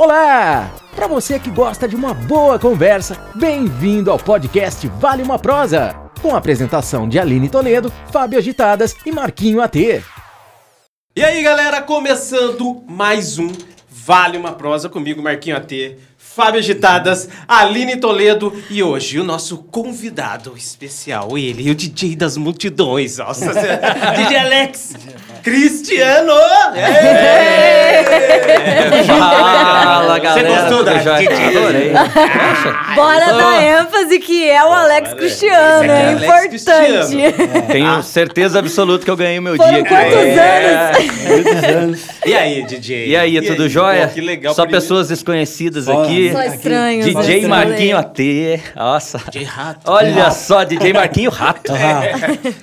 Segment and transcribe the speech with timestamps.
[0.00, 0.74] Olá!
[0.96, 6.34] Para você que gosta de uma boa conversa, bem-vindo ao podcast Vale uma Prosa, com
[6.34, 10.02] a apresentação de Aline Toledo, Fábio Agitadas e Marquinho AT.
[11.14, 13.52] E aí, galera, começando mais um
[13.90, 15.98] Vale uma Prosa comigo, Marquinho AT,
[16.40, 23.18] Fábio Agitadas, Aline Toledo e hoje o nosso convidado especial, ele, o DJ das multidões,
[23.18, 23.52] nossa,
[24.16, 24.94] DJ Alex
[25.44, 26.32] Cristiano!
[29.06, 30.48] Fala, galera.
[30.48, 30.92] Você gostou da?
[30.94, 31.56] DJ?
[31.56, 31.90] Adorei.
[31.92, 37.16] Poxa, Bora dar ênfase que é o Alex Cristiano, é é Alex importante.
[37.72, 39.88] tenho certeza absoluta que eu ganhei o meu Foram dia aqui.
[39.88, 41.70] quantos É.
[41.72, 42.00] anos?
[42.26, 43.06] E aí, DJ?
[43.08, 43.68] E aí, tudo aí?
[43.68, 44.08] jóia?
[44.08, 44.54] Pô, que legal.
[44.54, 46.29] Só primeiro- pessoas desconhecidas aqui.
[46.32, 47.12] Só estranhos.
[47.12, 47.48] só DJ estranhos.
[47.68, 48.18] Marquinho AT.
[48.76, 49.18] Nossa.
[49.30, 49.90] DJ Rato.
[49.90, 51.72] Olha só, DJ Marquinho Rato.
[51.72, 52.02] Ah,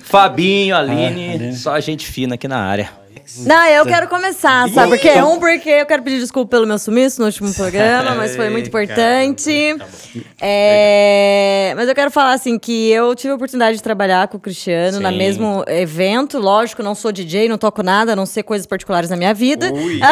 [0.04, 1.56] Fabinho, Aline, Aline.
[1.56, 2.90] só gente fina aqui na área.
[3.38, 5.20] Não, eu quero começar, sabe por quê?
[5.22, 8.68] Um, porque eu quero pedir desculpa pelo meu sumiço no último programa, mas foi muito
[8.68, 9.76] importante.
[9.78, 9.86] tá
[10.40, 14.40] É, Mas eu quero falar assim que eu tive a oportunidade de trabalhar com o
[14.40, 15.16] Cristiano no Sim.
[15.16, 16.38] mesmo evento.
[16.38, 19.70] Lógico, não sou DJ, não toco nada, a não ser coisas particulares na minha vida.
[19.72, 20.00] Ui,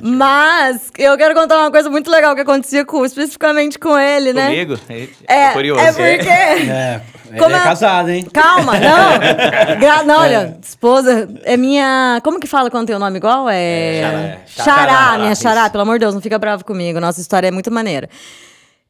[0.00, 4.46] Mas eu quero contar uma coisa muito legal que acontecia com, especificamente com ele, né?
[4.50, 4.76] Comigo?
[4.78, 4.84] Tô
[5.32, 5.80] É, curioso.
[5.80, 6.28] é porque.
[6.28, 8.26] é, ele Como é é- casado, hein?
[8.32, 9.18] Calma, não.
[9.80, 12.20] Gra- não, olha, esposa é minha.
[12.24, 13.48] Como que fala quando tem o nome igual?
[13.50, 14.38] É.
[14.46, 14.64] Xará.
[14.64, 15.42] Xará, Xará, minha isso.
[15.42, 17.00] xará, pelo amor de Deus, não fica bravo comigo.
[17.00, 18.08] Nossa história é muito maneira.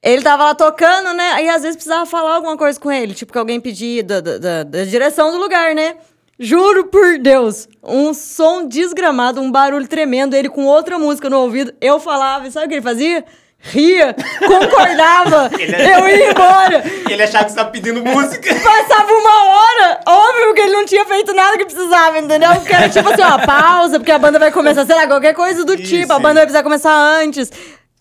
[0.03, 1.33] Ele tava lá tocando, né?
[1.35, 4.39] Aí às vezes precisava falar alguma coisa com ele, tipo que alguém pedia da, da,
[4.39, 5.97] da- da direção do lugar, né?
[6.41, 11.75] Juro por Deus, um som desgramado, um barulho tremendo, ele com outra música no ouvido.
[11.81, 13.25] Eu falava, e sabe o que ele fazia?
[13.61, 14.15] Ria,
[14.47, 16.85] concordava, é- eu ia embora.
[17.11, 18.55] Ele achava que você tava pedindo música.
[18.55, 22.55] Passava uma hora, óbvio que ele não tinha feito nada que precisava, entendeu?
[22.55, 25.65] Porque era tipo assim, ó, pausa, porque a banda vai começar, sei lá, qualquer coisa
[25.65, 27.51] do Isso, tipo, a banda vai precisar começar antes.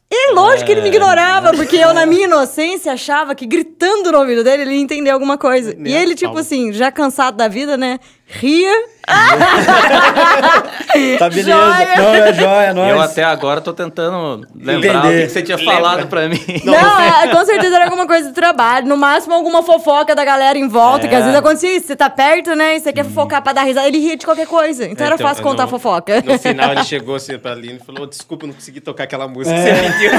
[0.10, 4.20] E lógico que ele me ignorava, porque eu, na minha inocência, achava que gritando no
[4.20, 5.76] ouvido dele, ele ia entender alguma coisa.
[5.78, 8.00] E ele, tipo assim, já cansado da vida, né?
[8.30, 8.74] Ria.
[11.20, 11.52] Tá beleza.
[11.52, 11.96] Joia.
[11.96, 12.90] Não, é joia, nós.
[12.90, 15.08] Eu até agora tô tentando lembrar Entender.
[15.08, 16.42] o que que você tinha falado pra mim.
[16.66, 18.88] Não, é, com certeza era alguma coisa de trabalho.
[18.88, 21.26] No máximo, alguma fofoca da galera em volta, que às É.
[21.26, 21.88] vezes acontecia isso.
[21.88, 22.78] Você tá perto, né?
[22.78, 23.88] E você quer fofocar pra dar risada.
[23.88, 24.86] Ele ria de qualquer coisa.
[24.86, 26.22] Então, era Então, fácil contar no- fofoca.
[26.26, 29.28] No final ele chegou assim pra Aline e falou: Desculpa, eu não consegui tocar aquela
[29.28, 29.76] música que É.
[29.76, 30.12] você pediu.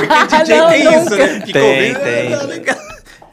[0.00, 0.96] Porque DJ Não, tem nunca.
[0.98, 1.28] isso, né?
[1.46, 2.30] Ficou Tem, bem- tem.
[2.38, 2.76] Tá legal.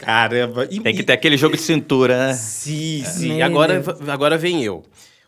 [0.07, 0.65] Caramba.
[0.71, 2.33] E- Tem que ter aquele jogo de cintura, né?
[2.33, 3.33] Sim, sim.
[3.35, 4.83] Meu Agora, agora vem eu.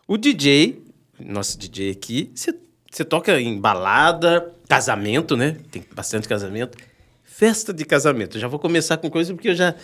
[0.08, 0.82] O DJ,
[1.18, 2.54] nosso DJ aqui, você-
[2.90, 5.56] você toca em balada, casamento, né?
[5.70, 6.78] Tem bastante casamento.
[7.22, 8.38] Festa de casamento.
[8.38, 9.74] Eu já vou começar com coisa porque eu já.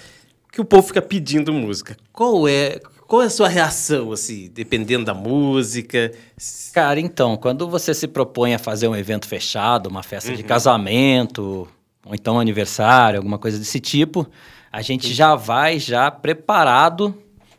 [0.51, 1.95] que o povo fica pedindo música.
[2.11, 2.81] Qual é.
[3.07, 6.11] Qual é a sua reação, assim, dependendo da música?
[6.73, 10.37] Cara, então, quando você se propõe a fazer um evento fechado, uma festa Uhum.
[10.37, 11.69] de casamento,
[12.07, 14.27] ou então um aniversário, alguma coisa desse tipo,
[14.77, 17.17] a gente já vai já preparado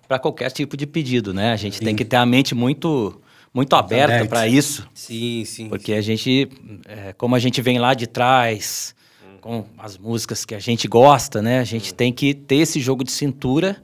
[0.07, 1.51] para qualquer tipo de pedido, né?
[1.51, 3.19] A gente tem que ter a mente muito
[3.51, 5.67] muito aberta para isso, Sim, sim.
[5.67, 6.47] porque a gente,
[6.85, 8.93] é, como a gente vem lá de trás,
[9.41, 11.59] com as músicas que a gente gosta, né?
[11.59, 13.81] A gente tem que ter esse jogo de cintura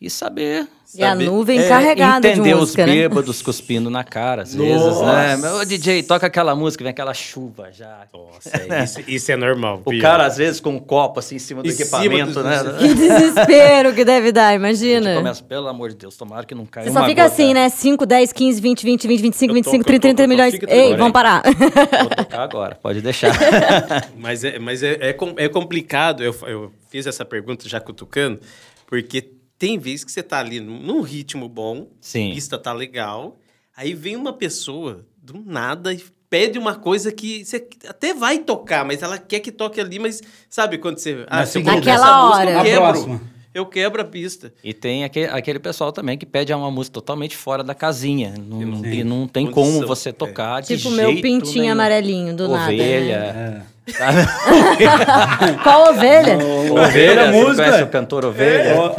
[0.00, 0.66] e saber
[0.96, 2.94] E a Saber- nuvem é, carregada de entender música, os né?
[2.94, 5.36] bêbados cuspindo na cara, às vezes, né?
[5.54, 8.06] Ô, DJ, toca aquela música, vem aquela chuva já.
[8.12, 9.80] Nossa, é, isso, isso é normal.
[9.84, 10.02] O pior.
[10.02, 12.58] cara, às vezes, com um copo assim em cima do Em cima equipamento, dos- né?
[12.78, 15.14] Que desespero que deve dar, A imagina.
[15.16, 17.34] começa, pelo amor de Deus, tomara que não caia Você uma só fica gota.
[17.34, 17.68] assim, né?
[17.68, 20.54] 5, 10, 15, 20, 20, 20, 25, Eu 25, toco, 30, 30 eu toco, milhões.
[20.68, 21.42] Ei, vamos parar.
[21.44, 23.32] Vou tocar agora, pode deixar.
[24.16, 28.38] Mas é, mas é, é, é complicado, eu, eu fiz essa pergunta já cutucando,
[28.86, 29.20] porque
[29.58, 32.30] tem vezes que você tá ali num, ritmo bom, Sim.
[32.30, 33.38] a pista tá legal,
[33.76, 38.84] aí vem uma pessoa do nada e pede uma coisa que você até vai tocar,
[38.84, 40.20] mas ela quer que toque ali, mas
[40.50, 41.24] sabe quando você...
[41.30, 42.50] Na se eu essa Naquela música, hora.
[42.50, 43.33] Eu A quebro, próxima.
[43.54, 44.52] Eu quebro a pista.
[44.64, 48.34] E tem aquele, aquele pessoal também que pede uma música totalmente fora da casinha.
[48.36, 50.12] Não, e não tem Condição, como você é.
[50.12, 51.72] tocar de Tipo, meu pintinho nenhum.
[51.72, 52.72] amarelinho, do nada.
[52.72, 53.62] Ovelha.
[53.70, 53.74] É.
[55.62, 56.38] Qual ovelha?
[56.38, 57.64] Ovelha, você não música.
[57.64, 58.74] conhece o cantor Ovelha?
[58.80, 58.94] Ó,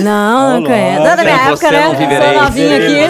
[0.00, 1.00] Não, não conheço.
[1.00, 1.16] louco.
[1.16, 1.80] Da minha época, você né?
[1.80, 1.94] não.
[2.34, 3.00] Sou novinha aqui.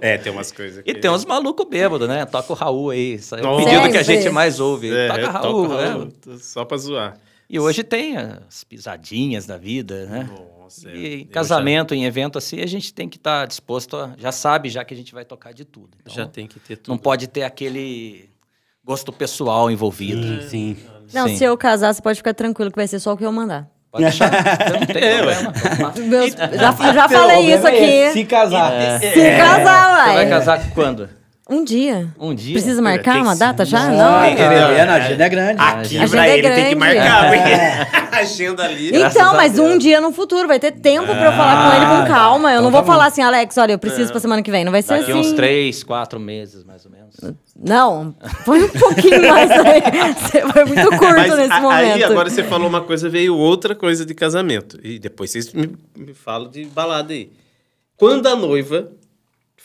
[0.00, 2.24] É, tem umas coisas E tem uns malucos bêbados, né?
[2.26, 3.20] Toca o Raul aí.
[3.32, 3.64] É o Nossa.
[3.64, 4.92] pedido que a gente mais ouve.
[4.92, 5.88] É, Toca Raul, toco né?
[5.88, 6.08] Raul,
[6.40, 7.14] Só pra zoar.
[7.52, 10.28] E hoje tem as pisadinhas da vida, né?
[10.62, 10.94] Nossa, é.
[10.94, 14.12] E em Eu casamento, em evento assim, a gente tem que estar disposto a.
[14.16, 15.90] Já sabe, já que a gente vai tocar de tudo.
[16.00, 16.90] Então, Já, já tem que ter tudo.
[16.94, 18.30] Não pode ter aquele
[18.84, 20.42] gosto pessoal envolvido.
[20.42, 20.76] sim, sim.
[21.12, 21.36] Não, Sim.
[21.36, 23.68] se eu casar, você pode ficar tranquilo que vai ser só o que eu mandar.
[23.90, 24.30] Pode deixar,
[24.70, 25.52] não tem É, problema.
[26.08, 28.12] Meus- já já Então, falei isso é aqui.
[28.12, 29.00] Se casar.
[29.00, 31.10] Se casar, Você vai casar quando?
[31.50, 32.06] Um dia.
[32.18, 32.52] Um dia?
[32.52, 33.88] Precisa marcar Tem uma data já?
[33.88, 34.20] Não, Não.
[34.22, 35.60] Tem- é, a agenda é grande.
[35.60, 36.76] Aqui A pra agenda é ele tem que grande.
[36.76, 38.90] marcar, a agenda ali.
[38.96, 42.02] Então, mas um dia no futuro, vai ter tempo pra eu falar com ele Ah,
[42.06, 42.50] com calma.
[42.50, 42.92] Eu então não tá vou bom.
[42.92, 44.64] falar assim, Alex, olha, eu preciso pra semana que vem.
[44.64, 45.20] Não vai ser Daqui assim.
[45.20, 47.16] uns três, quatro meses, mais ou menos.
[47.62, 48.14] Não,
[48.44, 49.82] foi um pouquinho mais aí.
[50.52, 51.94] Foi muito curto Mas nesse a- momento.
[51.96, 54.78] aí agora você falou uma coisa, veio outra coisa de casamento.
[54.82, 57.28] E depois vocês me, me falam de balada aí.
[57.96, 58.88] Quando a noiva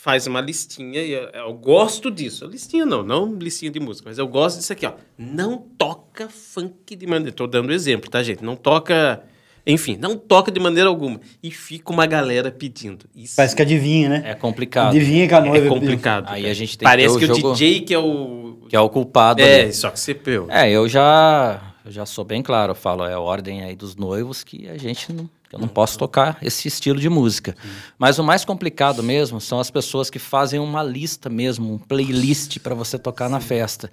[0.06, 2.46] faz uma listinha, e eu, eu gosto disso.
[2.46, 4.94] Listinha não, não listinha de música, mas eu gosto disso aqui, ó.
[5.18, 7.32] Não toca funk de maneira.
[7.32, 8.44] Tô dando exemplo, tá, gente?
[8.44, 9.24] Não toca.
[9.66, 11.20] Enfim, não toca de maneira alguma.
[11.42, 13.08] E fica uma galera pedindo.
[13.16, 14.22] Isso Parece que adivinha, né?
[14.28, 14.90] É complicado.
[14.90, 16.26] Adivinha que a noiva é complicado.
[16.30, 18.60] Aí a gente tem que Parece que o o jogo- DJ que é o.
[18.70, 19.42] Que é o culpado.
[19.42, 19.74] É, ali.
[19.74, 20.46] só que você peu.
[20.52, 23.96] É, eu já, eu já sou bem claro, eu falo, é a ordem aí dos
[23.96, 27.56] noivos que a gente não, eu não posso tocar esse estilo de música.
[27.98, 32.60] Mas o mais complicado mesmo são as pessoas que fazem uma lista mesmo, um playlist
[32.60, 33.90] para você tocar na festa.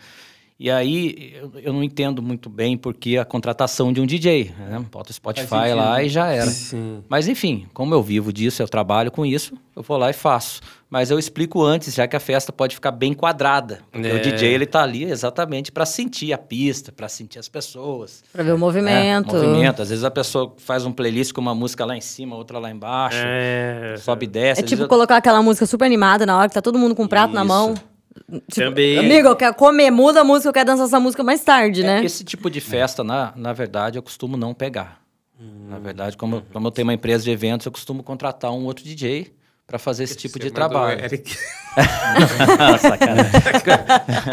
[0.58, 4.84] E aí eu, eu não entendo muito bem porque a contratação de um DJ, né?
[4.90, 6.50] Bota o Spotify lá e já era.
[6.50, 7.02] Sim.
[7.08, 10.60] Mas enfim, como eu vivo disso, eu trabalho com isso, eu vou lá e faço.
[10.92, 13.78] Mas eu explico antes, já que a festa pode ficar bem quadrada.
[13.90, 14.14] Porque É.
[14.14, 18.22] o DJ ele tá ali exatamente para sentir a pista, para sentir as pessoas.
[18.30, 18.60] Pra ver o né?
[18.60, 19.34] movimento.
[19.34, 19.80] Movimento.
[19.80, 22.70] Às vezes a pessoa faz um playlist com uma música lá em cima, outra lá
[22.70, 23.94] embaixo, É.
[24.00, 24.60] sobe e desce.
[24.60, 27.04] É tipo eu- colocar aquela música super animada na hora que tá todo mundo com
[27.04, 27.48] o prato na Isso.
[27.48, 27.74] mão.
[27.74, 28.98] Tipo, Também.
[28.98, 31.86] Amigo, eu quero comer, muda a música, eu quero dançar essa música mais tarde, É,
[31.86, 32.04] né?
[32.04, 35.00] Esse tipo de festa, na, na verdade, eu costumo não pegar.
[35.40, 35.68] Hum.
[35.70, 38.84] Na verdade, como, como eu tenho uma empresa de eventos, eu costumo contratar um outro
[38.84, 39.32] DJ
[39.72, 41.00] para fazer esse tipo Você de mandou trabalho.
[41.02, 41.34] Eric.
[42.78, 43.32] Sacanagem.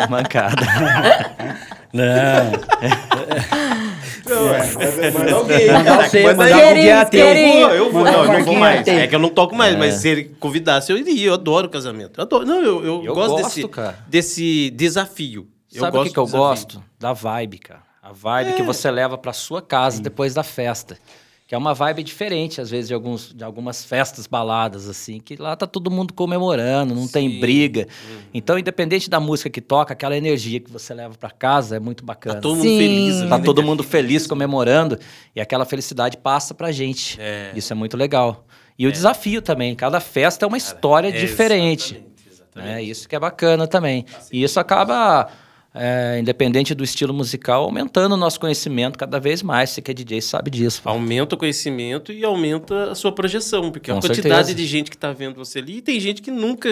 [0.09, 0.65] Mancada.
[1.93, 2.51] Não.
[5.13, 5.71] Manda alguém.
[5.71, 6.91] Mandar você, Manda mandar aí.
[6.91, 7.57] alguém querido.
[7.69, 8.03] Eu vou, eu vou.
[8.03, 8.85] Não, eu não vou mais.
[8.85, 11.27] É que eu não toco mais, mas se ele convidasse, eu iria.
[11.27, 12.19] Eu adoro casamento.
[12.19, 12.45] Eu adoro.
[12.45, 13.97] Não, eu, eu, Eu gosto, gosto, desse, cara.
[14.09, 15.47] desse desafio.
[15.69, 16.45] Sabe o que, que eu desafio.
[16.47, 16.83] gosto?
[16.99, 17.81] Da vibe, cara.
[18.03, 18.53] A vibe É.
[18.55, 20.97] que você leva para sua casa depois da festa.
[21.49, 25.35] Que é uma vibe diferente, às vezes, de, alguns, de algumas festas, baladas, assim, que
[25.35, 27.39] lá tá todo mundo comemorando, não tem Sim.
[27.39, 27.87] briga.
[28.07, 28.19] Uhum.
[28.35, 32.05] Então, independente da música que toca, aquela energia que você leva para casa é muito
[32.05, 32.35] bacana.
[32.35, 32.77] Tá todo mundo Sim.
[32.77, 33.15] feliz.
[33.27, 33.67] Tá né, todo cara?
[33.67, 34.99] mundo feliz comemorando
[35.35, 37.19] e aquela felicidade passa pra gente.
[37.19, 37.51] É.
[37.55, 38.45] Isso é muito legal.
[38.77, 41.95] E o desafio também, cada festa é uma história É, diferente.
[41.95, 42.73] exatamente, exatamente.
[42.75, 42.83] né?
[42.83, 44.05] Isso que é bacana também.
[44.31, 45.27] E isso acaba,
[45.73, 49.69] é, independente do estilo musical, aumentando o nosso conhecimento cada vez mais.
[49.69, 50.81] Você que é DJ sabe disso.
[50.83, 54.55] Aumenta o conhecimento e aumenta a sua projeção, porque a Com quantidade certeza.
[54.55, 56.69] de gente que tá vendo você ali, e tem gente que nunca.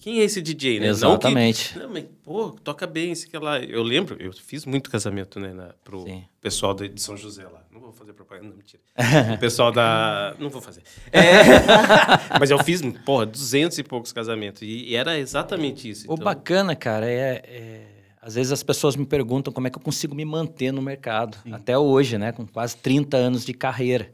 [0.00, 0.88] Quem é esse DJ, né?
[0.88, 1.72] Exatamente.
[1.74, 3.58] Não, que, não mas, pô, toca bem, isso que lá.
[3.58, 6.24] Eu lembro, eu fiz muito casamento, né, na, pro Sim.
[6.40, 7.62] pessoal de, de São José lá.
[7.72, 8.80] Não vou fazer propaganda, não, mentira.
[9.34, 10.34] o pessoal da.
[10.38, 10.82] Não vou fazer.
[11.12, 14.62] É, mas eu fiz, porra, duzentos e poucos casamentos.
[14.62, 16.08] E, e era exatamente isso.
[16.08, 17.95] O então- bacana, cara, é, é-
[18.26, 21.38] Às vezes as pessoas me perguntam como é que eu consigo me manter no mercado.
[21.52, 22.32] Até hoje, né?
[22.32, 24.10] Com quase 30 anos de carreira.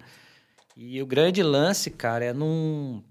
[0.77, 3.03] E o grande lance, cara, é não,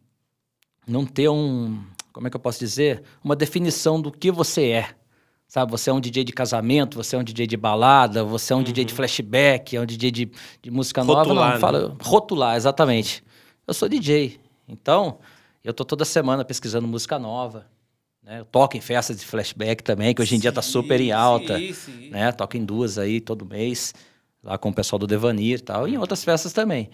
[0.87, 1.83] não ter um.
[2.13, 3.01] Como é que eu posso dizer?
[3.23, 4.89] Uma definição do que você é.
[5.47, 8.55] Sabe, você é um DJ de casamento, você é um DJ de balada, você é
[8.55, 10.31] um DJ de flashback, é um DJ de,
[10.61, 11.21] de música nova.
[11.21, 11.59] Rotular, Não, né?
[11.59, 13.23] fala, rotular, exatamente.
[13.65, 14.39] Eu sou DJ.
[14.67, 15.17] Então,
[15.63, 17.65] eu tô toda semana pesquisando música nova.
[18.31, 18.39] Né?
[18.39, 21.11] Eu toco em festas de flashback também, que hoje em dia tá Sim, super em
[21.11, 21.59] alta.
[21.59, 22.09] sim, sim.
[22.09, 22.31] Né?
[22.31, 23.93] Toco em duas aí todo mês,
[24.41, 26.89] lá com o pessoal do Devanir e tal, e em outras festas também.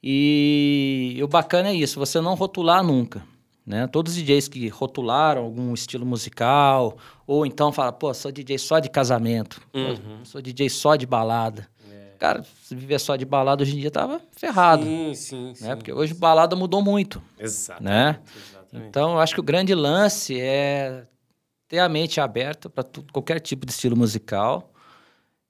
[0.00, 3.24] E, o bacana é isso, você não rotular nunca.
[3.66, 3.88] Né?
[3.88, 8.78] Todos os DJs que rotularam algum estilo musical, ou então fala, pô, sou DJ só
[8.78, 10.24] de casamento, Uhum.
[10.24, 11.68] sou DJ só de balada.
[12.18, 14.84] Cara, se viver só de balada hoje em dia tava ferrado.
[14.84, 15.64] Sim, sim, sim.
[15.64, 15.76] Né?
[15.76, 17.22] Porque hoje balada mudou muito.
[17.38, 17.84] Exatamente.
[17.84, 18.18] né?
[18.34, 18.55] exatamente.
[18.88, 21.06] Então, eu acho que o grande lance é
[21.68, 24.72] ter a mente aberta para qualquer tipo de estilo musical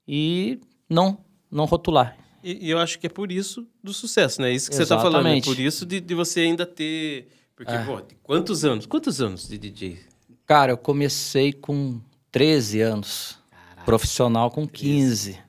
[0.07, 1.17] e não
[1.49, 2.17] não rotular.
[2.43, 4.51] E, e eu acho que é por isso do sucesso, né?
[4.51, 5.27] Isso que você tá falando.
[5.27, 5.45] É Exatamente.
[5.45, 7.27] por isso de, de você ainda ter.
[7.55, 7.83] Porque, É.
[7.83, 8.85] pô, quantos anos?
[8.85, 9.99] Quantos anos de DJ?
[10.45, 11.99] Cara, eu comecei com
[12.31, 13.37] 13 anos,
[13.85, 15.39] profissional com 15.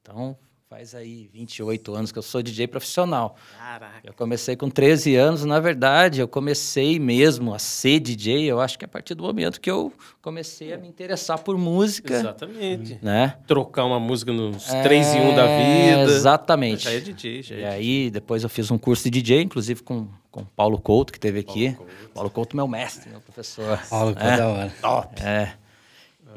[0.00, 0.36] Então,
[0.72, 3.36] faz aí 28 anos que eu sou DJ profissional.
[3.58, 4.00] Caraca.
[4.02, 8.78] Eu comecei com 13 anos, na verdade, eu comecei mesmo a ser DJ, eu acho
[8.78, 12.98] que a partir do momento que eu comecei a me interessar por música, Exatamente.
[13.02, 13.36] né?
[13.46, 16.02] Trocar uma música nos 3 em 1 da vida.
[16.14, 16.84] Exatamente.
[16.84, 19.82] Já é DJ, já E é aí, depois eu fiz um curso de DJ, inclusive
[19.82, 21.72] com com Paulo Couto, que teve aqui.
[21.72, 22.10] Paulo Couto.
[22.14, 23.78] Paulo Couto, meu mestre, meu professor.
[23.90, 24.36] Paulo, que É.
[24.38, 24.72] da hora.
[24.80, 25.22] Top.
[25.22, 25.52] É.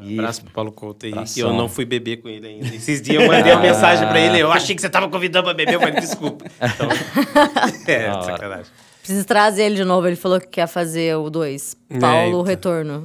[0.02, 0.20] Isso.
[0.20, 2.68] Abraço pro Paulo Couto aí, que eu não fui beber com ele ainda.
[2.76, 5.54] Esses dias eu mandei uma mensagem pra ele, eu achei que você tava convidando pra
[5.54, 6.46] beber, eu falei, desculpa.
[6.56, 6.90] Então,
[7.88, 8.72] é, sacanagem.
[9.00, 10.08] Preciso trazer ele de novo.
[10.08, 11.78] Ele falou que quer fazer o 2.
[11.92, 12.42] É, Paulo então.
[12.42, 13.04] Retorno.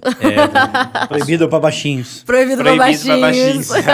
[1.09, 2.23] Proibido pra baixinhos.
[2.25, 3.69] Proibido, pra Proibido pra baixinhos.
[3.69, 3.87] baixinhos.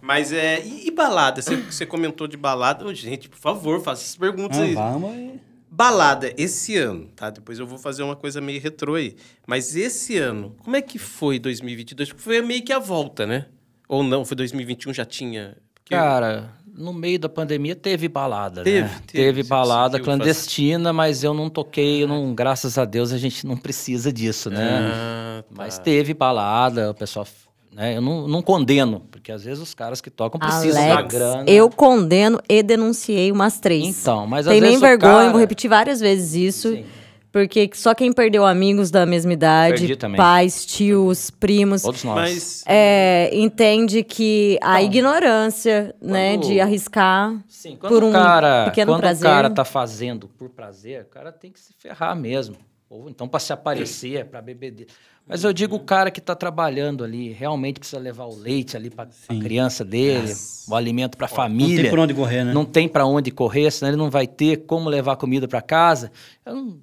[0.00, 0.60] Mas é.
[0.64, 1.42] E, e balada?
[1.42, 2.84] Você, você comentou de balada.
[2.86, 4.74] Ô, gente, por favor, faça essas perguntas Ah, aí.
[4.74, 5.40] vamos aí.
[5.70, 7.30] Balada, esse ano, tá?
[7.30, 9.14] Depois eu vou fazer uma coisa meio retrô aí.
[9.46, 12.08] Mas esse ano, como é que foi 2022?
[12.08, 13.46] Porque foi meio que a volta, né?
[13.88, 14.24] Ou não?
[14.24, 15.56] Foi 2021 já tinha.
[15.74, 19.00] Porque- Cara, no meio da pandemia teve balada, Teve, né?
[19.06, 19.24] teve.
[19.24, 23.56] Teve balada clandestina, mas eu não toquei, eu não, graças a Deus a gente não
[23.56, 24.78] precisa disso, né?
[24.92, 25.54] Ah, tá.
[25.56, 27.26] Mas teve balada, o pessoal,
[27.72, 27.96] né?
[27.96, 31.44] Eu não, não condeno, porque às vezes os caras que tocam precisam da Alex, grana.
[31.46, 34.00] eu condeno e denunciei umas três.
[34.00, 36.72] Então, mas às Tem nem vezes vergonha, cara- vou repetir várias vezes isso.
[36.72, 36.84] Sim.
[37.32, 42.16] Porque só quem perdeu amigos da mesma idade, pais, tios, primos, Todos nós.
[42.16, 42.64] Mas.
[42.66, 48.64] é, entende que a ignorância, né, quando- de arriscar Sim, quando por o um cara,
[48.64, 49.28] pequeno quando prazer.
[49.28, 52.56] o cara tá fazendo por prazer, o cara tem que se ferrar mesmo.
[52.90, 54.72] Ou então para se aparecer, para beber.
[54.72, 54.86] de-
[55.24, 58.90] Mas eu digo o cara que tá trabalhando ali, realmente precisa levar o leite ali
[58.90, 60.34] para a criança dele,
[60.68, 61.82] o alimento para a Não família.
[61.82, 62.52] tem por onde correr, né?
[62.52, 66.10] Não tem para onde correr, senão ele não vai ter como levar comida para casa.
[66.44, 66.78] Eu não,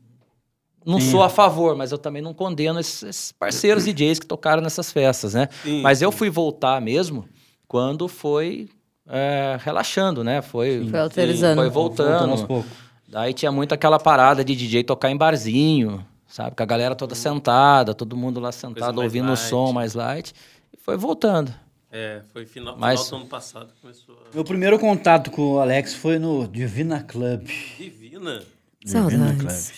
[0.85, 4.61] não sou a favor, mas eu também não condeno esses, esses parceiros DJs que tocaram
[4.63, 5.49] nessas festas, né?
[5.61, 7.27] Sim, mas eu fui voltar mesmo
[7.67, 8.69] quando foi
[9.09, 10.41] é, relaxando, né?
[10.41, 11.57] Foi, Foi autorizando.
[11.57, 12.31] foi Voltando voltando.
[12.31, 12.87] aos poucos.
[13.07, 16.55] Daí tinha muito aquela parada de DJ tocar em barzinho, sabe?
[16.55, 19.39] Com a galera toda sentada, todo mundo lá sentado ouvindo o light.
[19.49, 20.33] som mais light.
[20.73, 21.53] E foi voltando.
[21.89, 24.35] É, foi final, Mas- final do ano passado que começou a.
[24.35, 27.47] Meu primeiro contato com o Alex foi no Divina Club.
[27.77, 28.41] Divina.
[28.83, 29.73] Divina Saudades.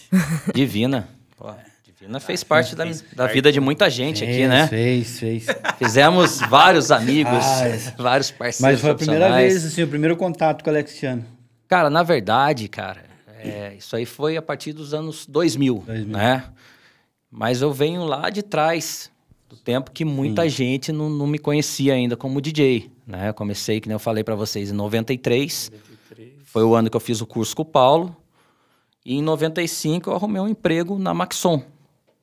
[0.54, 1.08] Divina.
[1.38, 1.52] Pô,
[1.86, 4.68] Divina fez parte da, da vida de muita gente aqui, né?
[4.68, 5.46] Fez, fez.
[5.78, 7.78] Fizemos vários amigos, Ah, é.
[7.98, 8.60] vários parceiros.
[8.60, 11.24] Mas foi a primeira vez, assim, o primeiro contato com o Alexiano.
[11.68, 13.04] Cara, na verdade, cara,
[13.40, 16.08] é, isso aí foi a partir dos anos 2000, 2000.
[16.08, 16.52] né?
[17.32, 19.12] Mas eu venho lá de trás,
[19.48, 23.30] do tempo que muita gente não, não me conhecia ainda como DJ, né?
[23.30, 25.72] Eu comecei, que nem eu falei pra vocês, em 93.
[26.44, 28.16] Foi o ano que eu fiz o curso com o Paulo.
[29.06, 31.64] E em 95 eu arrumei um emprego na Maxon,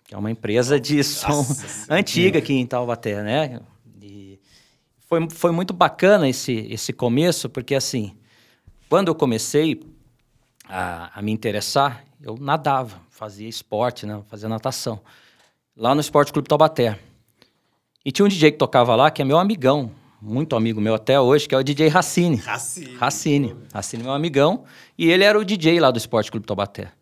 [0.04, 1.44] que é uma empresa de som
[1.88, 3.61] antiga aqui em Taubaté, né?
[4.00, 4.38] E
[5.00, 8.16] foi, foi muito bacana esse, esse começo, porque assim,
[8.88, 9.80] quando eu comecei
[10.68, 14.20] a, a me interessar, eu nadava, fazia esporte, né?
[14.28, 15.00] Fazia natação.
[15.76, 16.99] Lá no Esporte Clube Taubaté.
[18.04, 21.20] E tinha um DJ que tocava lá, que é meu amigão, muito amigo meu até
[21.20, 22.37] hoje, que é o DJ Racine.
[22.37, 22.96] Racine.
[22.96, 23.56] Racine.
[23.73, 24.64] Racine, meu amigão.
[24.96, 26.92] E ele era o DJ lá do Esporte Clube Taubaté.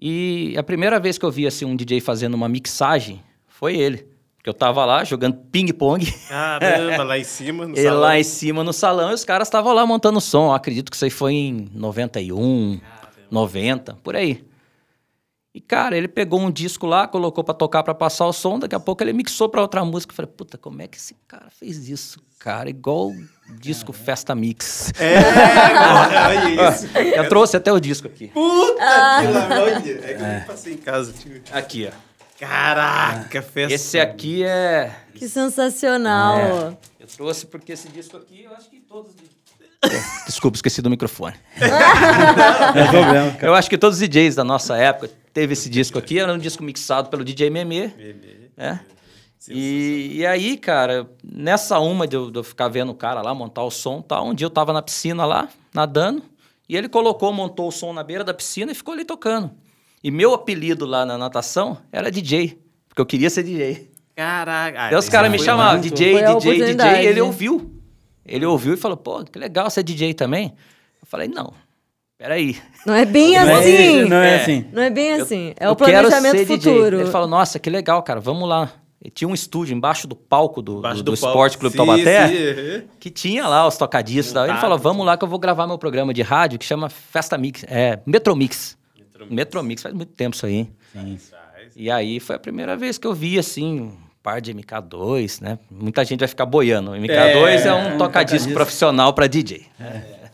[0.00, 4.13] E a primeira vez que eu vi assim, um DJ fazendo uma mixagem foi ele.
[4.44, 6.04] Porque eu tava lá jogando ping-pong.
[6.28, 7.66] Caramba, lá em cima.
[7.66, 8.00] No E salão.
[8.00, 10.48] lá em cima no salão, e os caras estavam lá montando som.
[10.48, 12.78] Eu acredito que isso aí foi em 91,
[13.30, 14.44] 90, por aí.
[15.54, 18.74] E, cara, ele pegou um disco lá, colocou pra tocar pra passar o som, daqui
[18.74, 20.12] a pouco ele mixou pra outra música.
[20.12, 22.68] Eu falei, puta, como é que esse cara fez isso, cara?
[22.68, 23.24] Igual o
[23.58, 24.92] disco Festa Mix.
[25.00, 25.20] É,
[26.28, 26.86] olha isso.
[26.98, 28.28] Eu trouxe até o disco aqui.
[28.28, 29.76] Puta que lá, olha.
[29.76, 31.40] É que eu não passei em casa, tio.
[31.50, 32.13] Aqui, ó.
[32.46, 33.74] Caraca, festa.
[33.74, 34.94] Esse aqui é.
[35.14, 36.38] Que sensacional.
[36.38, 36.76] É.
[37.00, 39.12] Eu trouxe porque esse disco aqui, eu acho que todos.
[40.26, 41.36] Desculpa, esqueci do microfone.
[41.60, 41.66] Não
[42.82, 43.46] é problema, cara.
[43.46, 46.38] Eu acho que todos os DJs da nossa época teve esse disco aqui, era um
[46.38, 47.90] disco mixado pelo DJ Memê.
[48.56, 48.80] né?
[49.48, 53.34] E, e aí, cara, nessa uma de eu, de eu ficar vendo o cara lá
[53.34, 56.22] montar o som e tal, um dia eu tava na piscina lá, nadando,
[56.66, 59.50] e ele colocou, montou o som na beira da piscina e ficou ali tocando.
[60.04, 62.58] E meu apelido lá na natação era DJ,
[62.88, 63.90] porque eu queria ser DJ.
[64.14, 64.78] Caraca.
[64.78, 67.72] Ah, Daí os esse caras me chamavam, DJ, Foi DJ, DJ, e ele ouviu.
[68.24, 70.52] Ele ouviu e falou, pô, que legal ser DJ também.
[71.00, 71.52] Eu falei, não,
[72.18, 72.56] peraí.
[72.86, 73.98] Não é bem Não é assim.
[74.00, 74.40] isso, não é É.
[74.42, 74.66] assim.
[74.72, 75.54] Não é bem assim.
[75.58, 76.58] É eu o quero planejamento ser DJ.
[76.72, 77.00] futuro.
[77.00, 78.70] Ele falou, nossa, que legal, cara, vamos lá.
[79.02, 81.12] E tinha um estúdio embaixo do palco do, do, do palco.
[81.14, 84.30] Esporte Clube Sim, Taubaté, sim, que tinha lá os tocadistas.
[84.30, 84.46] e tal.
[84.46, 87.36] Ele falou, vamos lá que eu vou gravar meu programa de rádio que chama Festa
[87.36, 88.76] Mix, é, Metromix.
[89.30, 90.54] Metromix, faz muito tempo isso aí,
[90.94, 91.18] hein?
[91.76, 95.58] E aí foi a primeira vez que eu vi, assim, um par de MK2, né?
[95.70, 96.92] Muita gente vai ficar boiando.
[96.92, 98.52] O MK2 é, É, um um tocadisco tocadisco.
[98.52, 99.66] profissional para DJ.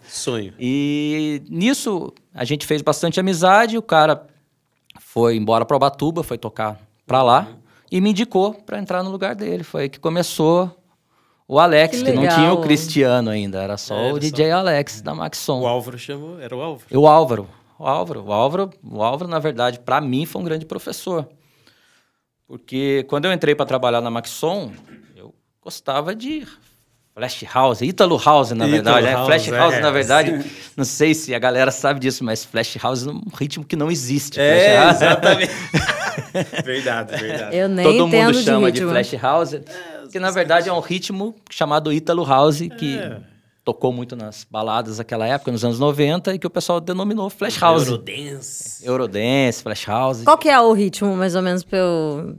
[0.09, 0.53] Sonho.
[0.59, 3.79] E nisso a gente fez bastante amizade.
[3.79, 4.27] O cara
[4.99, 7.49] foi embora para Ubatuba, foi tocar para lá
[7.91, 9.63] e me indicou para entrar no lugar dele.
[9.65, 10.77] Foi aí que começou
[11.47, 14.19] o Alex, Que que, não tinha o Cristiano ainda, era só É, era o só-
[14.21, 15.61] DJ Alex da Maxon.
[15.63, 16.87] O Álvaro chamou, era o Álvaro.
[16.91, 17.49] E o Álvaro,
[17.81, 21.27] o Álvaro, o Álvaro, o Álvaro, na verdade, para mim foi um grande professor.
[22.47, 24.73] Porque quando eu entrei para trabalhar na Maxon,
[25.17, 25.33] eu
[25.63, 26.47] gostava de
[27.15, 29.07] Flash House, Ítalo House, na verdade.
[29.07, 29.13] né?
[29.13, 29.81] House, Flash House, é.
[29.81, 30.45] na verdade,
[30.77, 33.91] não sei se a galera sabe disso, mas Flash House é um ritmo que não
[33.91, 34.41] existe.
[34.41, 35.53] É, Flash House- exatamente.
[36.65, 37.57] verdade, verdade.
[37.57, 38.87] Eu nem Todo entendo mundo chama de de.
[38.87, 39.55] Flash House,
[40.11, 43.21] que na verdade é um ritmo chamado Ítalo House, que É.
[43.65, 47.59] tocou muito nas baladas daquela época, nos anos 90, e que o pessoal denominou Flash
[47.59, 47.87] House.
[47.87, 48.87] Eurodance.
[48.87, 52.37] Eurodance, Flash House, Qual que é o ritmo, mais ou menos, pra eu...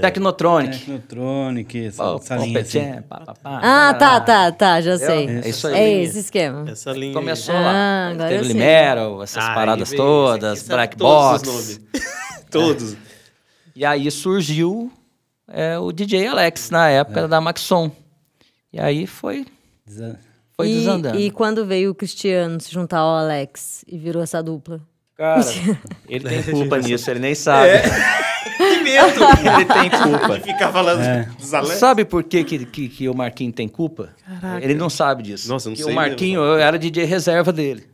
[0.00, 0.78] Technotronic.
[0.78, 3.02] Technotronic, essa, Pô, essa linha assim.
[3.08, 5.28] Pá, pá, pá, Ah, tá, tá, tá, já sei.
[5.28, 5.74] É isso aí.
[5.74, 6.70] É esse esquema.
[6.70, 7.12] Essa linha.
[7.12, 8.08] Começou Ah, lá.
[8.10, 8.44] agora Teve.
[8.48, 11.48] Limero, essas Ah, paradas aí veio, todas, Black todos os Box.
[11.48, 11.80] nomes.
[12.50, 12.96] todos.
[13.74, 14.92] E aí surgiu
[15.48, 17.90] é, o DJ Alex na época da Maxon.
[18.72, 19.44] E aí foi,
[20.56, 21.18] foi e, desandando.
[21.18, 24.80] E quando veio o Cristiano se juntar ao Alex e virou essa dupla?
[25.16, 25.40] Cara,
[26.08, 27.68] ele tem culpa nisso, ele nem sabe.
[28.56, 29.20] Que medo.
[29.56, 30.38] Ele tem culpa.
[30.38, 31.28] De ficar falando É.
[31.38, 31.74] dos Alex.
[31.78, 34.10] Sabe por que, que, que, que o Marquinho tem culpa?
[34.60, 35.48] Ele não sabe disso.
[35.48, 37.84] Nossa, não Porque sei O Marquinho, eu era DJ reserva dele.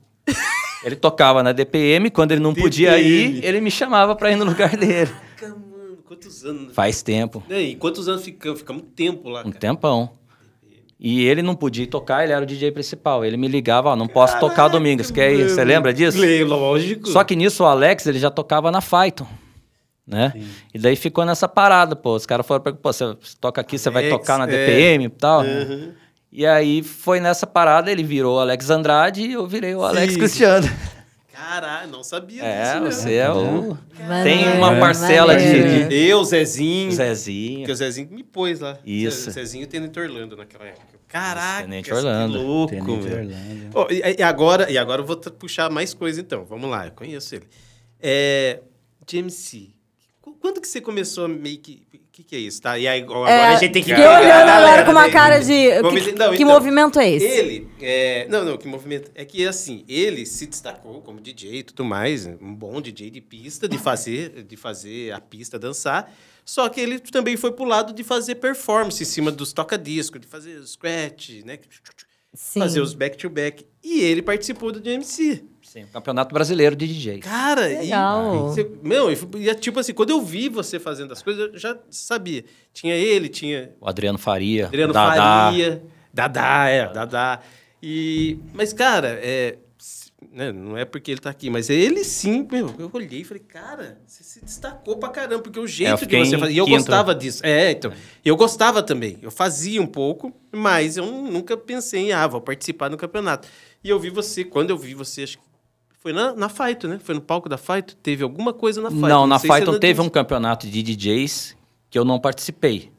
[0.84, 3.46] Ele tocava na DPM, quando ele não podia ir, DPM.
[3.46, 5.10] ele me chamava pra ir no lugar dele.
[5.36, 6.74] Caraca, mano, quantos anos?
[6.74, 8.58] Faz tempo, E aí, quantos anos ficamos?
[8.60, 9.58] Ficamos um tempo lá, um cara.
[9.58, 10.17] tempão.
[11.00, 13.24] E ele não podia tocar, ele era o DJ principal.
[13.24, 15.48] Ele me ligava, ó, não posso tocar domingo, você quer ir?
[15.48, 16.18] Você lembra disso?
[16.46, 17.08] Lógico.
[17.08, 19.26] Só que nisso o Alex, ele já tocava na Python,
[20.04, 20.32] né?
[20.74, 22.14] E daí ficou nessa parada, pô.
[22.16, 24.48] Os caras foram, pra- pô, você toca aqui, você vai Alex, tocar na é.
[24.48, 25.42] DPM e tal.
[25.42, 25.92] Uhum.
[26.32, 30.12] E aí foi nessa parada, ele virou o Alex Andrade e eu virei o Alex
[30.14, 30.18] Sim.
[30.18, 30.68] Cristiano.
[31.38, 33.00] Caralho, não sabia É, disso mesmo.
[33.02, 33.78] você é o...
[34.06, 36.90] Maneiro, Tem uma parcela de- de- Eu, Zezinho.
[36.90, 37.58] Zezinho.
[37.60, 38.76] Porque o Zezinho me pôs lá.
[38.84, 39.26] Isso.
[39.26, 40.98] Ze- Zezinho Tenente Orlando naquela época.
[41.06, 42.42] Caraca, Tenente que Orlando.
[42.42, 43.18] louco, Tenente meu.
[43.18, 43.70] Orlando.
[43.74, 46.44] Ó, e, e agora, e agora eu vou puxar mais coisa então.
[46.44, 47.46] Vamos lá, eu conheço ele.
[48.00, 48.60] É,
[49.06, 49.70] GMC.
[50.20, 51.86] Qu- Quando que você começou a meio que...
[52.18, 52.76] O que, que é isso, tá?
[52.76, 53.90] E aí, agora É, a gente tem que...
[53.90, 55.70] Fiquei olhando agora galera, com uma cara de.
[55.80, 57.24] Vamos Que, não, que então, movimento é esse?
[57.24, 59.08] Ele, é, não, não, que movimento.
[59.14, 63.20] É que assim, ele se destacou como DJ e tudo mais, um bom DJ de
[63.20, 66.12] pista, de fazer, de fazer a pista dançar.
[66.44, 70.26] Só que ele também foi pro lado de fazer performance em cima dos toca-disco, de
[70.26, 71.56] fazer scratch, né?
[72.34, 72.58] Sim.
[72.58, 73.64] Fazer os back-to-back.
[73.84, 75.44] E ele participou do DMC.
[75.78, 77.18] Sim, Campeonato Brasileiro de DJ.
[77.20, 78.34] Cara, Legal.
[78.34, 81.52] e, você, meu, e e é tipo assim, quando eu vi você fazendo as coisas,
[81.52, 82.44] eu já sabia.
[82.72, 84.66] Tinha ele, tinha O Adriano Faria.
[84.66, 85.44] Adriano Dadá.
[85.46, 85.82] Faria.
[86.12, 87.40] Dadá, é, Dadá.
[87.82, 89.56] E, mas, cara, é,
[90.32, 93.42] né, não é porque ele tá aqui, mas ele sim, meu, eu olhei e falei,
[93.42, 96.52] cara, você se destacou pra caramba, porque o jeito de fiquei você fazer.
[96.52, 96.78] E eu quinto.
[96.78, 97.44] gostava disso.
[97.46, 97.92] É, então.
[98.24, 99.18] Eu gostava também.
[99.22, 103.46] Eu fazia um pouco, mas eu nunca pensei em, ah, vou participar no campeonato.
[103.82, 105.47] E eu vi você, quando eu vi você, acho que
[106.08, 106.98] foi na, na Fight, né?
[107.02, 107.94] Foi no palco da Fight?
[108.02, 109.02] Teve alguma coisa na Fight?
[109.02, 111.56] Não, na sei se é na teve um campeonato de DJs
[111.90, 112.90] que eu não participei.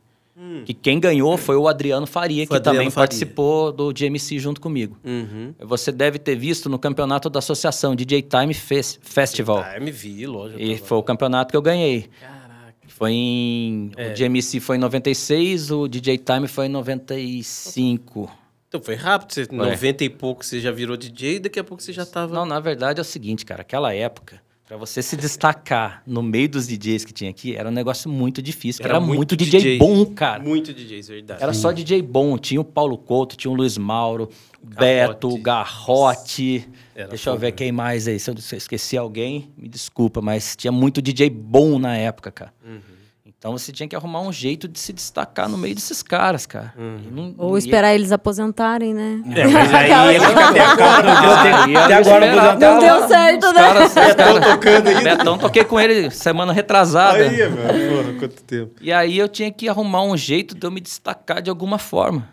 [0.66, 2.48] Que quem ganhou foi o Adriano Faria, Hum.
[2.48, 3.08] Foi que também Adriano Faria.
[3.10, 4.98] participou do GMC junto comigo.
[5.04, 5.54] Uhum.
[5.60, 9.58] Você deve ter visto no campeonato da associação DJ Time Fes- Festival.
[9.60, 10.62] Ah, me vi, lógico.
[10.62, 12.10] E foi o campeonato que eu ganhei.
[12.22, 12.74] Caraca.
[12.88, 13.92] Foi em.
[13.98, 14.12] É.
[14.14, 18.32] O GMC foi em 96, o DJ Time foi em 95.
[18.70, 21.82] Então foi rápido, você, 90 e pouco você já virou DJ e daqui a pouco
[21.82, 22.36] você já tava.
[22.36, 23.62] Não, na verdade é o seguinte, cara.
[23.62, 27.72] Aquela época, pra você se destacar no meio dos DJs que tinha aqui, era um
[27.72, 28.86] negócio muito difícil.
[28.86, 30.44] Era, muito, DJ, bom, cara.
[30.44, 31.42] Muito DJs, verdade.
[31.42, 32.38] Era só DJ bom.
[32.38, 34.30] Tinha o Paulo Couto, tinha o Luiz Mauro,
[34.62, 36.70] o Beto, o Garrote.
[36.94, 37.52] Era Deixa eu ver né?
[37.54, 38.20] quem mais aí.
[38.20, 42.32] Se eu se eu esqueci alguém, me desculpa, mas tinha muito DJ bom na época,
[42.32, 42.54] cara.
[42.64, 42.99] Uhum.
[43.40, 46.74] Então você tinha que arrumar um jeito de se destacar no meio desses caras, cara.
[46.78, 49.22] E não- Ou esperar eles aposentarem, né?
[49.34, 51.12] É, mas aí ele fica até agora.
[51.14, 52.50] Até eu agora esperava.
[52.52, 52.60] aposentado.
[52.60, 53.60] Não deu certo, Os né?
[53.62, 55.02] caras, os Betão tocando ainda.
[55.18, 57.18] Betão, toquei com ele semana retrasada.
[57.18, 58.74] Aí, mano, quanto tempo.
[58.82, 62.28] E aí eu tinha que arrumar um jeito de eu me destacar de alguma forma.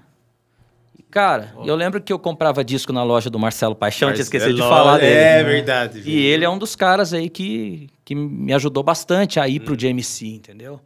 [1.17, 4.61] Cara, eu lembro que eu comprava disco na loja do Marcelo Paixão, tinha esquecido de
[4.61, 5.15] Mas, falar dele.
[5.15, 6.03] É verdade.
[6.05, 9.75] E ele é um dos caras aí que, que me ajudou bastante a ir pro
[9.75, 10.79] JMC, entendeu?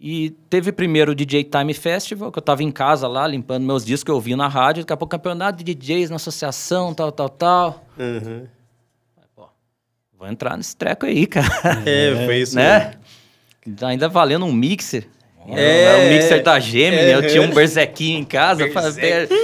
[0.00, 3.84] E teve primeiro o DJ Time Festival, que eu tava em casa lá, limpando meus
[3.84, 7.28] discos, eu ouvi na rádio, daqui a pouco campeonato de DJs na associação, tal, tal,
[7.28, 7.84] tal.
[7.98, 8.46] Uhum.
[9.36, 9.46] Pô,
[10.18, 11.82] vou entrar nesse treco aí, cara.
[11.84, 12.56] É, foi isso.
[12.56, 12.94] né?
[13.82, 15.06] Ainda valendo um mixer.
[15.48, 17.46] É, Era um mixer da Gemini, é, eu tinha é.
[17.46, 18.66] um berzequinho em casa.
[18.66, 19.34] Berserk.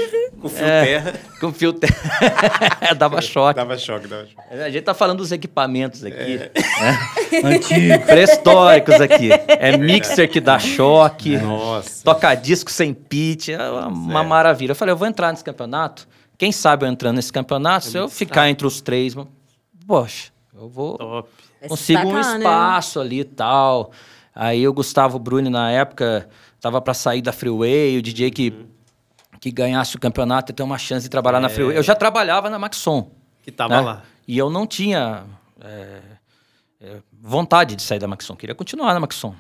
[0.41, 0.85] Com fio É.
[0.85, 1.13] terra.
[1.39, 2.95] Com fio terra.
[2.97, 3.57] dava choque.
[3.57, 4.59] Dava choque, dava choque.
[4.63, 6.41] A gente tá falando dos equipamentos aqui.
[6.41, 7.47] É.
[7.47, 8.07] Antigo.
[8.07, 9.29] Pré-históricos aqui.
[9.47, 11.37] É mixer que dá choque.
[11.37, 12.03] Nossa.
[12.03, 13.51] Toca disco sem pitch.
[13.51, 14.73] É uma, uma maravilha.
[14.73, 16.09] Eu falei, eu vou entrar nesse campeonato.
[16.39, 19.15] Quem sabe eu entrando nesse campeonato, se eu ficar entre os três,
[19.87, 21.29] poxa, eu vou Top.
[21.61, 22.39] É consigo um destacar, né?
[22.39, 23.93] espaço ali e tal.
[24.41, 26.27] Aí o Gustavo Bruni, na época,
[26.63, 28.67] tava para sair da Freeway, o DJ que,
[29.39, 31.77] que ganhasse o campeonato ia ter uma chance de trabalhar na Freeway.
[31.77, 33.11] Eu já trabalhava na Maxon.
[33.43, 33.81] Que tava né?
[33.83, 34.03] lá.
[34.27, 35.25] E eu não tinha
[35.61, 36.01] é,
[36.81, 39.35] é, vontade de sair da Maxon, queria continuar na Maxon.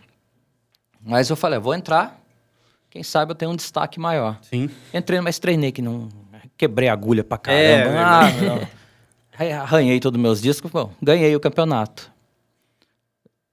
[1.00, 2.20] Mas eu falei, vou entrar,
[2.90, 4.38] quem sabe eu tenho um destaque maior.
[4.42, 4.68] Sim.
[4.92, 6.10] Entrei, mas treinei que não.
[6.58, 8.00] Quebrei a agulha pra É, caramba.
[8.00, 8.68] Ah, não.
[9.38, 12.12] Aí Arranhei todos os meus discos, bom, ganhei o campeonato.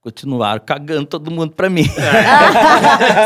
[0.00, 1.82] Continuaram cagando todo mundo pra mim.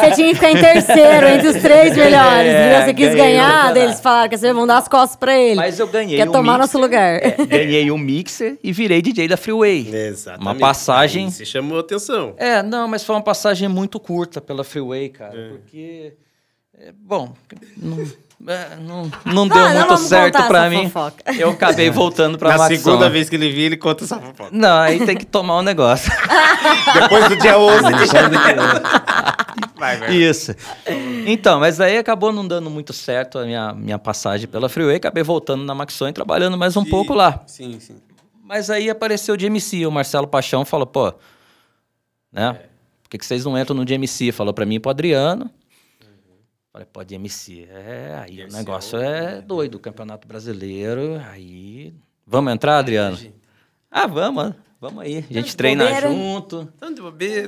[0.00, 2.50] Você tinha que ficar em terceiro, entre os três melhores.
[2.50, 2.84] É?
[2.84, 5.56] Você quis ganhar, daí eles falaram que vocês vão dar as costas pra ele.
[5.56, 7.20] Mas eu ganhei Quer um tomar mixer, nosso lugar.
[7.22, 9.86] é, ganhei um mixer e virei DJ da Freeway.
[9.94, 10.46] Exatamente.
[10.46, 11.26] Uma passagem.
[11.26, 12.34] Aí Você chamou atenção.
[12.38, 15.38] É, não, mas foi uma passagem muito curta pela Freeway, cara.
[15.38, 15.48] É.
[15.50, 16.14] Porque.
[16.78, 17.34] é, bom,
[17.76, 18.06] não, é,
[18.80, 20.84] não, não deu Ah, não muito vamos certo essa mim.
[20.90, 21.32] fofoca.
[21.38, 22.74] Eu acabei voltando pra Na Maxon.
[22.76, 24.50] segunda vez que ele viu, ele conta essa fofoca.
[24.50, 26.10] Não, aí tem que tomar um negócio.
[26.92, 28.62] Depois do dia 11 de janeiro.
[29.76, 30.12] Vai.
[30.14, 30.54] Isso.
[31.26, 34.96] Então, mas aí acabou não dando muito certo a minha, minha passagem pela Freeway.
[34.96, 37.42] Acabei voltando na Maxon e trabalhando mais um pouco lá.
[37.46, 37.96] Sim, sim.
[38.44, 41.12] Mas aí apareceu o DMC, o Marcelo Paixão falou, pô,
[42.32, 42.54] né?
[43.02, 44.32] Por que, que vocês não entram no DMC?
[44.32, 45.50] Falou pra mim e pro Adriano.
[46.72, 51.20] Falei, pô, DMC, é, aí o DMC negócio é o- é doido, o Campeonato Brasileiro,
[51.30, 51.92] aí...
[52.26, 53.18] Vamos entrar, Adriano?
[53.90, 55.18] Ah, vamos, vamos aí.
[55.28, 56.08] A gente treina bobeira.
[56.10, 56.72] junto.
[56.78, 57.46] Tanto de bobeira.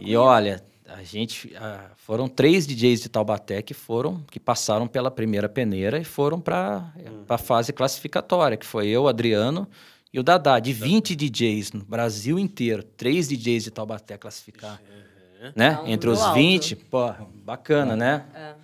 [0.00, 1.52] E olha, a gente...
[1.56, 6.40] ah, foram três DJs de Taubaté que foram, que passaram pela primeira peneira e foram
[6.40, 6.90] para
[7.28, 9.68] a fase classificatória, que foi eu, Adriano
[10.10, 10.58] e o Dadá.
[10.58, 14.80] De 20 DJs no Brasil inteiro, três DJs de Taubaté classificar.
[15.56, 15.74] Né?
[15.74, 16.38] Tá um Entre os nível alto.
[16.38, 17.12] 20, pô,
[17.44, 18.24] bacana, né?
[18.34, 18.54] É.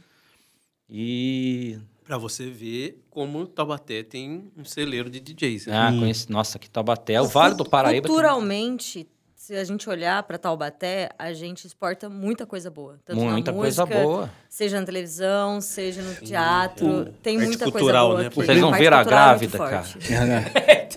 [0.88, 1.78] E...
[2.04, 5.66] Pra você ver como Taubaté tem um celeiro de DJs.
[5.66, 5.76] né?
[5.76, 8.02] Ah, conheci, nossa, que Taubaté, é o Vale do Paraíba.
[8.02, 9.06] tem- Culturalmente,
[9.50, 13.00] se a gente olhar pra Taubaté, a gente exporta muita coisa boa.
[13.04, 14.30] Tanto na Muita coisa música, boa.
[14.48, 17.12] Seja na televisão, seja no teatro.
[17.20, 18.26] Tem muita cultural, coisa boa né?
[18.28, 18.36] aqui.
[18.36, 19.86] Vocês Parte viram a cultural é grávida, cara?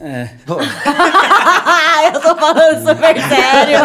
[0.02, 0.30] É.
[2.14, 3.80] Eu tô falando super sério.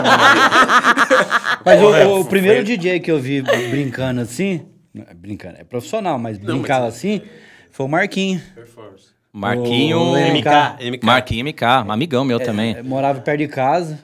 [1.65, 6.37] Mas o- o, primeiro DJ que eu vi brincando assim, é brincando, é profissional, mas
[6.39, 7.23] brincava assim,
[7.71, 8.41] foi o Marquinho.
[8.55, 9.09] Performance.
[9.33, 9.99] Marquinho...
[9.99, 10.91] O MK.
[10.91, 11.07] MK.
[11.07, 12.75] Marquinho MK, um amigão meu também.
[12.75, 13.99] É, morava perto de casa.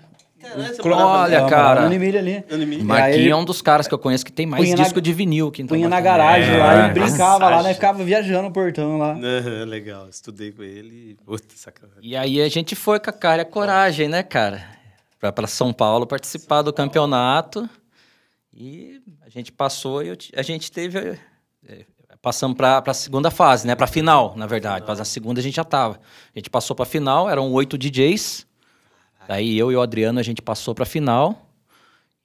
[0.82, 1.80] Caralho, Olha, cara.
[1.82, 2.44] No Unimilha ali.
[2.82, 5.12] Marquinhos é um dos caras que eu conheço que tem mais punha na- disco de
[5.12, 7.74] vinil aqui em Punha na garagem É, lá e brincava lá, né?
[7.74, 9.16] Ficava viajando no portão lá.
[9.66, 10.08] Legal.
[10.08, 11.16] Estudei com ele.
[11.24, 12.00] Puta, sacanagem.
[12.02, 14.64] E aí a gente foi com a cara e a coragem, né, cara?
[15.18, 17.68] Pra, pra São Paulo participar do campeonato.
[18.52, 21.18] E a gente passou e a gente teve.
[21.68, 21.84] eh,
[22.22, 23.74] Passamos pra, pra segunda fase, né?
[23.74, 24.84] Pra final, na verdade.
[24.88, 26.00] Mas na segunda a gente já tava.
[26.34, 28.46] A gente passou pra final, eram oito DJs.
[29.28, 31.46] Daí eu e o Adriano a gente passou pra final.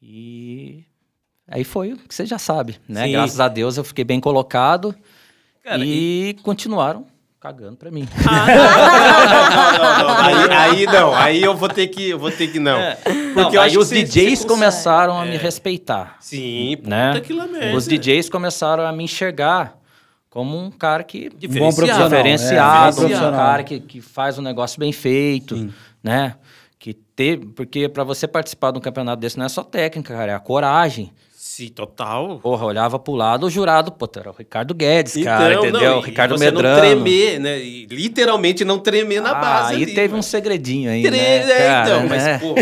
[0.02, 0.84] E
[1.48, 3.06] aí foi o que você já sabe, né?
[3.06, 3.12] Sim.
[3.12, 4.96] Graças a Deus eu fiquei bem colocado.
[5.64, 7.06] Cara, e continuaram
[7.40, 8.08] cagando pra mim.
[8.26, 10.18] não, não, não.
[10.18, 12.78] Aí, aí não, aí eu vou ter que, eu vou ter que não.
[12.80, 15.38] Não, Porque aí os você- DJs você começaram a me É.
[15.38, 17.14] respeitar, Sim, puta né?
[17.52, 17.76] merda.
[17.78, 19.78] Os DJs começaram a me enxergar
[20.30, 21.76] como um cara que Diferenciado.
[21.76, 23.32] profissional, diferenciado, é, um profissional.
[23.40, 26.36] cara que, que faz um negócio bem feito, né?
[27.20, 30.36] Teve, porque para você participar de um campeonato desse não é só técnica, cara, é
[30.36, 31.12] a coragem.
[31.36, 32.40] Sim, total.
[32.42, 35.92] Porra, olhava pro lado, o jurado, pô, era o Ricardo Guedes, cara, Então, não, entendeu?
[35.96, 36.70] e- o Ricardo e você Medrano.
[36.78, 37.60] não tremer, né?
[37.60, 40.20] E literalmente não tremer na ah, base aí ali, teve mano.
[40.20, 42.38] um segredinho aí, Tre- né, é, cara, então, mas, né?
[42.40, 42.56] pô...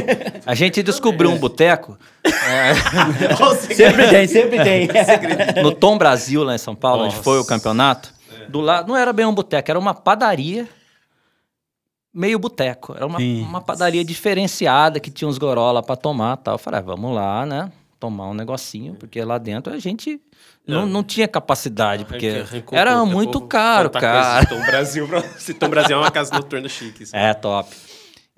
[0.43, 3.75] A gente descobriu um boteco o segredo.
[3.75, 4.87] Sempre tem, sempre tem.
[5.61, 7.23] no Tom Brasil, lá em São Paulo, onde Nossa.
[7.23, 8.11] foi o campeonato.
[8.49, 10.67] Do lado, não era bem um boteco, era uma padaria
[12.17, 12.93] meio boteco.
[12.95, 13.43] Era uma, Sim.
[13.43, 16.55] uma padaria diferenciada que tinha uns gorola pra tomar tal.
[16.55, 17.71] Eu falei, ah, vamos lá, né?
[17.99, 20.21] Tomar um negocinho, porque lá dentro a gente
[20.67, 24.45] não, não tinha capacidade, porque Arranca- arrancou era muito caro, cara.
[24.45, 25.21] Tom Brasil, pra...
[25.39, 27.03] Se Tom Brasil é uma casa noturna chique.
[27.03, 27.15] assim.
[27.15, 27.75] É, top.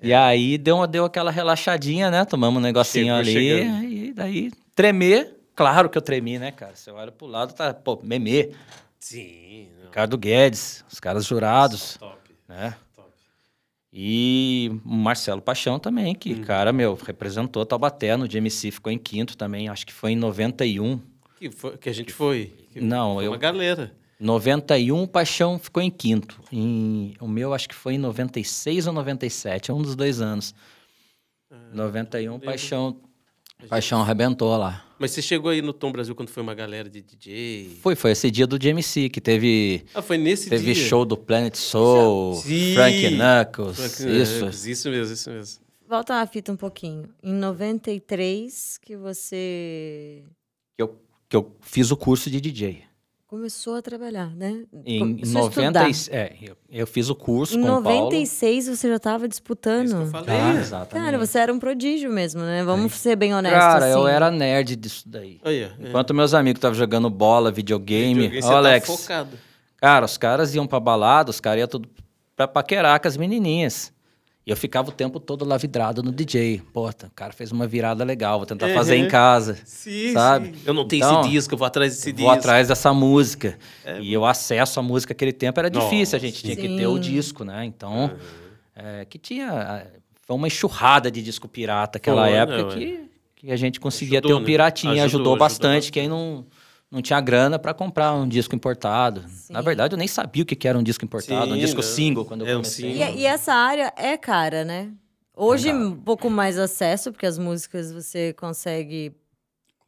[0.02, 2.24] E aí deu, uma- deu aquela relaxadinha, né?
[2.24, 3.32] Tomamos um negocinho Chegou ali.
[3.32, 3.84] chegando.
[3.84, 5.36] E daí, tremer.
[5.54, 6.72] Claro que eu tremi, né, cara?
[6.74, 8.54] Você olha pro lado, tá, pô, meme.
[8.98, 12.16] Sim, não, Ricardo Guedes, os caras jurados, top,
[12.48, 12.74] né?
[13.92, 16.42] E Marcelo Paixão também, que, Uhum.
[16.42, 21.00] cara, meu, representou Taubaté no GMC, ficou em quinto também, acho que foi em 91.
[21.38, 22.52] Que, foi, que a gente foi.
[22.72, 23.92] Que Não, foi eu- Uma galera.
[24.20, 26.38] 91, o Paixão ficou em quinto.
[26.52, 30.54] Em, o meu acho que foi em 96 ou 97, é um dos dois anos.
[31.50, 32.96] Ah, 91, Paixão,
[33.68, 34.84] Paixão arrebentou lá.
[35.00, 37.78] Mas você chegou aí no Tom Brasil quando foi uma galera de DJ?
[37.80, 40.84] Foi, foi esse dia do GMC, que teve, Ah, foi nesse teve dia?
[40.88, 42.74] show do Planet Soul, Sim.
[42.74, 44.32] Frank Knuckles, Frank isso.
[44.34, 45.60] Knuckles, Isso mesmo, isso mesmo.
[45.88, 47.08] Volta a fita um pouquinho.
[47.22, 50.22] Em 93 que você
[50.76, 50.94] Que eu,
[51.30, 52.82] que eu fiz o curso de DJ.
[53.30, 54.64] Começou a trabalhar, né?
[54.84, 56.16] Em Começou a 90, estudar.
[56.18, 58.04] é, eu, eu fiz o curso Em com o Paulo.
[58.06, 60.10] 96 você já estava Isso que eu disputando.
[60.10, 60.36] falei.
[60.36, 61.04] Ah, exatamente.
[61.06, 62.64] Cara, você era um prodígio mesmo, né?
[62.64, 63.60] Vamos ser bem honestos.
[63.60, 63.94] Cara, assim.
[64.00, 65.40] eu era nerd disso daí.
[65.44, 65.88] Olha, é.
[65.88, 69.38] Enquanto meus amigos estavam jogando bola, videogame, Videogame, tá Alex, focado.
[69.76, 71.88] cara, os caras iam pra balada, os caras iam tudo
[72.34, 73.92] pra paquerar com as menininhas.
[74.46, 76.62] E eu ficava o tempo todo lá vidrado no DJ.
[76.72, 79.08] Pô, o cara fez uma virada legal, vou tentar fazer em Uhum.
[79.08, 79.58] casa.
[79.66, 80.46] Sim, Sabe?
[80.48, 80.54] sim.
[80.64, 82.22] Eu não tenho Então, esse disco, eu vou atrás desse disco.
[82.26, 83.58] Vou atrás dessa música.
[84.00, 86.94] E o acesso à música naquele tempo era difícil, a gente tinha que ter o
[86.94, 87.00] Sim.
[87.00, 87.64] disco, né?
[87.66, 88.10] Então,
[88.74, 89.86] é, que tinha...
[90.22, 92.74] Foi uma enxurrada de disco pirata aquela Foi, época não, é.
[92.74, 93.00] que,
[93.36, 94.46] que a gente conseguia Ajudou, ter um né?
[94.46, 94.92] piratinha.
[94.92, 95.92] Ajudou, Ajudou, ajudou bastante, bastante.
[95.92, 96.46] quem não,
[96.90, 99.24] não tinha grana para comprar um disco importado.
[99.48, 101.82] Na verdade, eu nem sabia o que era um disco importado, um Sim, disco não.
[101.88, 102.92] single, quando eu É um comecei.
[102.94, 103.14] single.
[103.14, 104.90] E, e essa área é cara, né?
[105.36, 109.14] Hoje, um pouco mais acesso, porque as músicas você consegue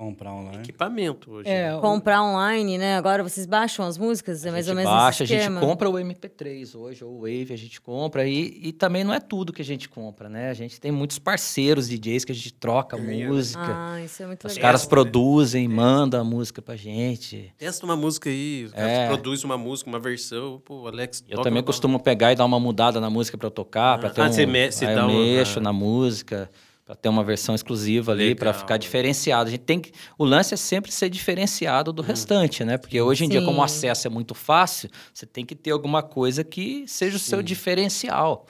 [0.03, 0.59] Comprar online.
[0.65, 1.49] Equipamento hoje.
[1.49, 1.81] É, né?
[1.81, 2.97] comprar online, né?
[2.97, 6.75] Agora vocês baixam as músicas, é mais ou menos baixa, a gente compra o MP3
[6.77, 8.27] hoje, ou o Wave, a gente compra.
[8.27, 10.51] E, e também não é tudo que a gente compra, né?
[10.51, 13.63] A gente tem muitos parceiros DJs que a gente troca música.
[13.65, 14.69] Ah, isso é muito Os legal.
[14.69, 17.55] caras produzem, mandam a música pra gente.
[17.57, 19.07] Testa uma música aí, os caras É.
[19.07, 20.61] produzem uma música, uma versão.
[20.65, 21.23] Pô, Alex.
[21.29, 24.09] Eu toca também costumo pegar e dar uma mudada na música pra eu tocar, pra
[24.09, 24.33] Ah, ter ah, um...
[24.33, 25.63] você me- você aí dá eu uma- mexo ah.
[25.63, 26.51] na música,
[26.85, 28.61] pra ter uma versão exclusiva ali, pra Legal.
[28.61, 29.49] ficar diferenciado.
[29.49, 29.93] A gente tem que...
[30.19, 31.95] O lance é sempre ser diferenciado Hum.
[31.95, 32.77] do restante, né?
[32.77, 33.77] Porque hoje em dia, como o Sim.
[33.89, 38.47] acesso é muito fácil, você tem que ter alguma coisa que seja o seu diferencial,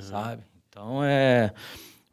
[0.00, 0.42] sabe?
[0.68, 1.52] Então, é...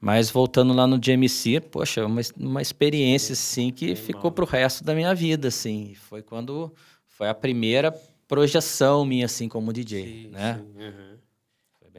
[0.02, 4.94] Mas voltando lá no GMC, poxa, uma, uma experiência, assim, que ficou pro resto da
[4.96, 5.94] minha vida, assim.
[5.96, 6.74] Foi quando...
[7.06, 7.92] Foi a primeira
[8.26, 10.62] projeção minha, assim, como DJ, Sim, né?
[10.78, 11.18] sim, uhum.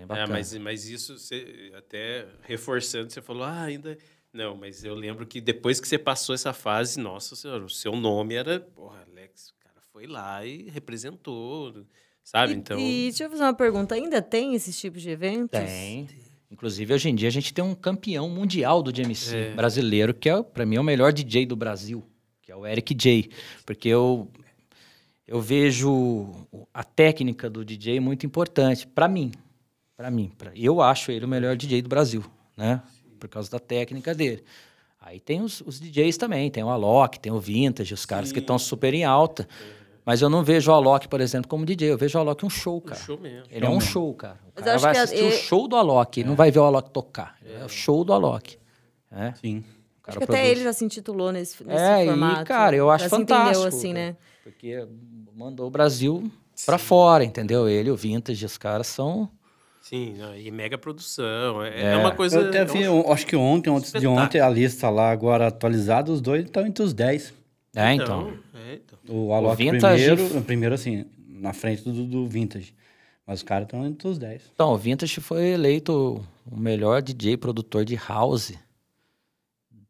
[0.00, 0.32] Bem É, bacana.
[0.32, 3.96] mas, mas isso, você, até reforçando, você falou, ah, ainda.
[4.32, 7.96] Não, mas eu lembro que depois que você passou essa fase, nossa senhora, o seu
[7.96, 8.60] nome era.
[8.60, 11.84] Porra, Alex, o cara foi lá e representou,
[12.22, 12.52] sabe?
[12.52, 12.78] E, então.
[12.78, 15.58] e deixa eu fazer uma pergunta: ainda tem esses tipos de eventos?
[15.58, 16.08] Tem.
[16.48, 19.50] Inclusive, hoje em dia, a gente tem um campeão mundial do GMC É.
[19.54, 22.04] brasileiro, que é, para mim, é o melhor DJ do Brasil,
[22.42, 23.30] que é o Eric J.
[23.64, 24.28] Porque eu,
[25.26, 29.30] eu vejo a técnica do DJ muito importante, para mim.
[30.00, 30.32] Para mim.
[30.38, 32.24] Pra, eu acho ele o melhor DJ do Brasil,
[32.56, 32.80] né?
[33.18, 34.42] Por causa da técnica dele.
[34.98, 38.38] Aí tem os, os DJs também, tem o Alok, tem o Vintage, os caras que
[38.38, 39.46] estão super em alta.
[40.06, 41.90] Mas eu não vejo o Alok, por exemplo, como DJ.
[41.92, 42.98] Eu vejo o Alok um show, um cara.
[43.00, 43.44] show mesmo.
[43.50, 44.38] Ele é um show, cara.
[44.46, 46.28] O Mas eu cara acho vai que a- assistir o e- show do Alok, ele
[46.30, 47.36] não vai ver o Alok tocar.
[47.44, 48.56] É o show do Alok.
[49.12, 49.58] É, Sim.
[49.58, 49.66] o cara
[50.06, 50.50] Acho que até produz.
[50.50, 52.40] ele já se intitulou nesse, nesse É, formato.
[52.40, 53.50] e, cara, eu acho já se fantástico.
[53.60, 54.16] entendeu assim, né?
[54.42, 54.86] Porque
[55.36, 56.30] mandou o Brasil
[56.64, 57.68] pra fora, entendeu?
[57.68, 59.28] Ele, o Vintage, os caras são...
[59.90, 61.64] Sim, e mega produção.
[61.64, 61.96] É, é É.
[61.96, 62.38] uma coisa.
[62.40, 65.10] Eu até vi, é um- eu acho que ontem, antes de ontem, a lista lá
[65.10, 67.34] agora atualizada, os dois estão entre os 10.
[67.74, 68.32] É, então.
[68.54, 68.98] é, então.
[69.08, 72.72] O Alok Vintage- primeiro, primeiro assim, na frente do, do Vintage.
[73.26, 74.42] Mas os caras estão entre os 10.
[74.54, 78.52] Então, o Vintage foi eleito o melhor DJ produtor de house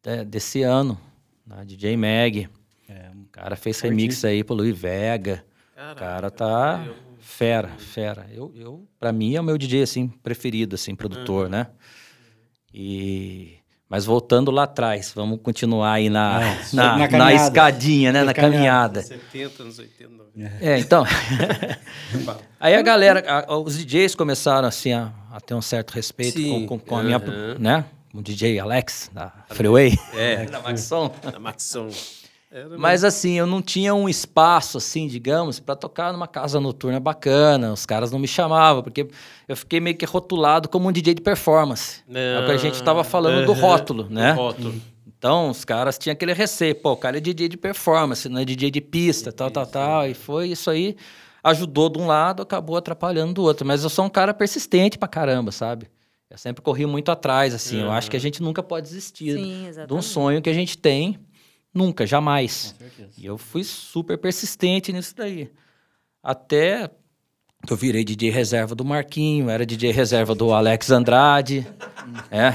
[0.02, 0.98] de- desse ano.
[1.46, 1.62] né?
[1.66, 2.48] DJ Mag.
[2.88, 5.44] É, O cara fez remix aí pro Luiz Vega.
[5.72, 8.26] O Caraca, cara tá eu- fera, fera.
[8.32, 11.68] Eu, eu, pra mim, é o meu DJ, assim, preferido, assim, produtor, né?
[12.72, 13.54] E...
[13.88, 17.34] Mas voltando lá atrás, vamos continuar aí na, É, na, na na, caminhada.
[17.44, 18.22] escadinha, né?
[18.22, 19.02] Na caminhada.
[19.02, 20.64] 70, anos 80, 90.
[20.64, 21.04] É, então.
[22.60, 26.66] aí a galera, a- os DJs começaram assim a, a ter um certo respeito Sim,
[26.66, 27.56] com, com, a minha, aham.
[27.58, 27.84] né?
[28.14, 31.10] O DJ Alex da Freeway, É, da Maxon.
[31.32, 31.88] na Maxon.
[32.50, 36.98] Era Mas assim, eu não tinha um espaço assim, digamos, para tocar numa casa noturna
[36.98, 37.72] bacana.
[37.72, 39.06] Os caras não me chamavam porque
[39.46, 42.02] eu fiquei meio que rotulado como um DJ de performance.
[42.12, 44.32] É o que a gente estava falando do rótulo, né?
[44.32, 44.74] rótulo.
[45.06, 46.74] Então, os caras tinham aquele receio.
[46.74, 50.08] Pô, o cara é DJ de performance, não é DJ de pista, tal, tal, tal.
[50.08, 50.96] E foi isso aí.
[51.44, 53.66] Ajudou de um lado, acabou atrapalhando do outro.
[53.66, 55.86] Mas eu sou um cara persistente pra caramba, sabe?
[56.28, 57.80] Eu sempre corri muito atrás, assim.
[57.82, 60.78] Eu acho que a gente nunca pode desistir Sim, de um sonho que a gente
[60.78, 61.18] tem.
[61.72, 62.74] Nunca, jamais.
[63.16, 65.50] E eu fui super persistente nisso daí.
[66.22, 66.90] Até
[67.68, 71.66] eu virei DJ reserva do Marquinho, era DJ reserva do Alex Andrade.
[72.30, 72.54] é.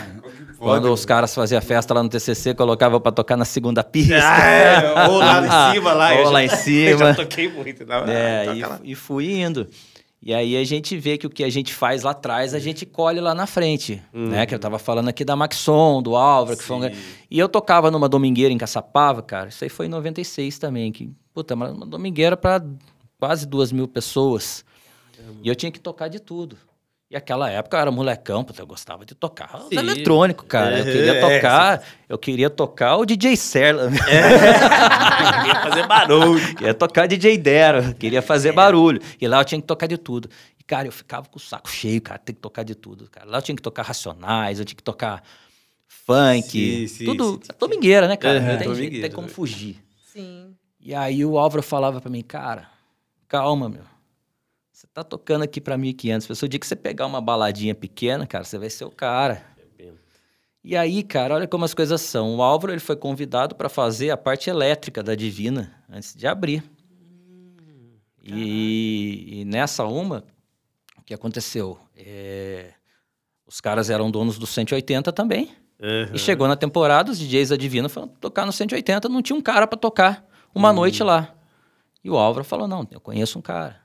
[0.58, 4.16] Quando os caras faziam festa lá no TCC, colocava pra tocar na segunda pista.
[4.18, 6.14] Ah, é, ou lá em cima, lá.
[6.14, 6.98] eu Ou já- lá em Eu cima.
[6.98, 7.86] já toquei muito.
[7.86, 8.80] Não, É, e, lá.
[8.84, 9.68] e fui indo.
[10.26, 12.84] E aí a gente vê que o que a gente faz lá atrás, a gente
[12.84, 14.44] colhe lá na frente, né?
[14.48, 16.92] Que eu tava falando aqui da Maxon, do Álvaro, que foi um...
[17.30, 21.12] E eu tocava numa domingueira em Caçapava, cara, isso aí foi em 96 também, que,
[21.32, 22.66] puta, uma domingueira para
[23.20, 24.66] quase duas mil pessoas.
[25.44, 26.58] E eu tinha que tocar de tudo.
[27.10, 29.78] E aquela época eu era molecão, porque eu gostava de tocar Sim.
[29.78, 30.80] eletrônico, cara.
[30.80, 33.92] Eu É, queria é, tocar, eu queria tocar o DJ Serla.
[35.42, 36.56] Queria fazer barulho.
[36.56, 39.00] queria tocar DJ Dero, queria fazer barulho.
[39.22, 40.30] E lá eu tinha que tocar de tudo.
[40.60, 43.30] E, cara, eu ficava com o saco cheio, cara, tem que tocar de tudo, cara.
[43.30, 45.24] Lá eu tinha que tocar Racionais, eu tinha que tocar
[45.88, 47.24] funk, Sim, sim, tudo.
[47.34, 47.50] sim, sim.
[47.50, 48.40] É domingueira, né, cara?
[48.40, 49.78] Não tem, jeito, tem como fugir.
[50.12, 50.56] Sim.
[50.82, 52.68] E aí o Álvaro falava pra mim, cara,
[53.28, 53.84] calma, meu.
[54.76, 56.42] Você tá tocando aqui pra 1.500 pessoas.
[56.42, 59.42] O dia que você pegar uma baladinha pequena, cara, você vai ser o cara.
[60.62, 62.36] E aí, cara, olha como as coisas são.
[62.36, 66.62] O Álvaro ele foi convidado para fazer a parte elétrica da Divina antes de abrir.
[68.22, 70.26] E, e nessa uma,
[70.98, 71.80] o que aconteceu?
[71.96, 72.74] É,
[73.48, 75.54] os caras eram donos do 180 também.
[75.82, 76.12] Aham.
[76.14, 79.42] E chegou na temporada, os DJs da Divina foram tocar no 180, não tinha um
[79.42, 81.34] cara pra tocar uma noite lá.
[82.04, 83.85] E o Álvaro falou: Não, eu conheço um cara.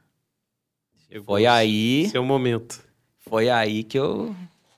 [1.10, 2.80] Chegou Foi aí, Seu momento.
[3.28, 4.34] foi aí que eu,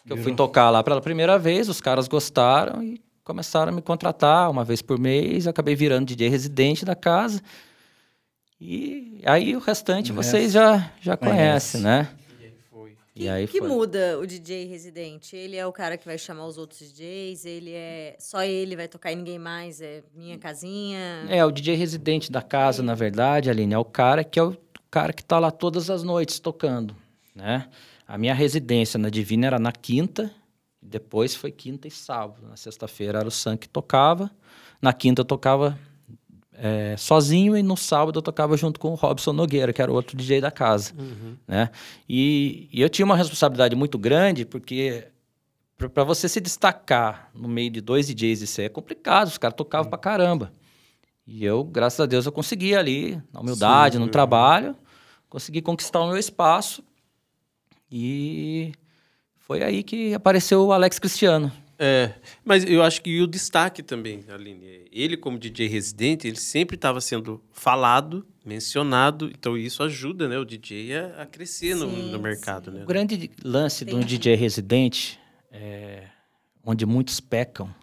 [0.06, 3.82] que eu fui tocar lá pela primeira vez, os caras gostaram e começaram a me
[3.82, 5.44] contratar uma vez por mês.
[5.46, 7.42] Eu acabei virando DJ residente da casa.
[8.60, 11.78] E aí o restante O vocês já, já conhece.
[11.78, 12.08] conhecem, né?
[12.70, 12.96] Foi.
[13.14, 13.68] E aí que foi.
[13.68, 15.34] muda o DJ residente?
[15.36, 17.44] Ele é o cara que vai chamar os outros DJs?
[17.44, 18.16] Ele é.
[18.20, 19.80] Só ele vai tocar e ninguém mais?
[19.80, 21.26] É minha casinha?
[21.28, 24.56] É, o DJ residente da casa, na verdade, Aline, é o cara que é o
[24.92, 26.94] cara que tá lá todas as noites tocando,
[27.34, 27.66] né?
[28.06, 30.30] A minha residência na Divina era na quinta,
[30.82, 32.46] depois foi quinta e sábado.
[32.46, 34.30] Na sexta-feira era o Sam que tocava,
[34.82, 35.78] na quinta eu tocava
[36.52, 40.14] é, sozinho e no sábado eu tocava junto com o Robson Nogueira, que era outro
[40.14, 40.92] DJ da casa,
[41.48, 41.70] né?
[42.06, 45.06] E, e eu tinha uma responsabilidade muito grande, porque
[45.94, 49.88] para você se destacar no meio de dois DJs, isso é complicado, os caras tocavam
[49.88, 50.52] pra caramba.
[51.26, 54.10] E eu, graças a Deus, eu consegui ali, na humildade, Sim, no uhum.
[54.10, 54.76] trabalho,
[55.32, 56.84] consegui conquistar o meu espaço.
[57.90, 58.72] E
[59.38, 61.50] foi aí que apareceu o Alex Cristiano.
[61.78, 62.12] É,
[62.44, 67.00] mas eu acho que o destaque também, Aline, ele como DJ residente, ele sempre estava
[67.00, 72.18] sendo falado, mencionado, então isso ajuda, né, o DJ a, a crescer no, Sim, no
[72.20, 72.82] mercado, né?
[72.82, 74.00] O grande lance de um.
[74.00, 75.18] DJ residente,
[75.50, 76.08] é,
[76.62, 77.74] onde muitos pecam,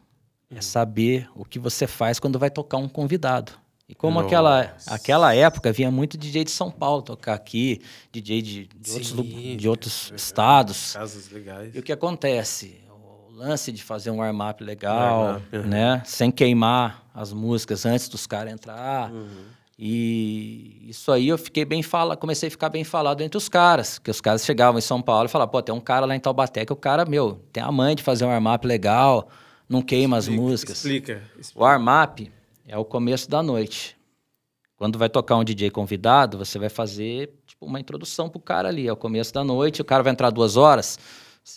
[0.52, 3.54] é saber o que você faz quando vai tocar um convidado.
[3.90, 4.94] E como aquela, Nossa.
[4.94, 9.16] aquela época vinha muito DJ de São Paulo tocar aqui, DJ de, de outros, Sim,
[9.16, 10.22] lu- de outros verdade.
[10.22, 10.94] estados.
[10.94, 11.76] Casos legais.
[11.76, 12.80] E o que acontece?
[13.28, 16.04] O lance de fazer um warm-up legal, né?
[16.06, 19.12] Sem queimar as músicas antes dos caras entrar.
[19.12, 19.28] Uhum.
[19.82, 23.98] E isso aí eu fiquei bem fala, comecei a ficar bem falado entre os caras,
[23.98, 26.20] que os caras chegavam em São Paulo e falavam, pô, tem um cara lá em
[26.20, 29.30] Taubaté que o cara, meu, tem a mãe de fazer um warm-up legal,
[29.70, 30.78] não queima as Explica, músicas.
[30.78, 31.24] Explica.
[31.56, 32.30] O warm-up
[32.70, 33.98] é o começo da noite.
[34.78, 38.88] Quando vai tocar um DJ convidado, você vai fazer tipo, uma introdução pro cara ali.
[38.88, 41.00] É o começo da noite, o cara vai entrar duas horas.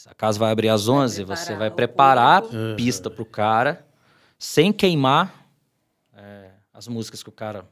[0.06, 2.56] A casa vai abrir às 11, preparar você vai preparar corpo.
[2.56, 3.86] a pista pro cara,
[4.38, 5.46] sem queimar
[6.14, 7.68] é, as músicas que o cara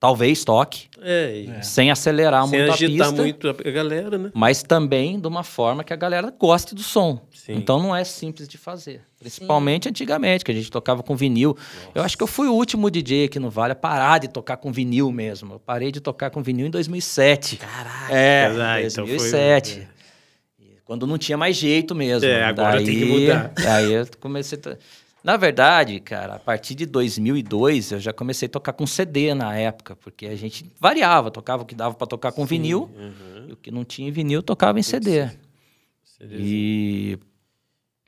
[0.00, 4.30] talvez toque, É, e sem acelerar sem muito a agitar pista, muito a galera, né?
[4.34, 7.20] mas também de uma forma que a galera goste do som.
[7.34, 7.54] Sim.
[7.54, 9.02] Então não é simples de fazer.
[9.18, 11.56] Principalmente antigamente, que a gente tocava com vinil.
[11.92, 14.56] Eu acho que eu fui o último DJ aqui no Vale a parar de tocar
[14.58, 15.54] com vinil mesmo.
[15.54, 17.56] Eu parei de tocar com vinil em 2007.
[17.56, 18.12] Caraca.
[18.14, 19.88] É, Ah, então foi- 2007.
[20.84, 22.26] Quando não tinha mais jeito mesmo.
[22.28, 23.52] É, agora tem que mudar.
[23.66, 24.58] Aí eu comecei...
[24.64, 24.76] a
[25.22, 29.54] Na verdade, cara, a partir de 2002 eu já comecei a tocar com CD na
[29.56, 33.48] época, porque a gente variava, tocava o que dava para tocar com vinil, Uhum.
[33.48, 35.28] e o que não tinha em vinil tocava em CD.
[36.30, 37.18] E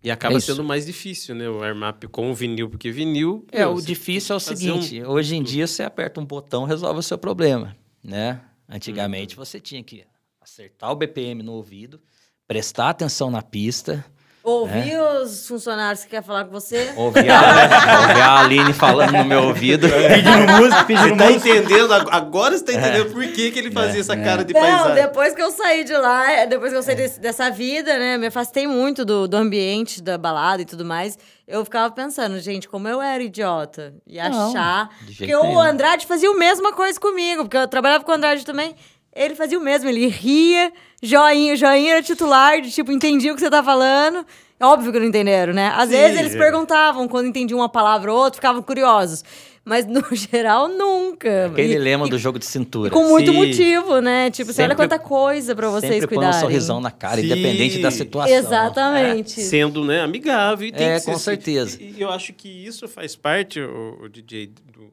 [0.02, 1.46] E acaba É sendo mais difícil, né?
[1.46, 3.44] O warm-up com o vinil, porque vinil.
[3.52, 6.24] É, meu, o difícil é o fazer um- seguinte, hoje em dia você aperta um
[6.24, 8.40] botão, resolve o seu problema, né?
[8.66, 9.44] Antigamente Uhum.
[9.44, 10.04] você tinha que
[10.40, 12.00] acertar o BPM no ouvido,
[12.48, 14.02] prestar atenção na pista,
[14.42, 16.92] Ouvir os funcionários que querem falar com você.
[16.96, 19.87] ouvir a, ouvir a Aline falando no meu ouvido.
[19.87, 21.48] Pedindo música, pedindo Você tá música.
[21.50, 21.92] entendendo?
[21.94, 24.94] ag- Agora você tá entendendo por que, que ele fazia essa cara de Não, paisagem.
[24.94, 28.16] depois que eu saí de lá, depois que eu saí desse- dessa vida, né?
[28.16, 31.18] Me afastei muito do, do ambiente, da balada e tudo mais.
[31.46, 33.92] Eu ficava pensando, gente, como eu era idiota.
[34.07, 34.88] E achar.
[35.18, 35.61] Porque o.
[35.61, 38.74] Andrade fazia a mesma coisa comigo, porque eu trabalhava com o Andrade também.
[39.14, 43.40] Ele fazia o mesmo, ele ria, joinha, joinha era titular, de tipo, entendia o que
[43.40, 44.24] você tá falando.
[44.58, 45.72] É óbvio que não entenderam, né?
[45.74, 46.38] Às Sim, vezes eles é.
[46.38, 49.24] perguntavam quando entendiam uma palavra ou outra, ficavam curiosos.
[49.64, 51.46] Mas no geral, nunca.
[51.46, 52.88] Aquele E- lema e- do jogo de cintura.
[52.88, 53.36] e com muito Sim.
[53.38, 54.30] motivo, né?
[54.30, 56.40] Tipo, você olha Sempre- quanta coisa pra vocês Sempre põe um cuidarem.
[56.40, 57.26] sorrisão na cara, Sim.
[57.26, 58.34] independente da situação.
[58.34, 59.40] Exatamente.
[59.40, 60.66] Sendo, né, amigável.
[60.68, 61.20] E tem É, com assim.
[61.20, 61.78] certeza.
[61.80, 64.90] E, e eu acho que isso faz parte, o, o DJ, do-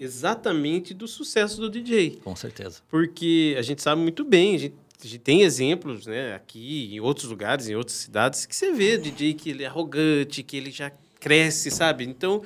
[0.00, 2.20] exatamente do sucesso do DJ.
[2.24, 2.80] Com certeza.
[2.88, 7.68] Porque a gente sabe muito bem, a gente tem exemplos, né, aqui, em outros lugares,
[7.68, 10.90] em outras cidades, que você vê DJ que ele é arrogante, que ele já
[11.20, 12.04] cresce, sabe?
[12.04, 12.42] Então,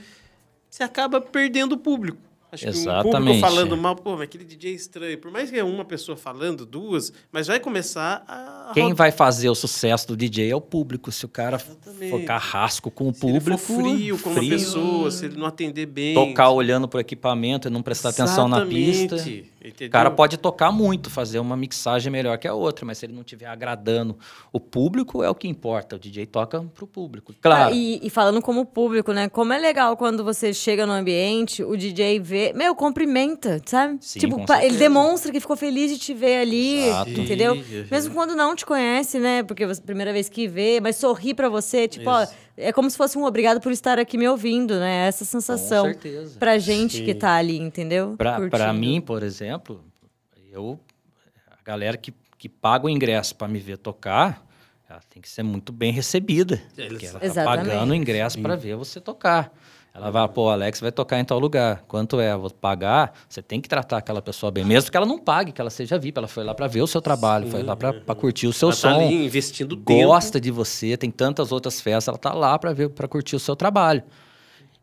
[0.68, 2.18] você acaba perdendo o público.
[2.54, 3.40] Acho que um público Exatamente.
[3.40, 5.18] falando mal, pô, mas aquele DJ é estranho.
[5.18, 8.70] Por mais que é uma pessoa falando, duas, mas vai começar a.
[8.72, 11.10] Quem vai fazer o sucesso do DJ é o público.
[11.10, 12.10] Se o cara Exatamente.
[12.10, 15.86] for carrasco com o Se público, frio com uma frio, pessoa, se ele não atender
[15.86, 16.14] bem.
[16.14, 19.16] tocar olhando pro equipamento e não prestar atenção na pista.
[19.64, 19.90] Exatamente, O entendeu?
[19.90, 23.22] cara pode tocar muito, fazer uma mixagem melhor que a outra, mas se ele não
[23.22, 24.16] estiver agradando
[24.52, 25.96] o público, é o que importa.
[25.96, 27.34] O DJ toca pro público.
[27.40, 27.72] Claro.
[27.72, 29.28] Ah, e, e falando como público, né?
[29.28, 32.52] Como é legal quando você chega no ambiente, o DJ vê.
[32.54, 33.98] Meu, cumprimenta, sabe?
[34.00, 37.10] Sim, tipo, ele demonstra que ficou feliz de te ver ali, Exato.
[37.10, 37.54] entendeu?
[37.56, 39.42] Sim, Mesmo quando não te conhece, né?
[39.42, 42.34] Porque você primeira vez que vê, mas sorri pra você, tipo, ó, Isso.
[42.56, 45.06] É como se fosse um obrigado por estar aqui me ouvindo, né?
[45.08, 46.38] Essa sensação certeza.
[46.38, 47.04] pra gente Sim.
[47.04, 48.14] que tá ali, entendeu?
[48.16, 49.82] Pra, pra mim, por exemplo,
[50.50, 50.78] eu
[51.50, 54.44] a galera que, que paga o ingresso para me ver tocar,
[54.88, 56.62] ela tem que ser muito bem recebida.
[56.76, 57.66] Eles- Porque ela tá Exatamente.
[57.70, 59.52] pagando o ingresso para ver você tocar.
[59.96, 61.84] Ela vai, pô, Alex vai tocar em tal lugar.
[61.86, 62.32] Quanto é?
[62.32, 63.12] Eu Vou pagar.
[63.28, 65.96] Você tem que tratar aquela pessoa bem, mesmo que ela não pague, que ela seja
[65.96, 66.18] VIP.
[66.18, 68.76] Ela foi lá para ver o seu trabalho, foi lá para curtir o seu Ela
[68.76, 69.00] tá som.
[69.00, 70.08] ali investindo tempo.
[70.08, 73.40] gosta de você, tem tantas outras festas, ela tá lá para ver, para curtir o
[73.40, 74.02] seu trabalho.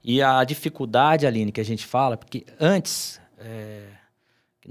[0.02, 3.84] E a dificuldade, Aline, que a gente fala, porque antes é,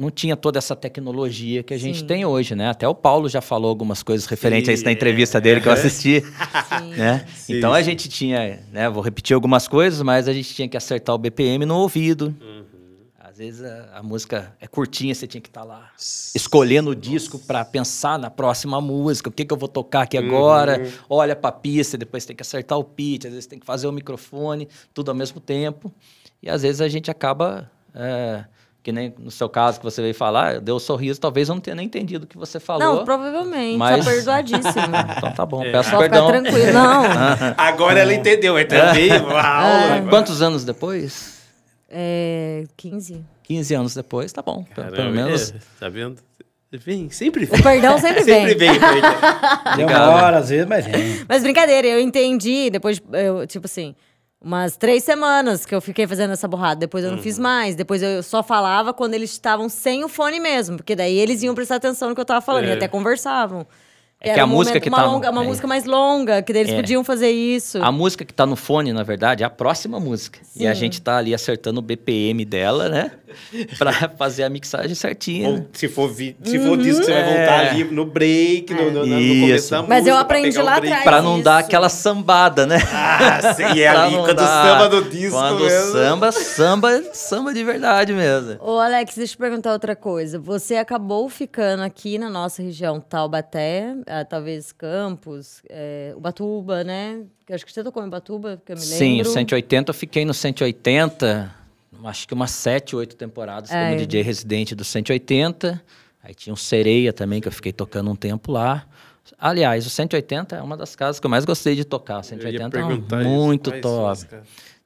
[0.01, 2.07] não tinha toda essa tecnologia que a gente Sim.
[2.07, 2.71] tem hoje, né?
[2.71, 5.41] Até o Paulo já falou algumas coisas referentes a isso na Sim, entrevista é.
[5.43, 6.23] dele que eu assisti,
[6.81, 6.91] Sim.
[6.97, 7.27] né?
[7.37, 7.85] Sim, então a sim.
[7.85, 8.89] gente tinha, né?
[8.89, 12.35] Vou repetir algumas coisas, mas a gente tinha que acertar o BPM no ouvido.
[12.41, 12.65] Uhum.
[13.19, 15.91] Às vezes a, a música é curtinha, você tinha que estar lá
[16.35, 20.17] escolhendo o disco para pensar na próxima música, o que, que eu vou tocar aqui
[20.17, 20.91] agora, Uhum.
[21.11, 23.87] olha para a pista, depois tem que acertar o pitch, às vezes tem que fazer
[23.87, 25.93] o microfone, tudo ao mesmo tempo.
[26.43, 28.45] E às vezes a gente acaba, é,
[28.83, 31.61] que nem no seu caso que você veio falar, deu um sorriso, talvez eu não
[31.61, 32.97] tenha nem entendido o que você falou.
[32.97, 33.77] Não, provavelmente.
[33.77, 34.97] Mas- Tá perdoadíssimo.
[35.19, 35.71] Então tá bom, É.
[35.73, 36.29] peço Pode ficar perdão.
[36.43, 36.73] tranquilo.
[36.73, 37.03] Não.
[37.59, 40.09] Agora ela entendeu, é também uma aula.
[40.09, 41.41] Quantos anos depois?
[41.89, 42.65] É.
[42.77, 43.25] 15.
[43.43, 44.65] 15 anos depois, tá bom.
[44.75, 45.51] Pelo- Pelo Caramba, menos.
[45.51, 46.17] é, tá vendo?
[46.73, 47.59] Vem, sempre vem.
[47.59, 48.47] O perdão sempre vem.
[48.47, 48.79] Sempre vem.
[48.79, 49.77] perdão.
[49.77, 51.25] Demora às vezes, mas vem.
[51.29, 52.71] Mas brincadeira, eu entendi.
[52.71, 53.95] Depois, eu, tipo assim,
[54.43, 56.81] umas três semanas que eu fiquei fazendo essa borrada.
[56.81, 57.23] Depois eu não Uhum.
[57.23, 57.75] fiz mais.
[57.75, 60.77] Depois eu só falava quando eles estavam sem o fone mesmo.
[60.79, 62.65] Porque daí eles iam prestar atenção no que eu tava falando.
[62.65, 62.69] É.
[62.69, 63.67] E até conversavam.
[64.23, 65.47] É que Era a um música momento- que uma tá no- longa, Uma é.
[65.47, 66.77] música mais longa, que daí eles É.
[66.77, 67.83] podiam fazer isso.
[67.83, 70.41] A música que tá no fone, na verdade, é a próxima música.
[70.55, 70.81] E a Sim.
[70.81, 73.13] gente tá ali acertando o BPM dela, né?
[73.79, 75.51] pra fazer a mixagem certinha.
[75.53, 75.59] né?
[75.59, 79.07] Ou se for, vi, se for disco, você vai voltar ali no break, no, no,
[79.07, 79.41] no Isso.
[79.41, 79.95] começo da música.
[79.95, 81.05] Mas eu aprendi lá atrás.
[81.05, 81.67] Pra não dar isso.
[81.69, 82.77] aquela sambada, né?
[82.93, 85.93] Ah, sim, e é ali, quando dar- samba do disco Quando mesmo.
[85.93, 88.57] samba, samba, samba de verdade mesmo.
[88.61, 90.39] Ô, Alex, deixa eu te perguntar outra coisa.
[90.39, 97.21] Você acabou ficando aqui na nossa região Taubaté, ah, talvez Campos, é, Ubatuba, né?
[97.51, 98.97] Acho que você tocou em Ubatuba, que eu me lembro.
[98.97, 101.51] Sim, o 180, eu fiquei no 180,
[102.05, 103.87] acho que umas 7, 8 temporadas É.
[103.91, 105.83] como DJ residente do 180.
[106.23, 108.87] Aí tinha o Sereia também, que eu fiquei tocando um tempo lá.
[109.39, 112.17] Aliás, o 180 é uma das casas que eu mais gostei de tocar.
[112.17, 114.37] O Eu ia 180 é isso, muito quais top.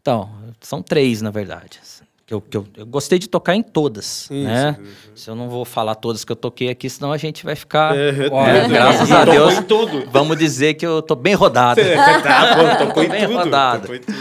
[0.01, 0.31] Então,
[0.61, 1.81] são três, na verdade.
[2.27, 4.77] Que eu, que eu, eu gostei de tocar em todas, Isso, né?
[4.79, 4.87] uhum.
[5.15, 7.93] Se eu não vou falar todas que eu toquei aqui, senão a gente vai ficar...
[8.33, 10.11] Olha, né, graças a Tocou Deus, em tudo.
[10.11, 11.81] vamos dizer que eu tô bem rodado.
[12.23, 13.37] tá, bom, tocou em Bem tudo.
[13.37, 13.81] rodado.
[13.83, 14.19] Tocou em tudo.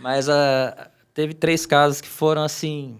[0.00, 2.98] Mas ah, teve três casas que foram assim.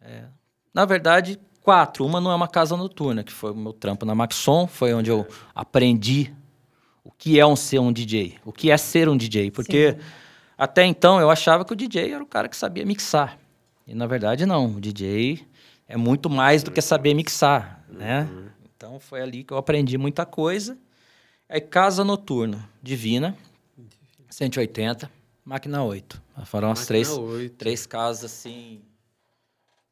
[0.00, 0.24] é,
[0.72, 2.04] na verdade, quatro.
[2.04, 5.10] Uma não é uma casa noturna, que foi o meu trampo na Maxon, foi onde
[5.10, 6.34] eu aprendi
[7.04, 9.50] o que é um ser um DJ, o que é ser um DJ.
[9.50, 9.96] Porque
[10.56, 13.38] até então eu achava que o DJ era o cara que sabia mixar.
[13.86, 14.76] E na verdade, não.
[14.76, 15.46] O DJ
[15.88, 18.28] é muito mais do que saber mixar, né?
[18.76, 20.78] Então foi ali que eu aprendi muita coisa.
[21.48, 23.36] Aí, casa noturna, Divina,
[24.30, 25.10] 180,
[25.44, 26.20] máquina 8.
[26.46, 27.56] Foram as três, 8.
[27.56, 28.80] três casas assim,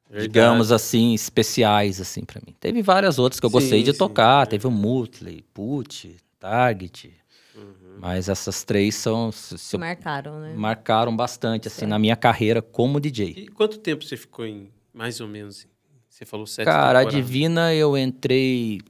[0.09, 0.29] Verdade.
[0.29, 2.55] digamos assim, especiais assim para mim.
[2.59, 4.47] Teve várias outras que eu gostei Sim, de sim, tocar, é.
[4.47, 7.13] teve o Mutley, Put, Target.
[7.55, 7.99] Uhum.
[8.01, 10.55] Mas essas três são se- se eu- Marcaram, né?
[10.57, 13.35] marcaram bastante assim na minha carreira como DJ.
[13.37, 15.67] E quanto tempo você ficou em, mais ou menos?
[16.09, 17.15] Você falou sete Cara, a temporadas.
[17.15, 18.81] Divina eu entrei,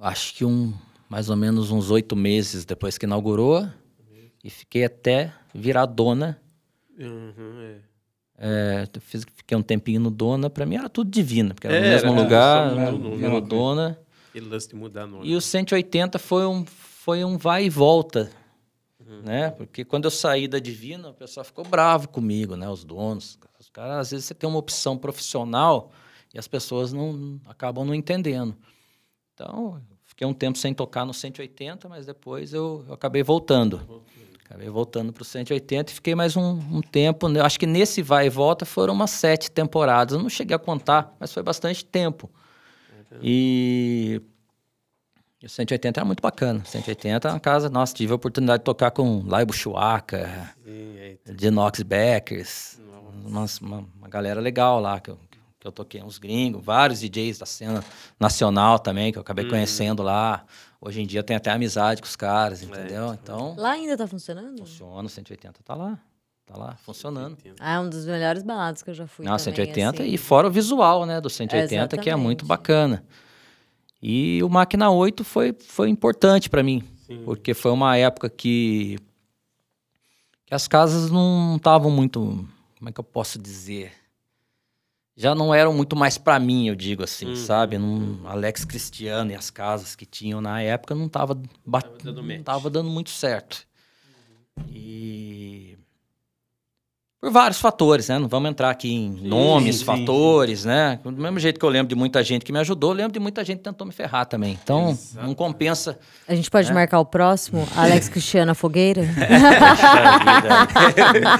[0.00, 0.72] acho que um,
[1.08, 3.66] mais ou menos uns oito meses depois que inaugurou
[4.42, 6.40] e fiquei até virar dona.
[6.98, 7.76] Uhum, é.
[8.40, 11.84] É, fiz- fiquei um tempinho no dona, pra mim era tudo Divina, porque era no
[11.86, 13.98] É, mesmo era lugar, só né, no- no- no- dona.
[14.30, 15.26] Aquele lance de mudar nome.
[15.28, 18.30] E o 180 foi um, foi um vai e volta,
[19.04, 19.22] Uhum.
[19.22, 19.50] né?
[19.50, 22.68] Porque quando eu saí da Divina, o pessoal ficou bravo comigo, né?
[22.68, 23.38] Os donos.
[23.58, 25.90] Os caras, às vezes você tem uma opção profissional
[26.32, 28.54] e as pessoas não acabam não entendendo.
[29.34, 33.80] Então, fiquei um tempo sem tocar no 180, mas depois eu, eu acabei voltando.
[34.48, 37.28] Acabei voltando para o 180 e fiquei mais um, um tempo.
[37.28, 37.40] né?
[37.40, 40.14] Acho que nesse vai e volta foram umas sete temporadas.
[40.14, 42.30] Eu não cheguei a contar, mas foi bastante tempo.
[43.22, 44.22] E
[45.40, 46.64] e o 180 era muito bacana.
[46.64, 50.52] 180 é uma casa, nossa, tive a oportunidade de tocar com Laibo Schuaca,
[51.50, 52.80] Knox Beckers,
[53.24, 53.46] uma,
[53.96, 55.18] uma galera legal lá que eu,
[55.60, 57.84] que eu toquei, uns gringos, vários DJs da cena
[58.18, 60.44] nacional também, que eu acabei conhecendo lá.
[60.80, 63.12] Hoje em dia tem até amizade com os caras, entendeu?
[63.12, 64.58] Então, Lá ainda tá funcionando?
[64.58, 65.98] funciona, o 180 tá lá,
[66.46, 67.36] tá lá, funcionando.
[67.58, 69.24] Ah, é um dos melhores balados que eu já fui.
[69.24, 70.12] Não, também, 180 assim.
[70.12, 73.04] e fora o visual, né, do 180, que é muito bacana.
[74.00, 76.84] E o Máquina 8 foi, foi importante para mim,
[77.24, 78.96] porque foi uma época que,
[80.46, 82.48] que as casas não estavam muito,
[82.78, 83.92] como é que eu posso dizer?
[85.20, 87.76] Já não eram muito mais para mim, eu digo assim, sabe?
[87.76, 91.88] Não, Alex Cristiano e as casas que tinham na época não tava, bat...
[92.04, 93.66] dando não tava dando muito certo.
[94.70, 95.76] E
[97.20, 98.16] por vários fatores, né?
[98.16, 101.00] Não vamos entrar aqui em nomes, sim, fatores, né?
[101.04, 103.18] Do mesmo jeito que eu lembro de muita gente que me ajudou, eu lembro de
[103.18, 104.56] muita gente que tentou me ferrar também.
[104.62, 105.98] Então, não compensa.
[106.28, 107.66] A gente pode marcar o próximo?
[107.76, 109.02] Alex Cristiana Fogueira?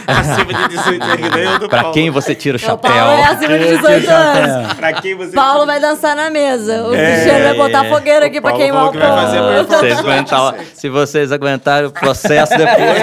[0.09, 1.95] Acima de 18 anos, ganhou do Pra Paulo.
[1.95, 2.91] quem você tira o O chapéu?
[2.91, 4.72] Paulo é acima de 18 anos.
[4.74, 5.33] Pra quem você...
[5.33, 6.87] Paulo vai dançar na mesa.
[6.87, 7.89] O Cristiano vai botar é.
[7.89, 9.68] fogueira aqui O pra queimar o que povo.
[9.68, 12.99] Vocês aguentar- se vocês aguentarem o processo depois,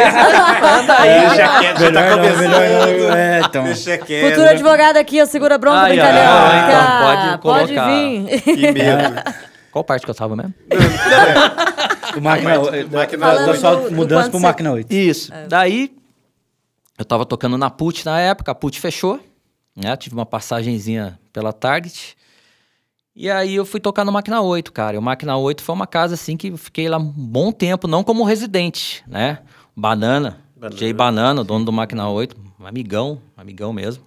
[1.05, 2.64] Deixa quieto, já tá Melhor não, começando.
[3.15, 3.63] É, então.
[3.63, 4.29] Deixa quieto.
[4.29, 6.33] Futuro advogado aqui, ó, segura a bronca, Ai, ai, brincalhão.
[6.37, 7.87] ai, então Ah, pode pode colocar.
[7.87, 8.41] vir.
[8.41, 9.23] Que medo.
[9.71, 10.53] qual parte que eu tava mesmo?
[12.17, 13.59] O máquina, Mas- da, máquina da, da oito.
[13.59, 14.91] só Do- do mudança pro máquina 8.
[14.91, 15.31] Isso.
[15.49, 15.91] Daí,
[16.97, 19.19] eu tava tocando na PUT na época, a PUT fechou,
[19.75, 19.95] né?
[19.97, 22.15] Tive uma passagenzinha pela Target.
[23.15, 24.95] E aí eu fui tocar no Máquina 8, cara.
[24.95, 27.87] E o Máquina 8 foi uma casa assim que eu fiquei lá um bom tempo,
[27.87, 29.39] não como residente, né?
[29.75, 30.37] Banana,
[30.69, 30.79] Banana.
[30.79, 34.03] Jay Banana, dono do Máquina 8, um amigão, um amigão mesmo.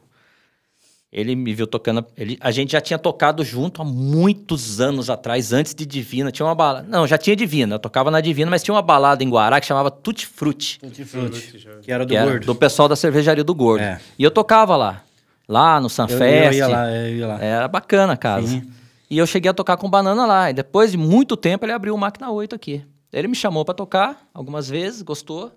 [1.10, 2.04] Ele me viu tocando.
[2.18, 6.30] Ele, a gente já tinha tocado junto há muitos anos atrás, antes de Divina.
[6.30, 6.86] Tinha uma balada.
[6.86, 7.76] Não, já tinha Divina.
[7.76, 10.78] Eu tocava na Divina, mas tinha uma balada em Guará que chamava Tutti Frutti.
[10.78, 12.44] Tutti Frutti, que era do Que era gordo.
[12.46, 13.82] do pessoal da cervejaria do Gordo.
[13.82, 13.98] É.
[14.18, 15.02] E eu tocava lá.
[15.48, 16.20] Lá no Sunfest.
[16.20, 17.42] Eu, eu ia lá, eu ia lá.
[17.42, 18.46] Era bacana a casa.
[18.46, 18.70] Sim.
[19.10, 20.50] E eu cheguei a tocar com Banana lá.
[20.50, 22.84] E depois de muito tempo, ele abriu o Máquina 8 aqui.
[23.10, 25.50] Ele me chamou pra tocar algumas vezes, gostou.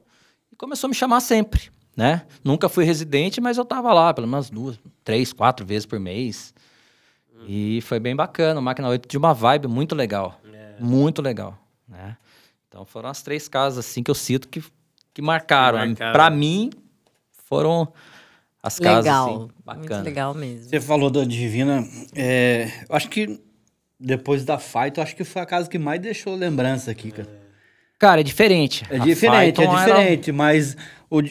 [0.62, 2.22] Começou a me chamar sempre, né?
[2.44, 6.54] Nunca fui residente, mas eu tava lá pelo menos duas, três, quatro vezes por mês.
[7.48, 8.60] E foi bem bacana.
[8.60, 10.40] O Máquina 8 de uma vibe muito legal.
[10.80, 11.58] Muito legal,
[11.88, 12.16] né?
[12.70, 14.64] Então foram as três casas assim que eu cito que,
[15.12, 15.80] que marcaram.
[15.80, 16.14] Que marcaram.
[16.14, 16.70] Pra mim,
[17.48, 17.92] foram
[18.62, 19.26] as casas Legal.
[19.26, 20.04] assim, Muito bacana.
[20.04, 20.70] legal mesmo.
[20.70, 21.84] Você falou da Divina.
[22.16, 23.42] é, eu acho que
[24.00, 27.41] depois da Fight, eu acho que foi a casa que mais deixou lembrança aqui, cara.
[28.02, 28.84] Cara, é diferente.
[28.90, 30.76] É A diferente, é Phaeton era- diferente, mas
[31.10, 31.22] o,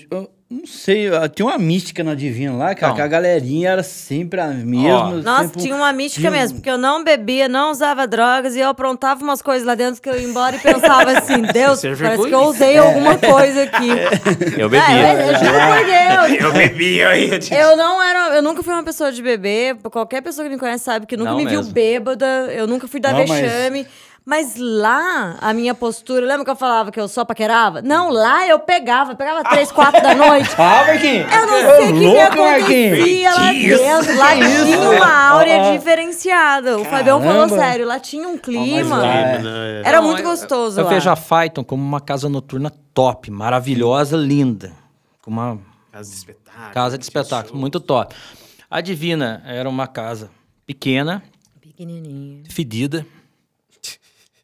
[0.49, 4.41] não sei, eu- tinha uma mística na Divina lá, cara, que a galerinha era sempre
[4.41, 5.11] a mesma.
[5.23, 8.61] Nossa, sempre- tinha uma mística tinha mesmo, porque eu não bebia, não usava drogas e
[8.61, 11.89] eu aprontava umas coisas lá dentro que eu ia embora e pensava assim, Deus, Você
[11.89, 13.89] é parece que eu usei alguma coisa aqui.
[14.57, 15.13] Eu É, bebia.
[15.13, 16.41] eu, eu juro por Deus.
[16.45, 17.31] Eu bebi aí.
[17.31, 19.77] Eu Eu não era, eu nunca fui uma pessoa de beber.
[19.91, 21.73] Qualquer pessoa que me conhece sabe que nunca Não me viu mesmo.
[21.73, 22.27] bêbada.
[22.53, 23.83] Eu nunca fui dar Não, vexame.
[23.85, 24.10] Mas...
[24.59, 26.25] lá, a minha postura...
[26.25, 27.83] Lembra que eu falava que eu só paquerava?
[27.83, 29.15] Não, lá eu pegava.
[29.17, 30.51] Pegava três, quatro da noite.
[30.57, 31.33] Ah, Marquinhos!
[31.33, 33.27] Eu não sei o que, louco, Marquinhos!
[33.27, 34.17] acontecia lá dentro.
[34.17, 36.79] Lá tinha uma áurea diferenciada.
[36.79, 37.87] O Fabião falou sério.
[37.87, 38.99] Lá tinha um clima.
[38.99, 39.83] lá é- né?
[39.85, 40.91] Era Não, muito eu- gostoso Eu lá.
[40.91, 44.73] vejo a Phaeton como uma casa noturna top, maravilhosa, linda.
[45.23, 45.59] Com uma
[45.93, 46.73] Casa de espetáculo.
[46.73, 48.15] casa de espetáculo, muito top.
[48.71, 50.31] A Divina era uma casa
[50.65, 51.23] pequena,
[51.61, 52.45] Pequenininha.
[52.49, 53.05] fedida.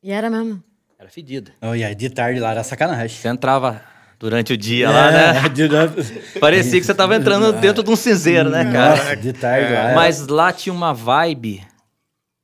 [0.07, 0.63] E era mesmo.
[0.99, 1.51] Era fedida.
[1.61, 3.09] Olha, de tarde lá era sacanagem.
[3.09, 3.83] Você entrava
[4.21, 5.39] durante o dia lá, né?
[5.45, 5.69] É, de-
[6.39, 8.97] Parecia que você tava entrando dentro de um cinzeiro, né, cara?
[8.97, 9.79] Nossa, de tarde lá.
[9.81, 11.61] era- Mas lá tinha uma vibe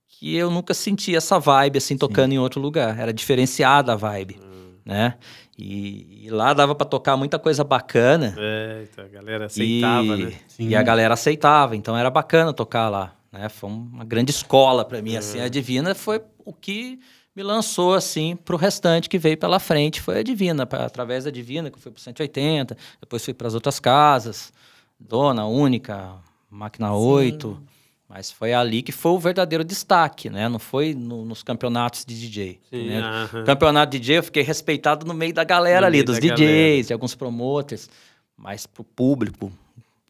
[0.09, 2.99] que eu nunca senti essa vibe assim tocando em outro lugar.
[2.99, 4.41] Era diferenciada a vibe,
[4.85, 5.15] né?
[5.57, 8.35] E, e lá dava pra tocar muita coisa bacana.
[8.37, 10.33] É, então a galera aceitava, e, né?
[10.59, 13.49] e a galera aceitava, então era bacana tocar lá, né?
[13.49, 15.41] Foi uma grande escola pra mim, assim.
[15.41, 16.99] A Divina foi o que
[17.35, 20.67] me lançou, assim, pro restante que veio pela frente, foi a Divina.
[20.67, 24.53] Pra- através da Divina, que eu fui pro 180, depois fui para as outras casas,
[25.01, 26.15] Dona, Única,
[26.51, 27.61] Máquina 8.
[28.09, 30.47] Mas foi ali que foi o verdadeiro destaque, né?
[30.47, 32.61] Não foi no- nos campeonatos de DJ.
[32.69, 33.01] Sim, né?
[33.01, 33.45] aham.
[33.45, 36.83] Campeonato de DJ eu fiquei respeitado no meio da galera No ali, dos DJs, galera.
[36.89, 37.89] de alguns promoters.
[38.37, 39.51] Mas pro público,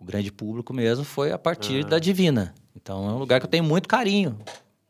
[0.00, 1.90] o grande público mesmo, foi a partir Ah.
[1.90, 2.52] da Divina.
[2.74, 4.36] Então é um lugar que eu tenho muito carinho,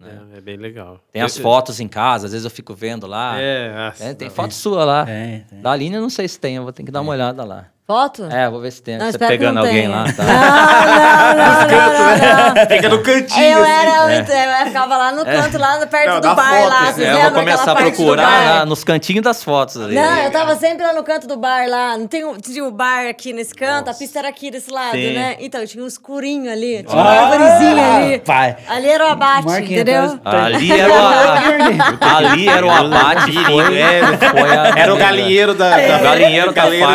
[0.07, 1.01] É, é bem legal.
[1.13, 3.39] Tem as fotos em casa, às vezes eu fico vendo lá.
[3.41, 4.35] É, nossa, É, tem não.
[4.35, 5.07] foto sua lá.
[5.07, 5.45] Tem.
[5.63, 7.67] Da Aline eu não sei se tem, eu vou ter que dar uma olhada lá.
[7.85, 8.27] Foto?
[8.31, 8.97] É, vou ver se tem.
[8.97, 10.23] Não, você que pegando alguém lá, tá?
[10.23, 12.67] Não, não, não, não, não.
[12.69, 13.45] Fica no cantinho.
[13.59, 13.73] Eu assim.
[13.73, 16.81] era, muito- eu ficava lá no canto, lá perto Não, do bar foto, lá.
[16.83, 16.93] assim.
[16.95, 19.97] vocês É, eu vou lembram começar a procurar nos cantinhos das fotos ali.
[19.97, 21.99] Não, eu tava sempre lá no canto do bar lá.
[21.99, 24.93] Não tem um, tinha o bar aqui nesse canto, a pista era aqui desse lado,
[24.93, 25.15] Sim.
[25.15, 25.37] né?
[25.41, 28.19] Então tinha um escurinho ali, tinha uma árvorezinha ali.
[28.21, 28.57] pai.
[28.69, 30.21] Ali era o abate, entendeu?
[30.25, 35.71] Ali era o, ali era o abate, foi, É, foi a, Era o galinheiro da.
[35.71, 36.93] da- galinheiro da galinheiro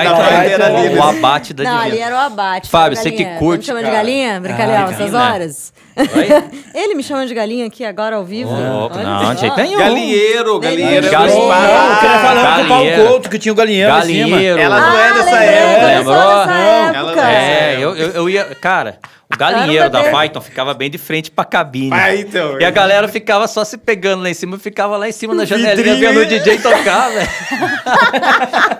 [0.87, 1.17] Ali, o né?
[1.19, 2.69] abate da Não, ali era o abate.
[2.69, 3.39] Fábio, você que galinha.
[3.39, 5.33] curte, Me chama de galinha, brincalhão, Ah, essas galinha.
[5.33, 5.73] horas.
[5.97, 6.27] Oi?
[6.79, 8.51] Ele me chama de galinha aqui agora ao vivo.
[8.51, 9.79] Olha não, de jeito nenhum.
[9.79, 11.09] Galinheiro, galinheiro.
[11.09, 13.07] Gal- era Não, o Ah, eu queria falar com o Paulo galinheiro.
[13.09, 13.91] Couto, que tinha o galinheiro.
[13.93, 14.59] Galinheiro.
[14.59, 15.85] Ela não é Ah, dessa época.
[15.87, 16.15] Lembrou?
[16.15, 16.97] dessa Não, época.
[16.99, 18.43] ela não É, eu, eu, eu ia.
[18.61, 18.99] Cara,
[19.33, 20.11] o galinheiro da bebê.
[20.11, 21.93] Python ficava bem de frente pra cabine.
[21.93, 22.59] Ah, então.
[22.59, 25.43] E a galera ficava só se pegando lá em cima, ficava lá em cima na
[25.43, 26.25] janelinha vidrinho, vendo o é.
[26.25, 27.29] DJ tocar, velho.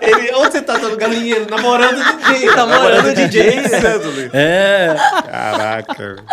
[0.00, 1.46] Ele, onde você tá dando galinheiro?
[1.50, 2.46] Namorando o DJ.
[2.56, 3.56] Namorando o DJ.
[3.60, 4.30] Né?
[4.32, 4.96] É.
[5.30, 6.24] Caraca.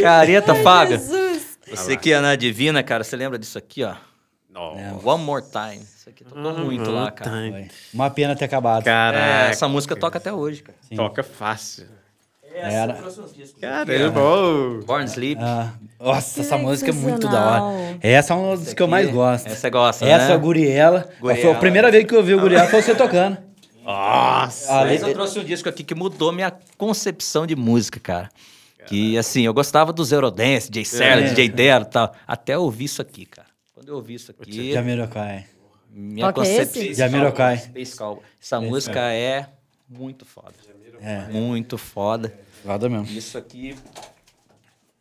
[0.00, 0.96] Careta, Fábio.
[0.96, 1.58] Jesus.
[1.68, 3.94] Você que é na Divina, cara, você lembra disso aqui, ó?
[5.02, 5.82] One More Time.
[5.82, 7.30] Isso aqui tocou muito lá, cara.
[7.30, 7.68] Foi.
[7.92, 8.82] Uma pena ter acabado.
[8.82, 9.50] É, Caraca.
[9.50, 10.78] essa música toca até hoje, cara.
[10.94, 11.86] Toca fácil.
[12.54, 12.96] Era.
[13.60, 14.20] Caramba.
[14.20, 14.80] ô.
[14.84, 15.40] Born Sleep.
[15.42, 17.98] Ah, nossa, essa Que música é muito da hora.
[18.00, 19.46] Essa é uma das que eu mais gosto.
[19.48, 20.38] Essa gosta, Essa, né?
[20.38, 21.08] Guriela.
[21.20, 21.42] Guriela.
[21.42, 23.38] Foi a primeira vez que eu ouvi o Guriela foi você tocando.
[23.84, 24.72] Nossa.
[24.80, 28.28] Ali- Mas eu trouxe um disco aqui que mudou minha concepção de música, cara.
[28.86, 31.24] Que, assim, eu gostava dos Eurodance, DJ Serra, É.
[31.28, 32.14] DJ Dero e tal.
[32.26, 33.48] Até eu ouvir isso aqui, cara.
[33.74, 35.46] Quando eu ouvi isso aqui, Jamiroquai.
[35.90, 36.92] minha é concepção...
[36.94, 37.56] Jamiroquai.
[37.58, 38.22] Space Cowboy.
[38.42, 39.46] Essa música é
[39.88, 40.54] muito foda.
[41.00, 42.32] É, Muito foda.
[42.62, 43.06] foda mesmo.
[43.06, 43.76] Isso aqui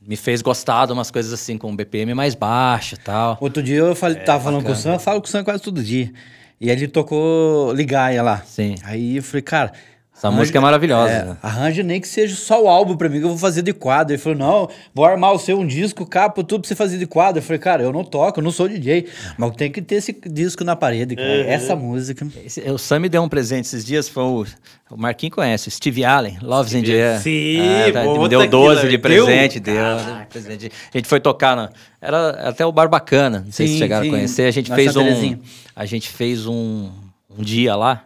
[0.02, 3.38] me fez gostar de umas coisas assim, com BPM mais baixo e tal.
[3.40, 5.64] Outro dia eu falei, tava falando com o Sam, eu falo com o Sam quase
[5.64, 6.12] todo dia.
[6.60, 8.42] E ele tocou Ligaia lá.
[8.42, 8.76] Sim.
[8.84, 9.74] Aí eu falei, cara.
[10.16, 11.38] Essa música é maravilhosa, É, né?
[11.44, 14.14] Arranja nem que seja só o álbum pra mim, que eu vou fazer de quadro.
[14.14, 17.06] Ele falou, não, vou armar o seu um disco, capa, tudo pra você fazer de
[17.06, 17.40] quadro.
[17.40, 19.08] Eu falei, cara, eu não toco, eu não sou DJ,
[19.38, 21.28] mas tem que ter esse disco na parede, cara.
[21.46, 22.26] Essa música.
[22.46, 24.46] Esse- o Sam me deu um presente esses dias, foi o,
[24.92, 27.20] o Marquinhos conhece, o Steve Allen, Loves in the Air.
[27.20, 29.26] Sim, Ah, tá, me deu outra 12 que- de deu?
[29.26, 29.76] presente, deu,
[30.22, 30.72] de presente.
[30.94, 34.04] A gente foi tocar, na, era até o Bar Bacana, não sei se Sim, chegaram
[34.06, 35.38] sim, a conhecer, a gente na fez um,
[35.76, 36.90] a gente fez um,
[37.38, 38.02] um dia lá,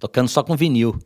[0.00, 0.98] tocando só com vinil.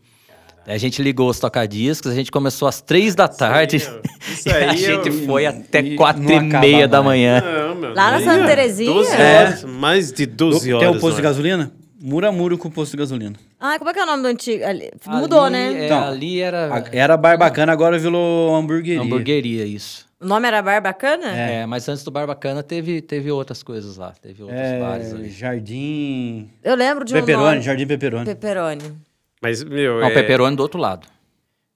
[0.66, 4.00] Daí a gente ligou os tocadiscos, a gente começou às três da tarde isso
[4.46, 7.40] e a aí gente eu- foi até e quatro e meia da manhã.
[7.40, 8.20] Não, meu Lá na.
[8.20, 8.92] Santa Terezinha?
[8.92, 9.38] 12 É.
[9.38, 9.64] horas.
[9.64, 10.88] Mais de 12 horas.
[10.88, 11.70] Tem o posto de gasolina?
[11.98, 13.34] Muro a muro com o posto de gasolina.
[13.58, 14.64] Ah, como é que é o nome do antigo?
[14.64, 15.72] Ali- Mudou, Ali, né?
[15.82, 19.00] é, Então, ali era A- Era bar bacana, agora virou hamburgueria.
[19.00, 20.04] hamburgueria, isso.
[20.20, 21.26] O nome era Bar Bacana?
[21.30, 21.66] É.
[21.66, 24.14] mas antes do Barbacana teve, teve outras coisas lá.
[24.20, 25.28] Teve outros bares É, ali.
[25.30, 26.48] Jardim...
[26.64, 27.60] Eu lembro de um Peperoni, nome.
[27.60, 28.24] Jardim Peperoni.
[28.24, 28.92] Peperoni.
[29.42, 30.00] Mas, meu.
[30.00, 31.06] Não, é, o Pepperoni do outro lado.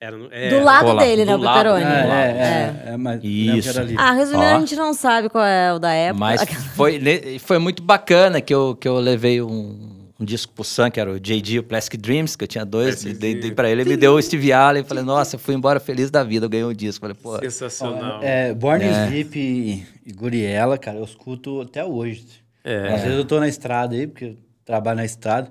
[0.02, 1.32] Era, é, do lado dele, né?
[1.36, 1.84] do O lado, Peperoni.
[1.84, 2.00] né?
[2.08, 3.68] É, é, é, é, mas Isso.
[3.68, 3.94] era ali.
[3.98, 4.56] Ah, resumindo, Ó.
[4.56, 6.18] a gente não sabe qual é o da época.
[6.18, 6.42] Mas
[6.74, 10.98] foi, foi muito bacana que eu, que eu levei um, um disco pro Sam, que
[10.98, 13.04] era o JD, o Plastic Dreams, que eu tinha dois.
[13.04, 14.84] Dei, dei pra ele, ele me deu o Steve Allen.
[14.84, 17.02] Falei, nossa, fui embora feliz da vida, eu ganhei um disco.
[17.02, 18.20] Falei, pô, Sensacional.
[18.22, 19.04] É, Born É.
[19.04, 22.24] Sleep e, e Guriela, cara, eu escuto até hoje.
[22.64, 22.94] É.
[22.94, 25.50] Às vezes eu tô na estrada aí, porque eu trabalho na estrada.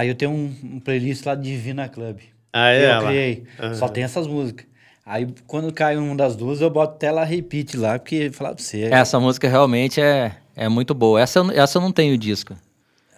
[0.00, 2.20] Aí eu tenho um, um playlist lá de Divina Club.
[2.52, 2.86] Ah, é?
[2.86, 3.06] eu lá?
[3.08, 3.44] criei.
[3.74, 4.64] Só tem essas músicas.
[5.04, 8.62] Aí quando cai uma das duas, eu boto até lá repeat lá, porque falar pra
[8.64, 8.84] você.
[8.90, 11.20] essa música realmente é, é muito boa.
[11.20, 12.56] Essa, eu- essa eu não tenho disco.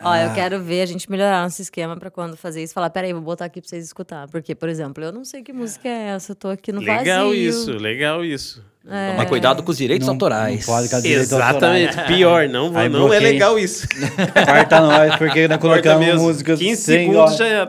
[0.04, 0.24] Ó, Ah.
[0.24, 2.74] eu quero ver a gente melhorar nosso esquema pra quando fazer isso.
[2.74, 4.26] Falar, peraí, vou botar aqui pra vocês escutar.
[4.28, 7.28] Porque, por exemplo, eu não sei que música é essa, eu tô aqui no Legal
[7.28, 7.34] vazio.
[7.34, 8.62] isso, legal isso.
[8.88, 9.14] É.
[9.16, 10.66] Mas cuidado com os direitos Não- autorais.
[10.66, 11.96] não pode, com as direitos Exatamente.
[12.08, 13.86] Pior, não, vou- não é legal isso.
[14.46, 16.22] Corta nós, porque nós Corta colocamos mesmo.
[16.22, 17.68] música 15 sem segundos já é.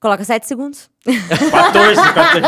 [0.00, 0.88] Coloca sete segundos.
[1.04, 2.46] 14, 14.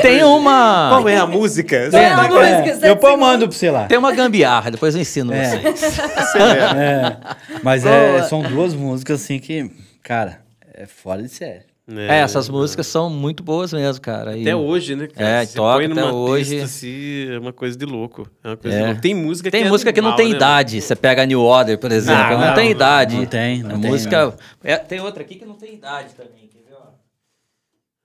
[0.00, 0.88] Tem uma.
[0.90, 1.90] Qual é a música?
[1.90, 3.84] Tem uma música, É, eu pô, mando pra você lá.
[3.86, 5.60] Tem uma gambiarra, depois eu ensino É.
[5.60, 5.98] vocês.
[6.36, 7.16] É,
[7.62, 9.70] mas é, são duas músicas assim que,
[10.02, 10.40] cara,
[10.72, 11.64] é fora de série.
[11.86, 14.34] É, essas músicas são muito boas mesmo, cara.
[14.36, 15.28] E- Até hoje, né, cara?
[15.42, 16.50] É, Você toca põe até numa hoje.
[16.52, 18.26] pista, assim, é uma coisa de louco.
[18.42, 18.80] É uma coisa É.
[18.80, 19.00] de louco.
[19.02, 20.80] Tem música que Tem é música que não animal, tem né, idade.
[20.80, 22.22] Você pega a New Order, por exemplo.
[22.22, 23.16] Ah, não, não, tem não, idade.
[23.16, 24.34] não tem, não a tem, música.
[24.62, 26.48] É, tem outra aqui que não tem idade também.
[26.50, 26.74] Quer ver?
[26.74, 26.84] ó?
[26.84, 26.92] mano?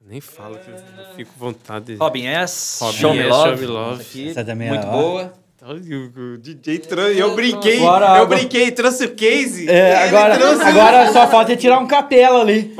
[0.05, 0.75] Nem fala que eu
[1.15, 1.95] fico com vontade.
[1.95, 2.83] Robin S.
[2.83, 3.49] Robin Show Me S, Love.
[3.49, 3.93] Show Me Love.
[3.93, 5.33] Essa aqui, Essa também é muito boa.
[5.61, 7.17] O, DJ trouxe.
[7.17, 9.69] Eu brinquei, Bora, eu brinquei, trouxe o case.
[9.69, 12.73] É, agora, trouxe- agora só falta tirar um capela ali.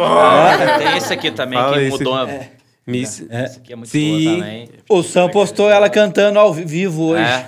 [0.78, 2.16] Tem esse aqui também Fala que esse- mudou.
[2.88, 3.24] Miss.
[3.30, 3.44] É.
[3.44, 4.24] Essa aqui é muito Sim.
[4.26, 4.70] boa também.
[4.90, 7.22] O Sam postou ela cantando ao vivo hoje.
[7.24, 7.48] É.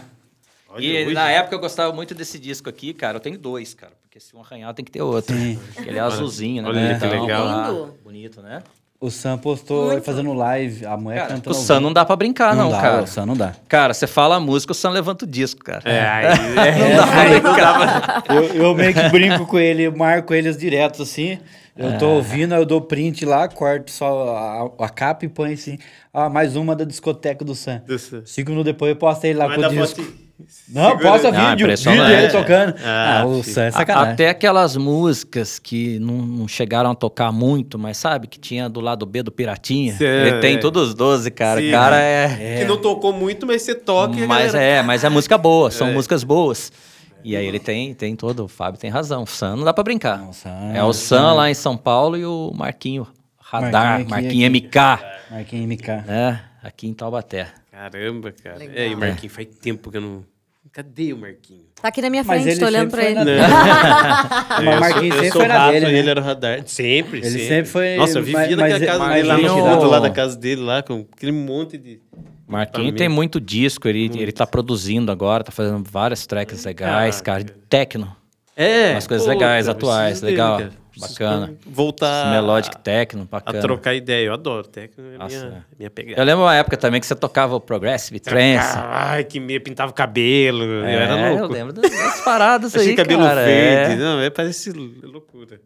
[0.69, 3.15] Olha, E hoje- na época eu gostava muito desse disco aqui, cara.
[3.17, 3.93] Eu tenho dois, cara.
[4.03, 5.35] Porque se um arranhar, tem que ter outro.
[5.35, 6.69] Ele é azulzinho, né?
[6.69, 7.97] Olha que bonitão, legal.
[8.03, 8.61] Bonito, né?
[9.03, 9.93] O Sam postou Muito.
[9.93, 11.55] ele fazendo live, a mulher Cara, cantando.
[11.57, 13.01] o Sam não dá pra brincar, não, dá, cara.
[13.01, 13.55] O Sam não dá.
[13.67, 15.81] Cara, você fala a música, o Sam levanta o disco, cara.
[15.89, 21.01] É, aí, é, Aí, cara, Eu, eu meio que brinco com ele, marco eles direto
[21.01, 21.39] assim.
[21.75, 25.53] Eu tô ouvindo, aí eu dou print lá, corto só a, a capa e põe
[25.53, 25.79] assim.
[26.13, 27.81] Ah, mais uma da discoteca do Sam.
[27.87, 27.97] Do.
[28.27, 30.03] Cinco minutos depois eu postei lá Mas com o pra disco.
[30.03, 30.30] te-
[30.69, 32.15] Não, segura- posta Ah, vídeo, vídeo impressionante.
[32.15, 32.75] dele tocando.
[32.83, 33.43] Ah, Ah.
[33.43, 34.13] Sam é A- sacanagem.
[34.13, 38.79] Até aquelas músicas que não, não chegaram a tocar muito, mas sabe, que tinha do
[38.79, 39.93] lado B do Piratinha.
[39.93, 40.57] Sim, Ele tem é.
[40.59, 41.59] todos os 12, cara.
[41.61, 42.37] Sim, O cara né?
[42.39, 42.57] é.
[42.59, 44.79] Que não tocou muito, mas você toca e Mas galera...
[44.79, 45.91] é, mas é música boa, são É.
[45.91, 46.71] músicas boas.
[47.23, 49.23] E aí ele tem, tem todo, o Fábio tem razão.
[49.23, 50.17] O Sam não dá pra brincar.
[50.17, 53.05] Não, Sam- é o Sam lá em São Paulo e o Marquinho
[53.39, 55.87] Radar, Marquinho Marquinho, aqui, MK, Marquinhos MK.
[56.07, 56.41] né?
[56.63, 57.47] Aqui em Taubaté.
[57.89, 58.57] Caramba, cara.
[58.57, 58.75] Legal.
[58.77, 60.25] É, e o Marquinhos faz tempo que eu não...
[60.71, 61.63] Cadê o Marquinhos?
[61.81, 63.37] Tá aqui na minha Mas frente, ele tô olhando sempre pra ele.
[63.41, 65.99] na- Mas o eu sempre foi na rato, dele, né?
[65.99, 66.61] ele era o radar.
[66.65, 69.89] Sempre, Ele sempre foi Nossa, eu vivia mais- naquela casa dele lá no Marquinhos- fundo
[69.89, 71.99] lá da casa dele, lá com aquele monte de...
[72.47, 77.23] Marquinho tem muito disco, ele, ele tá produzindo agora, tá fazendo várias tracks legais, Ah,
[77.23, 77.43] cara.
[77.45, 77.57] cara.
[77.67, 78.15] Techno,
[78.55, 78.91] É.
[78.91, 80.57] Umas coisas legais, cara, atuais, dele, legal.
[80.57, 81.53] Preciso bacana.
[81.65, 83.59] Voltar melodic techno, a bacana.
[83.61, 84.27] trocar ideia.
[84.27, 85.75] Eu adoro techno, é Nossa, minha, é.
[85.77, 86.21] minha pegada.
[86.21, 88.77] Eu lembro uma época também que você tocava o Progressive Trance.
[88.77, 90.63] Ai, que meio pintava o cabelo.
[90.63, 91.43] eu É, era louco.
[91.43, 93.43] Eu lembro das, das paradas Achei aí, cabelo cara.
[93.45, 93.93] verde.
[93.93, 93.95] é.
[93.97, 95.59] Não, é, parece loucura.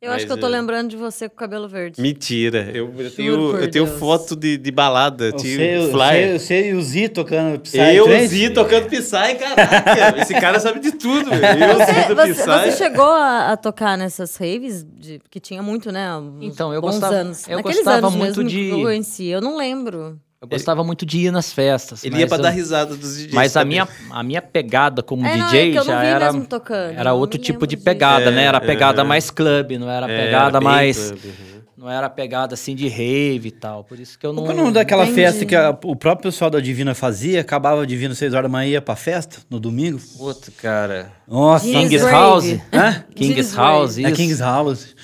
[0.00, 2.00] Eu acho Mas, que eu tô é, lembrando de você com o cabelo verde.
[2.00, 2.70] Mentira.
[2.72, 6.80] Eu, eu tenho, eu tenho foto de, de balada, Eu eu sei, eu sei o
[6.80, 8.26] Z tocando Psy Eu, Trance.
[8.28, 10.20] Zi, tocando Psy, caraca.
[10.22, 11.30] Esse cara sabe de tudo.
[11.34, 11.38] Eu,
[11.84, 12.44] Zi, Você, do você, Psy.
[12.70, 14.84] você chegou a, a tocar nessas raves?
[14.84, 16.06] De, que tinha muito, né?
[16.42, 17.48] Então, eu bons gostava- anos.
[17.48, 19.26] eu Naqueles gostava anos muito mesmo de- que eu conheci.
[19.26, 20.16] Eu não lembro.
[20.40, 22.04] Eu gostava muito de ir nas festas.
[22.04, 23.34] Ele ia pra eu- dar risada dos DJs.
[23.34, 26.26] Mas a minha, a minha pegada como É, não, é DJ não já vi era,
[26.26, 28.44] mesmo tocando, era outro tipo de pegada, né?
[28.44, 29.04] Era É, pegada é.
[29.04, 31.10] mais clube, não era É, pegada era mais...
[31.10, 31.58] clube, uhum.
[31.76, 33.84] Não era pegada assim de rave e tal.
[33.84, 34.42] Por isso que eu não...
[34.42, 35.20] Qual é o nome daquela Entendi.
[35.22, 37.40] festa que a- o próprio pessoal da Divina fazia?
[37.40, 40.00] Acabava a Divina 6 horas da manhã e ia pra festa no domingo?
[40.18, 41.12] Puta, cara...
[41.26, 42.02] Nossa, King's.
[42.02, 42.46] House?
[42.72, 43.04] Hã?
[43.14, 44.04] King's King's House, Rave.
[44.04, 44.16] É isso.
[44.16, 44.94] King's House.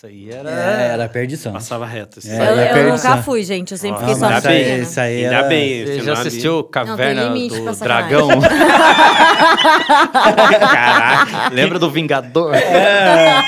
[0.00, 0.48] Isso aí era...
[0.50, 1.52] É, era perdição.
[1.52, 2.20] Passava reto.
[2.20, 2.30] assim.
[2.30, 3.10] É, eu eu perdição.
[3.10, 3.72] nunca fui, gente.
[3.72, 5.84] Eu sempre fiquei só ainda isso aí, bem, isso aí Ainda era- bem.
[5.84, 7.78] Você já assistiu Caverna limite pra do.
[7.80, 8.28] Dragão?
[10.10, 11.48] Caraca.
[11.52, 12.54] Lembra do Vingador?
[12.54, 13.42] É,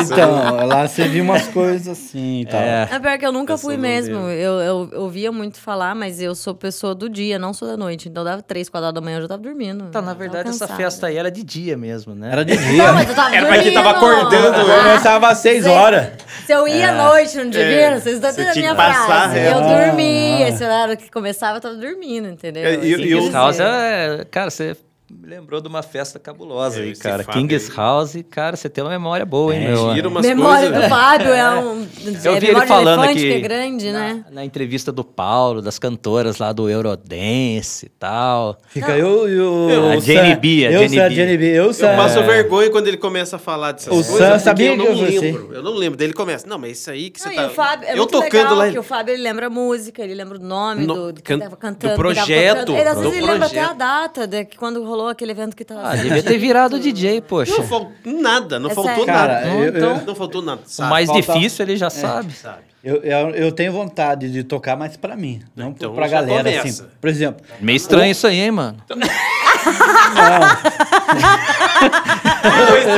[0.00, 2.60] então, lá você viu umas coisas assim e tal.
[2.60, 2.88] É.
[2.92, 4.14] É pior que eu nunca Eu fui mesmo.
[4.28, 7.76] Eu, eu, eu ouvia muito falar, mas eu sou pessoa do dia, não sou da
[7.76, 8.08] noite.
[8.08, 9.86] Então dava três, quatro horas da manhã, eu já tava dormindo.
[9.88, 12.30] Então, na Eu verdade, essa festa aí era de dia mesmo, né?
[12.32, 12.92] Era de Não, dia.
[12.92, 14.76] mas eu tava Era pra quem tava acordando, Eu né?
[14.84, 15.72] começava às 6 Sei.
[15.80, 16.08] Horas.
[16.46, 19.38] Se eu ia à noite no dia, É, vocês estão entendendo a minha frase.
[19.38, 19.58] reto.
[19.58, 19.84] Eu Ah.
[19.86, 22.64] dormia, esse horário que começava, eu tava dormindo, entendeu?
[22.64, 23.32] É, e- Assim e quer o-.
[23.32, 24.24] House é...
[24.30, 24.76] Cara, você
[25.10, 27.24] me lembrou de uma festa cabulosa É, aí, cara.
[27.24, 27.76] King's aí.
[27.76, 29.94] House, cara, você tem uma memória boa, hein, É, meu?
[29.94, 30.84] Gira umas Memória coisas.
[30.84, 31.86] do Fábio é um.
[32.24, 34.24] Eu é vi memória ele falando aqui que é grande, né?
[34.26, 38.58] na, na entrevista do Paulo, das cantoras lá do Eurodance e tal.
[38.68, 39.92] Fica eu e o.
[39.92, 40.36] A o Jenny.
[40.36, 41.14] B, a Eu, Jenny B.
[41.14, 41.46] Jenny B.
[41.58, 44.18] Eu, Eu passo vergonha quando ele começa a falar dessas O coisas.
[44.18, 45.54] Sam sabia eu não que você- lembro.
[45.54, 45.96] Eu não lembro.
[45.98, 46.46] Daí ele começa.
[46.46, 47.42] Não, mas isso aí que você Não, tá.
[47.42, 48.70] e o Fábio, é eu muito tocando legal lá.
[48.70, 51.32] que o Fábio ele lembra a música, ele lembra o nome No- do, do que
[51.32, 51.94] can- tava do cantando.
[51.96, 52.72] projeto.
[52.72, 55.54] Ele às do vezes ele lembra até a data de que quando rolou aquele evento
[55.56, 55.90] que tava.
[55.90, 57.52] Ah, devia ter virado DJ, poxa.
[57.56, 59.12] Não faltou nada, não É faltou nada.
[59.34, 60.60] Cara, não, eu- então, eu- não faltou nada.
[60.64, 60.90] O sabe?
[60.90, 62.32] mais falta- difícil ele já sabe.
[62.32, 62.58] Sabe?
[62.82, 66.66] Eu, eu, eu tenho vontade de tocar, mas pra mim, não Então pra galera, começa.
[66.84, 66.84] assim.
[66.98, 68.78] Por exemplo, Meio estranho isso aí, hein, mano?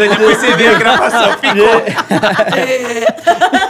[0.08, 1.30] Depois você vê a gravação.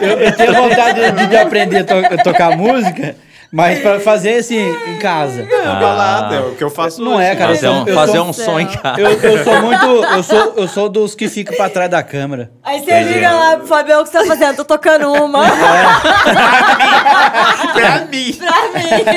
[0.01, 3.17] eu, eu tenho vontade de, de aprender a to- tocar música,
[3.53, 5.43] mas pra fazer assim, em casa.
[5.43, 7.27] É balada, é o que eu faço Não hoje.
[7.27, 9.01] é, cara, Fazer eu um, sou- fazer eu um sou- som em casa.
[9.01, 9.87] Eu, eu sou muito.
[9.87, 12.51] Eu sou, eu sou dos que ficam pra trás da câmera.
[12.63, 14.57] Aí você liga lá pro Fábio, o que você tá fazendo?
[14.57, 15.45] Tô tocando uma.
[17.73, 18.33] Pra mim.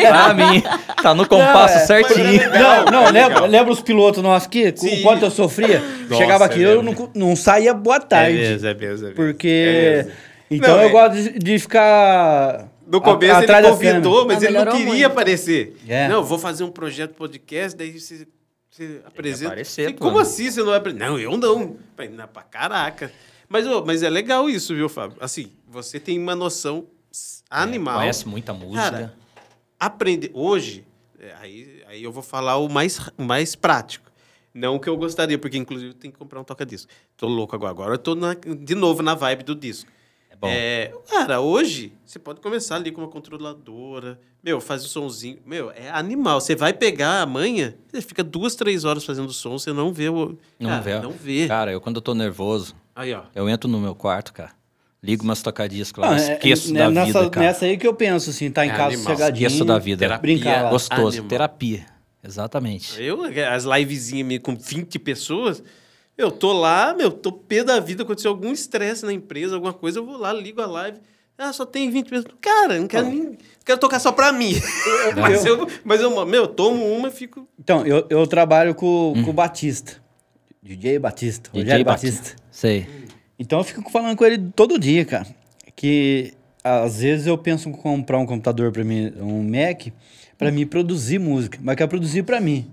[0.09, 0.63] Pra mim,
[1.01, 1.85] tá no compasso Não, é.
[1.85, 2.41] certinho.
[2.51, 4.71] Não, não, lembra, lembra os pilotos nossos aqui?
[4.71, 4.99] Com Sim.
[4.99, 5.81] o quanto eu sofria?
[6.09, 8.37] Nossa, Chegava aqui, é eu não, não saía boa É tarde.
[8.37, 9.15] mesmo, é mesmo, é mesmo.
[9.15, 9.47] Porque.
[9.47, 10.11] É mesmo.
[10.51, 12.65] Então Não, eu é- gosto de, de ficar.
[12.87, 15.05] No começo atrás ele convidou, mas ele não queria muito.
[15.05, 15.77] aparecer.
[15.87, 16.07] É.
[16.07, 18.27] Não, vou fazer um projeto podcast, daí você,
[18.69, 19.47] você apresenta.
[19.51, 19.93] aparecer.
[19.95, 21.07] Como assim você não vai apresentar?
[21.09, 21.77] Não, eu não.
[21.95, 23.11] Falei, Não, pra caraca.
[23.49, 25.17] Mas, ô, mas é legal isso, viu, Fábio?
[25.19, 27.99] Assim, você tem uma noção s- animal.
[27.99, 28.81] Conhece muita música.
[28.91, 29.13] Cara,
[29.79, 30.31] aprender.
[30.33, 30.85] Hoje,
[31.19, 34.11] é, aí, aí eu vou falar o mais, mais prático.
[34.53, 36.89] Não o que eu gostaria, porque inclusive eu tenho que comprar um toca-disco.
[37.17, 37.71] Tô louco agora.
[37.71, 39.91] Agora eu tô na- de novo na vibe do disco.
[40.39, 40.47] Bom.
[40.49, 44.19] É, cara, hoje você pode começar ali com uma controladora.
[44.43, 45.39] Meu, faz o somzinho.
[45.45, 46.39] Meu, é animal.
[46.39, 50.09] Você vai pegar a manha, você fica duas, três horas fazendo som, você não vê
[50.09, 50.37] o.
[50.59, 50.99] Não cara, vê.
[50.99, 51.47] Não vê.
[51.47, 53.23] Cara, eu quando eu tô nervoso, Aí, ó.
[53.33, 54.51] eu entro no meu quarto, cara.
[55.01, 57.45] Ligo umas tocadiscas lá, Não, eu é- esqueço né, da nessa, vida, cara.
[57.47, 59.03] Nessa aí que eu penso, assim, tá em É casa animal.
[59.05, 59.47] sossegadinho.
[59.47, 59.99] Esqueço da vida.
[59.99, 60.21] Terapia.
[60.21, 60.69] Brincar.
[60.71, 61.07] Gostoso.
[61.09, 61.27] Animal.
[61.29, 61.85] Terapia.
[62.23, 62.99] Exatamente.
[63.01, 63.21] Eu,
[63.51, 65.61] as livezinhas com 20 pessoas,
[66.17, 69.99] eu tô lá, meu, tô pé da vida, aconteceu algum estresse na empresa, alguma coisa,
[69.99, 70.99] eu vou lá, ligo a live.
[71.37, 72.33] Ah, só tem 20 pessoas.
[72.39, 73.37] Cara, não quero nem.
[73.65, 74.53] Quero tocar só pra mim.
[75.19, 77.45] mas, eu, mas eu, meu, tomo uma e fico.
[77.59, 80.01] Então, eu, eu trabalho com, com o Batista.
[80.63, 81.49] DJ Batista.
[81.51, 82.21] DJ Rogério Batista.
[82.21, 82.43] Batista.
[82.49, 82.87] Sei.
[83.37, 85.27] Então eu fico falando com ele todo dia, cara.
[85.75, 89.87] Que às vezes eu penso em comprar um computador para mim, um Mac,
[90.37, 92.65] para mim produzir música, mas quer produzir para mim.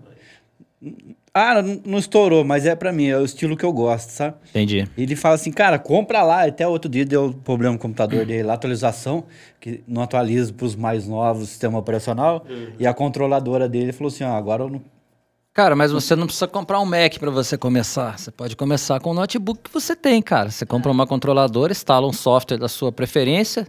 [1.35, 4.37] Ah, não, não estourou, mas é para mim, é o estilo que eu gosto, sabe?
[4.51, 4.87] Entendi.
[4.99, 6.45] Ele fala assim, cara, compra lá.
[6.45, 9.25] Até outro dia deu problema no computador dele lá, atualização,
[9.59, 12.45] que não atualiza para os mais novos, sistema operacional.
[12.79, 14.83] E a controladora dele falou assim: ó, agora eu não.
[15.55, 18.19] Cara, mas você não precisa comprar um Mac para você começar.
[18.19, 20.51] Você pode começar com o notebook que você tem, cara.
[20.51, 23.67] Você compra uma controladora, instala um software da sua preferência,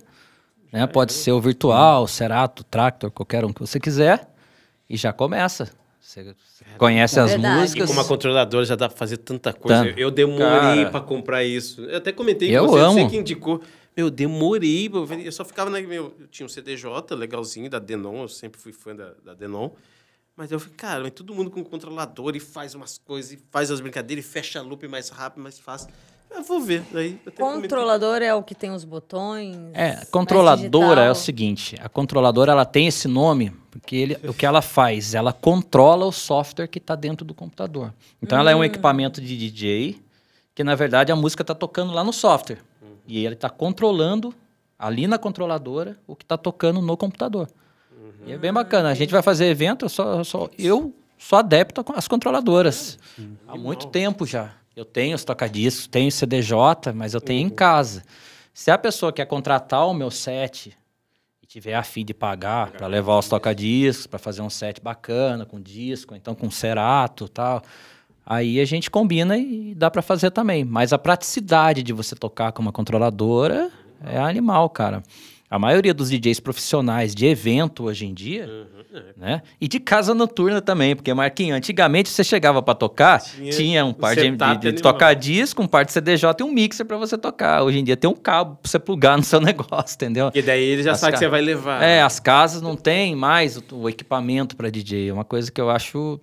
[0.71, 0.87] né?
[0.87, 4.27] Pode ser o virtual, Cerato, Tractor, qualquer um que você quiser,
[4.89, 5.69] e já começa.
[6.03, 6.35] Você
[6.77, 7.55] conhece as Verdade.
[7.57, 7.87] E músicas.
[7.87, 9.85] com uma controladora já dá pra fazer tanta coisa.
[9.85, 9.97] Tanto.
[9.97, 10.89] Eu demorei Cara.
[10.91, 11.81] pra comprar isso.
[11.81, 12.93] Eu até comentei Eu com você, amo.
[12.93, 13.61] você que indicou.
[13.95, 14.89] Meu, demorei.
[14.93, 15.79] Eu eu só ficava na.
[15.79, 19.69] Meu, eu tinha um CDJ legalzinho da Denon, eu sempre fui fã da, da Denon.
[20.35, 23.71] Mas eu falei, cara, mas todo mundo com controlador e faz umas coisas, e faz
[23.71, 25.89] as brincadeiras e fecha a loop mais rápido, mais fácil.
[26.35, 26.83] Eu vou ver.
[26.91, 27.19] Daí.
[27.61, 29.55] Controlador é o que tem os botões.
[29.73, 34.45] É, controladora é o seguinte, a controladora ela tem esse nome porque ele, o que
[34.45, 37.93] ela faz, ela controla o software que está dentro do computador.
[38.21, 40.01] Então ela é um equipamento de DJ
[40.55, 42.59] que na verdade a música está tocando lá no software
[43.07, 44.33] e ele está controlando
[44.77, 47.47] ali na controladora o que está tocando no computador.
[48.25, 48.89] E é bem bacana.
[48.89, 52.97] A gente vai fazer evento, eu só, eu só- eu sou adepto às controladoras
[53.47, 54.51] há muito tempo já.
[54.75, 58.03] Eu tenho os tocadiscos, tenho CDJ, mas eu tenho em casa.
[58.51, 60.75] Se a pessoa quer contratar o meu set
[61.43, 65.45] e tiver a fim de pagar para levar os tocadiscos, para fazer um set bacana
[65.45, 67.61] com disco, então com cerato e tal,
[68.25, 70.65] aí a gente combina e dá para fazer também.
[70.65, 73.71] Mas a praticidade de você tocar com uma controladora
[74.03, 75.03] é animal, cara.
[75.53, 78.49] A maioria dos DJs profissionais de evento hoje em dia,
[79.15, 79.43] né?
[79.61, 83.93] E de casa noturna também, porque Marquinhos, antigamente você chegava para tocar, Tinha tinha, um
[83.93, 87.19] par de, de, de tocar disco, um par de CDJ e um mixer para você
[87.19, 87.61] tocar.
[87.61, 90.25] Hoje em dia tem um cabo para você plugar no seu negócio, entendeu?
[90.31, 91.83] Porque daí ele já As sabe que você vai levar.
[91.83, 95.09] É, as casas não têm mais o, o equipamento para DJ.
[95.09, 96.19] É uma coisa que eu acho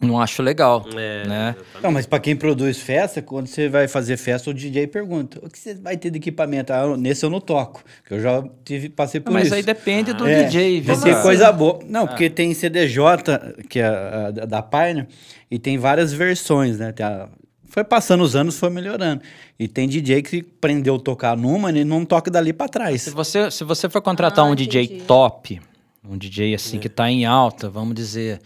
[0.00, 1.48] não acho legal, É, né?
[1.56, 1.82] exatamente.
[1.82, 5.48] Não, mas pra quem produz festa, quando você vai fazer festa, o DJ pergunta: o
[5.48, 6.72] que você vai ter de equipamento?
[6.72, 9.54] Ah, nesse eu não toco, que eu já tive, passei por Mas isso.
[9.54, 10.98] aí depende do É, DJ, viu?
[11.00, 11.22] Cara?
[11.22, 11.78] coisa boa.
[11.88, 15.06] Não, porque tem CDJ, que é a, da- da Pioneer,
[15.50, 16.92] e tem várias versões, né?
[16.92, 17.28] Tem a-
[17.68, 19.20] foi passando os anos, foi melhorando.
[19.58, 23.02] E tem DJ que aprendeu a tocar numa e não toca dali pra trás.
[23.02, 25.02] Se você, se você for contratar Ah, um DJ entendi.
[25.04, 25.60] top,
[26.08, 28.40] um DJ assim que tá em alta, vamos dizer,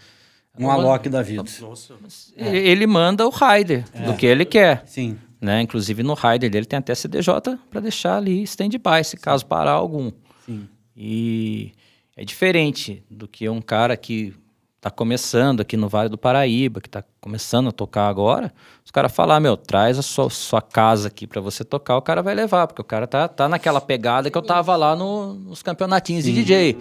[0.65, 1.43] Um Alok da vida.
[1.61, 1.93] Nossa.
[2.37, 4.83] ele, ele manda o rider do que ele quer.
[4.85, 5.17] Sim.
[5.39, 5.61] Né?
[5.61, 10.11] Inclusive no rider dele tem até CDJ para deixar ali stand-by, se caso parar algum.
[10.45, 10.67] Sim.
[10.95, 11.71] E
[12.15, 14.33] é diferente do que um cara que
[14.77, 18.51] está começando aqui no Vale do Paraíba, que está começando a tocar agora.
[18.83, 22.21] Os caras falar, meu, traz a sua, sua casa aqui para você tocar, o cara
[22.23, 25.61] vai levar, porque o cara tá, tá naquela pegada que eu tava lá no- nos
[25.61, 26.77] campeonatinhos de DJ.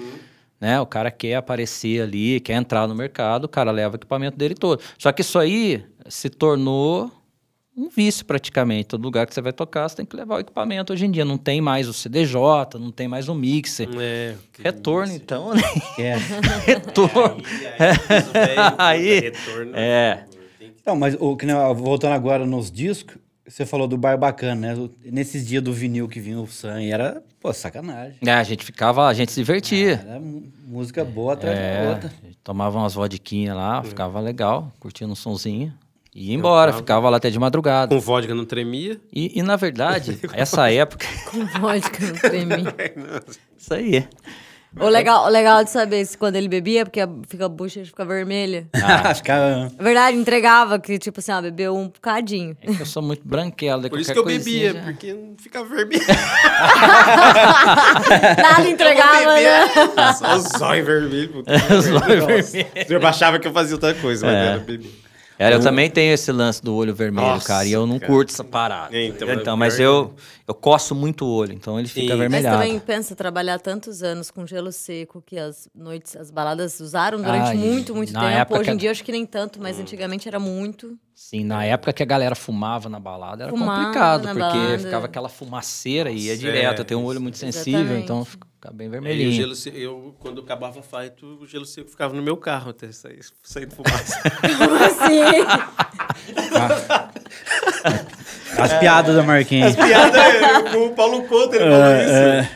[0.61, 0.81] Né?
[0.81, 4.55] O cara quer aparecer ali, quer entrar no mercado, o cara leva o equipamento dele
[4.55, 4.81] todo.
[4.99, 7.11] Só que isso aí se tornou
[7.77, 8.89] um vício praticamente.
[8.89, 11.25] Todo lugar que você vai tocar, você tem que levar o equipamento hoje em dia.
[11.25, 13.89] Não tem mais o CDJ, não tem mais o mixer.
[13.99, 14.35] É.
[14.59, 15.63] Retorno, então, né?
[15.99, 16.17] É.
[16.67, 17.43] Retorno.
[18.77, 19.73] Aí, retorno.
[19.75, 20.25] é.
[20.85, 23.17] Não, mas o, que nem, ó, voltando agora nos discos,
[23.51, 24.89] você falou do bar bacana, né?
[25.05, 28.17] Nesses dias do vinil que vinha o Sam, era, pô, sacanagem.
[28.25, 30.03] É, a gente ficava, a gente se divertia.
[30.09, 32.09] Era mu- música boa atrás da É, outra.
[32.23, 35.73] a gente tomava umas vodquinhas lá, ficava legal, curtindo um sonzinho.
[36.15, 37.95] E ia embora, ficava lá até de madrugada.
[37.95, 39.01] Com vodka não tremia.
[39.13, 41.07] E, e, na verdade, essa época.
[41.31, 42.65] Com vodka no creme.
[43.57, 44.09] Isso aí.
[44.79, 47.85] O, legal, o legal de saber se quando ele bebia, porque a, fica, a bucha
[47.85, 48.69] fica vermelha.
[49.13, 52.57] Os caras- Na verdade, entregava que, tipo assim, ah, bebeu um bocadinho.
[52.63, 53.89] É que eu sou muito branquela.
[53.89, 56.03] Por isso que eu bebia, já- porque não ficava vermelho.
[58.43, 60.13] Nada entregava, né?
[60.15, 61.29] Só os zóio vermelho.
[61.33, 61.53] puta.
[61.75, 62.91] Os olhos vermelhos.
[62.91, 64.47] Eu achava que eu fazia outra coisa, mas É.
[64.49, 64.91] era beber.
[65.41, 68.13] É, eu também tenho esse lance do olho vermelho, Nossa, cara, e eu não cara.
[68.13, 68.95] curto essa parada.
[68.95, 70.15] Então, então, é mas eu,
[70.47, 72.09] eu coço muito o olho, então ele fica Sim.
[72.09, 72.57] Mas avermelhado.
[72.59, 77.49] também pensa trabalhar tantos anos com gelo seco que as noites, as baladas usaram durante
[77.49, 78.27] Ai, muito, muito tempo.
[78.27, 80.95] época Hoje em dia acho que nem tanto, mas antigamente era muito.
[81.15, 84.79] Sim, na época que a galera fumava na balada era Fumava complicado, porque balada.
[84.79, 86.79] ficava aquela fumaceira e ia Nossa, direto.
[86.79, 88.05] é, Eu tenho um olho muito sensível, Exatamente.
[88.05, 88.27] então
[88.61, 89.33] fica bem Aí o vermelhinho.
[89.33, 92.93] gelo, se- eu, quando acabava a fight, o gelo seco ficava no meu carro até
[92.93, 94.21] sair, sair fumaça.
[94.59, 95.21] Como assim?
[98.59, 99.75] As piadas da Marquinhos.
[99.75, 102.51] Piada é, com o Paulo Couto, ele falou isso.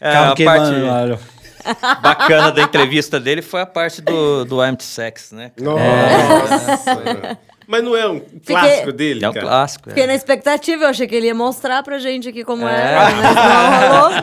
[0.00, 4.82] É, Carro a queimando, parte bacana da entrevista dele foi a parte do, do Empty
[4.84, 5.52] Sex, né?
[5.60, 7.38] Nossa.
[7.72, 9.46] Mas não é um clássico dele, É um cara?
[9.46, 9.88] clássico.
[9.88, 10.06] Fiquei É.
[10.06, 12.70] na expectativa, eu achei que ele ia mostrar pra gente aqui como É.
[12.92, 14.18] era, mas não rolou.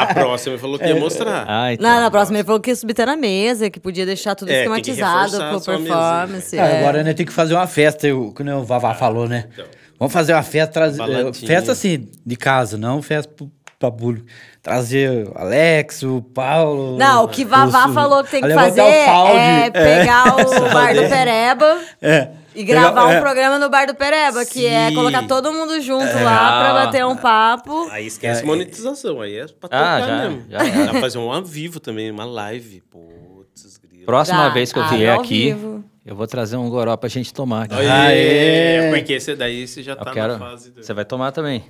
[0.00, 1.44] A próxima ele falou que ia mostrar.
[1.46, 1.86] Ah, então.
[1.88, 4.48] Não, na próxima ele falou que ia subir até na mesa, que podia deixar tudo
[4.50, 6.56] É, tem que esquematizado reforçar pro a sua performance.
[6.56, 6.78] É, é.
[6.80, 9.44] agora né, tem que fazer uma festa, eu, nem o Vavá falou, né?
[9.52, 9.66] Então.
[9.98, 11.32] Vamos fazer uma festa, trazer, Baladinha.
[11.46, 14.26] festa assim, de casa, não festa pro- pra público.
[14.62, 16.96] Trazer o Alex, o Paulo.
[16.98, 20.94] Não, o que Vavá o- falou que tem que fazer Faldi, é pegar o bar
[20.94, 22.28] do Pereba É.
[22.54, 23.20] e gravar um é.
[23.20, 24.94] programa no bar do Pereba, que é Sim.
[24.94, 26.22] colocar todo mundo junto É.
[26.24, 26.84] lá pra Ah.
[26.86, 27.88] bater um papo.
[27.90, 30.44] Aí esquece monetização, aí é pra Ah, tocar já, mesmo.
[30.48, 32.82] já Dá pra fazer um ao vivo também, uma live.
[32.90, 34.06] Putz, grilo.
[34.06, 34.48] Próxima Dá.
[34.50, 35.84] vez que eu Ah, vier aqui, vivo.
[36.04, 37.68] eu vou trazer um goró pra gente tomar.
[37.68, 37.82] cara.
[38.06, 40.32] Aê, porque esse daí você já Eu tá quero.
[40.32, 40.70] na fase...
[40.70, 40.82] Do...
[40.82, 41.64] Você vai tomar também.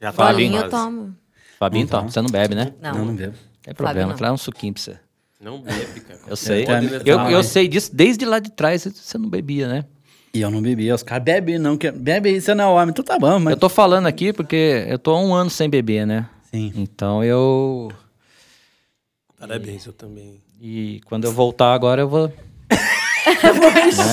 [0.00, 1.14] Já tá na Bolinho eu tomo.
[1.58, 2.08] Fabinho, toma.
[2.10, 2.72] Você não bebe, né?
[2.80, 2.92] Não.
[2.94, 3.34] Não, não bebo.
[3.62, 4.14] Tem problema.
[4.14, 4.98] Traz um suquinho pra você.
[5.40, 6.20] Não bebe, cara.
[6.26, 6.62] Eu sei.
[6.62, 6.66] Eu,
[7.18, 8.84] tenho- eu sei disso desde lá de trás.
[8.84, 9.84] Você não bebia, né?
[10.34, 10.94] E eu não bebia.
[10.94, 11.92] Os caras bebem, não quer.
[11.92, 12.90] Bebe aí, você não é homem.
[12.90, 13.52] Então tá bom, mas.
[13.54, 16.28] Eu tô falando aqui porque eu tô há um ano sem beber, né?
[16.50, 16.72] Sim.
[16.76, 17.90] Então eu.
[19.38, 20.40] Parabéns, eu também.
[20.60, 22.32] E quando eu voltar agora, eu vou.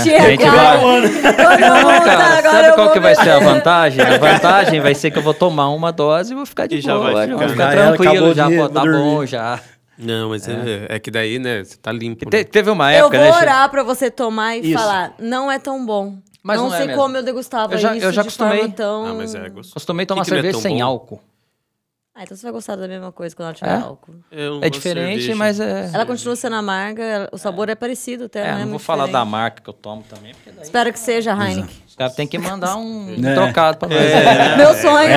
[0.04, 0.24] Chega!
[0.30, 4.02] gente vai- Todo mundo, Cara, agora sabe eu qual vou que vai ser a vantagem?
[4.04, 6.82] A vantagem vai ser que eu vou tomar uma dose e vou ficar de E
[6.82, 7.12] já boa.
[7.12, 7.38] vai ficar.
[7.40, 9.60] vou ficar tranquilo, já de- pô, tá vou bom, já.
[9.98, 12.28] Não, mas é, é que daí, né, você tá limpo.
[12.30, 12.44] Te- né?
[12.44, 13.38] teve uma Eu época, vou né?
[13.38, 14.80] Orar pra você tomar e Isso.
[14.80, 16.16] falar, não é tão bom.
[16.42, 17.02] Mas não, não é sei mesmo.
[17.02, 18.58] como eu degustava Eu já- isso eu já de acostumei.
[18.60, 19.06] forma tão...
[19.06, 19.74] Ah, mas é gostoso.
[19.76, 20.84] Costumei tomar Que que não é cerveja tão sem bom?
[20.84, 21.22] álcool.
[22.16, 23.76] Ah, então você vai gostar da mesma coisa quando ela tiver É?
[23.82, 24.14] álcool.
[24.32, 25.36] Eu não É diferente, cerveja.
[25.36, 25.90] mas é.
[25.92, 29.06] Ela continua sendo amarga, o sabor é parecido até, É, não é não vou falar
[29.06, 29.30] da diferente.
[29.32, 31.68] marca que eu tomo também, porque daí Espero que seja Heineken.
[31.88, 33.34] os caras têm que mandar um É.
[33.34, 33.98] trocado pra nós.
[34.58, 35.10] Meu sonho,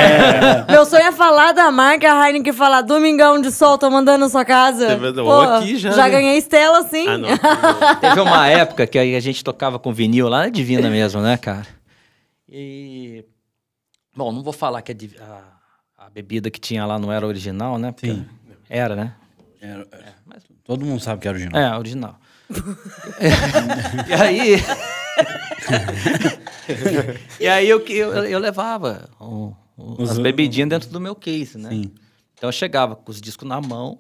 [0.71, 4.31] meu sonho é falar da marca Heineken e falar Domingão de Sol, tô mandando na
[4.31, 4.87] sua casa.
[4.87, 5.27] É verdade.
[5.29, 6.09] Pô, Ou aqui já, né?
[6.11, 7.07] ganhei Estela, sim.
[7.07, 7.29] Ah, não.
[8.01, 11.37] Teve uma época que aí a gente tocava com vinil lá na Divina mesmo, né,
[11.37, 11.67] cara?
[12.49, 13.23] E.
[14.17, 15.56] Bom, não vou falar que a, div- a- a
[16.17, 17.93] bebida que tinha lá não era original, né?
[17.93, 18.27] Porque Sim.
[18.71, 19.13] Era, né?
[19.61, 20.13] Era- é.
[20.65, 21.61] Todo mundo sabe que é original.
[21.61, 22.19] É, original.
[24.09, 24.57] e aí.
[27.39, 31.59] e aí eu, eu, eu levava o- o- Os- as bebidinhas dentro do meu case,
[31.59, 31.69] né?
[31.69, 31.93] Sim.
[32.35, 33.99] Então eu chegava com os discos na mão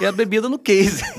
[0.00, 1.04] e a bebida no case.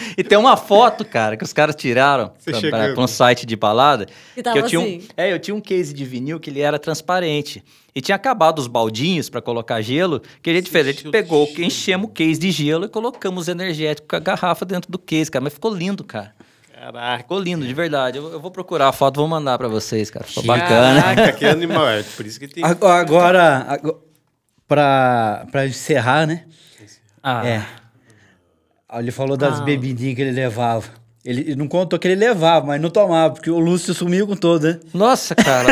[0.16, 3.56] e tem uma foto, cara, que os caras tiraram pra, pra, pra um site de
[3.56, 4.06] balada.
[4.36, 4.98] E tava eu tinha assim.
[4.98, 7.62] um, é, eu tinha um case de vinil que ele era transparente.
[7.94, 10.16] E tinha acabado os baldinhos pra colocar gelo.
[10.16, 10.86] O que a gente fez?
[10.88, 11.62] A gente pegou, gelo.
[11.64, 15.42] enchemos o case de gelo e colocamos energético com a garrafa dentro do case, cara.
[15.44, 16.32] Mas ficou lindo, cara.
[16.74, 17.18] Caraca.
[17.18, 18.16] Ficou lindo, de verdade.
[18.18, 20.24] Eu, eu vou procurar a foto, vou mandar pra vocês, cara.
[20.24, 21.02] Ficou bacana.
[21.02, 21.86] Caraca, que animal.
[21.88, 22.64] É por isso que tem...
[22.64, 24.02] Ago- Agora, ago-
[24.66, 26.44] pra, pra encerrar, né?
[27.22, 27.62] Ah, É.
[28.94, 29.64] Ele falou das Ah.
[29.64, 30.84] bebidinhas que ele levava.
[31.24, 34.64] Ele não contou que ele levava, mas não tomava, porque o Lúcio sumiu com todo,
[34.66, 34.78] né?
[34.92, 35.68] Nossa, cara.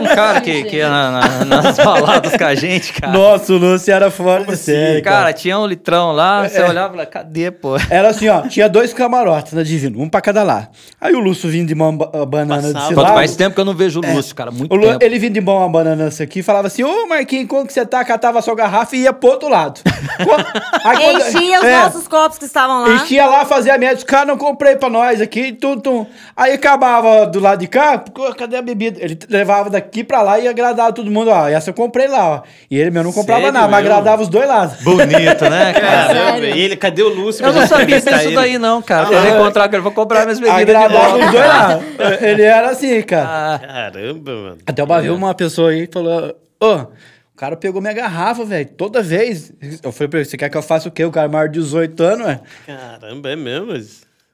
[0.00, 3.12] Um cara que, que ia na- na- nas baladas com a gente, cara.
[3.12, 5.32] Nossa, o Lúcio era fora de série, Cara, cara.
[5.32, 7.76] tinha um litrão lá, você olhava e falava, cadê, pô?
[7.88, 10.66] Era assim, ó, tinha dois camarotes na Divino, um pra cada lado.
[11.00, 12.72] Aí o Lúcio vinha de mão ba- banana Passava.
[12.80, 13.14] desse Quanto lado.
[13.14, 15.04] mais tempo que eu não vejo o Lúcio, cara, muito O Lu- tempo.
[15.04, 17.72] ele vinha de mão uma banana dessa aqui e falava assim, ô Marquinhos, como que
[17.72, 18.04] você tá?
[18.04, 19.80] Catava a sua garrafa e ia pro outro lado.
[20.84, 21.82] Aí quando- Enchia os É.
[21.84, 22.94] nossos copos que estavam lá.
[22.96, 26.06] Enchia lá, fazia a média, cara, não comprei pra nós aqui, tum, tum.
[26.36, 28.02] Aí acabava do lado de cá,
[28.36, 28.98] cadê a bebida?
[29.02, 32.42] Ele levava daqui pra lá e agradava todo mundo, ó, essa eu comprei lá, ó.
[32.70, 34.82] E ele mesmo não comprava Sério nada, mas agradava os dois lados.
[34.82, 36.14] Bonito, né, cara?
[36.14, 37.44] Caramba, e ele, cadê o Lúcio?
[37.44, 39.06] Eu não sabia disso daí, não, cara.
[39.06, 41.84] Quando eu encontrar ele, eu vou cobrar minhas bebidas Agradava os dois lados.
[42.22, 43.28] Ele era assim, cara.
[43.28, 44.58] Ah, Caramba, mano.
[44.66, 49.02] Até o Bavio, uma pessoa aí falou, ô, o cara pegou minha garrafa, velho, toda
[49.02, 49.52] vez.
[49.82, 51.04] Eu falei pra ele, você quer que eu faça o quê?
[51.04, 52.40] O cara é maior de 18 anos, ué?
[52.66, 53.72] Caramba, é mesmo?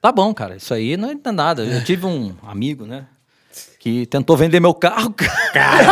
[0.05, 0.55] Tá bom, cara.
[0.55, 1.63] Isso aí não é nada.
[1.63, 3.05] Eu tive um amigo, né?
[3.79, 5.11] Que tentou vender meu carro,
[5.51, 5.85] cara.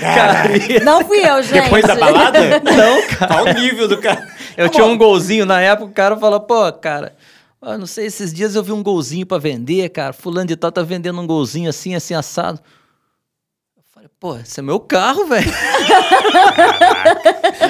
[0.00, 0.48] Cara,
[0.84, 1.62] Não fui eu, gente.
[1.62, 2.40] Depois da balada?
[2.60, 3.26] não, cara.
[3.28, 4.26] Tá o nível do cara.
[4.56, 7.14] Eu tinha um golzinho na época, o cara falou, pô, cara,
[7.62, 10.12] Ah, não sei, esses dias eu vi um golzinho pra vender, cara.
[10.12, 12.58] Fulano de tal tá vendendo um golzinho assim, assim, assado.
[14.20, 15.48] Pô, esse é meu carro, velho.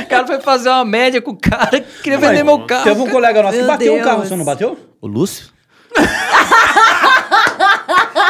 [0.03, 2.85] o cara foi fazer uma média com o cara que queria vender meu carro.
[2.85, 4.29] Teve um colega nosso que Meu bateu o carro, Deus.
[4.29, 4.79] você não bateu?
[4.99, 5.49] O Lúcio?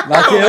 [0.09, 0.41] Bateu.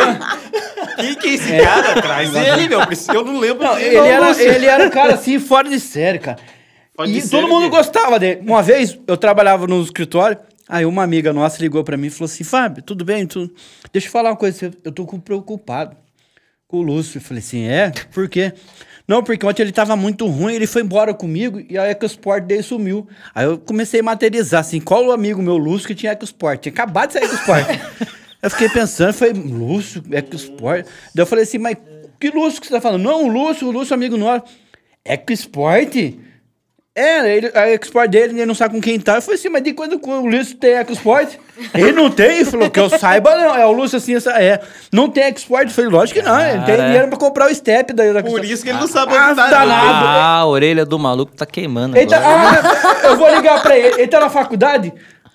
[0.96, 2.02] Quem que é esse cara?
[2.02, 2.80] Traz ele, meu.
[3.14, 3.64] Eu não lembro.
[3.64, 3.98] Não, dele.
[3.98, 6.40] ele, era, ele era um cara assim, fora de série, cara.
[6.96, 7.72] Fora de e todo mundo dele.
[7.72, 8.42] gostava dele.
[8.42, 12.26] Uma vez eu trabalhava no escritório, aí uma amiga nossa ligou pra mim e falou
[12.26, 13.28] assim: Fábio, tudo bem?
[13.28, 13.52] Tu...
[13.92, 15.96] Deixa eu falar uma coisa, eu tô preocupado
[16.70, 17.18] com o Lúcio.
[17.18, 17.92] Eu falei assim: é?
[18.14, 18.54] Por quê?
[19.08, 22.62] Não, porque ontem ele tava muito ruim, ele foi embora comigo e a EcoSport dele
[22.62, 23.08] sumiu.
[23.34, 26.62] Aí eu comecei a materializar assim: qual o amigo meu Lúcio que tinha EcoSport?
[26.62, 27.66] Tinha acabado de sair EcoSport.
[28.42, 30.86] eu fiquei pensando, foi Lúcio, EcoSport.
[30.86, 31.76] Daí eu falei assim: mas
[32.20, 33.02] que Lúcio que você tá falando?
[33.02, 34.46] Não, o Lúcio, o Lúcio, amigo nosso.
[35.04, 35.96] EcoSport?
[37.00, 39.16] É, ele, a Export dele, ele não sabe com quem tá.
[39.16, 41.30] Eu falei assim, mas de quando o Lúcio tem Export?
[41.74, 42.40] Ele não tem?
[42.40, 43.56] Ele falou, que eu saiba não.
[43.56, 44.60] É o Lúcio assim, essa, é.
[44.92, 45.64] Não tem Export?
[45.64, 46.38] Eu falei, lógico que não.
[46.38, 46.86] Ele tem é.
[46.86, 49.36] dinheiro pra comprar o step da, da Por isso que ele não sabe Ah, onde
[49.38, 49.48] tá.
[49.50, 50.08] danado.
[50.08, 52.62] Ah, a orelha do maluco tá queimando Ele tá, agora.
[52.64, 54.02] ah, eu vou ligar pra ele.
[54.02, 54.94] Ele tá na faculdade?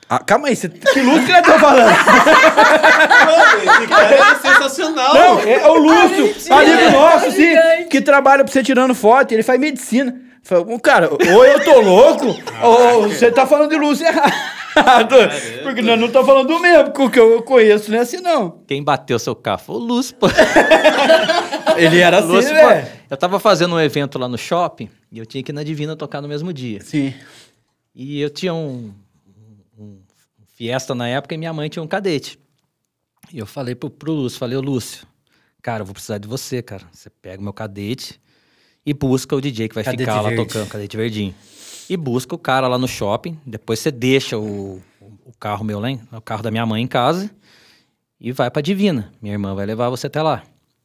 [0.09, 1.91] Ah, calma aí, você, que Lúcio que ele tá falando?
[1.91, 5.15] Esse cara é sensacional.
[5.15, 7.55] Não, é o Lúcio, amigo nosso, sim,
[7.89, 10.15] que trabalha pra você tirando foto, ele faz medicina.
[10.45, 12.27] Falei, cara, ou eu tô louco,
[12.63, 15.15] ou você tá falando de Lúcio errado.
[15.63, 18.51] Porque nós não estamos falando do mesmo, porque eu conheço não é assim, não.
[18.67, 20.27] Quem bateu seu carro foi o Lúcio, pô.
[21.77, 22.83] Ele era assim, Lúcio, né?
[22.83, 22.89] pô.
[23.11, 25.97] Eu tava fazendo um evento lá no shopping e eu tinha que ir na Divina
[25.97, 26.81] tocar no mesmo dia.
[26.83, 27.15] Sim.
[27.95, 28.93] E eu tinha um,
[29.79, 29.99] um- um
[30.57, 32.39] Fiesta na época e minha mãe tinha um cadete.
[33.33, 35.07] E eu falei pro, pro Lúcio, falei, ô Lúcio,
[35.63, 36.85] cara, eu vou precisar de você, cara.
[36.93, 38.21] Você pega o meu cadete
[38.87, 40.47] e busca o DJ que vai Cadete ficar lá verde.
[40.47, 41.35] tocando, cadete verdinho.
[41.89, 45.91] E busca o cara lá no shopping, depois você deixa o, o carro meu lá,
[45.91, 47.31] em- o carro da minha mãe em casa
[48.21, 49.13] e vai pra Divina.
[49.21, 50.43] Minha irmã vai levar você até lá.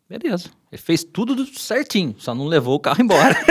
[0.09, 0.49] Beleza.
[0.71, 3.35] Ele fez tudo do- certinho, só não levou o carro embora.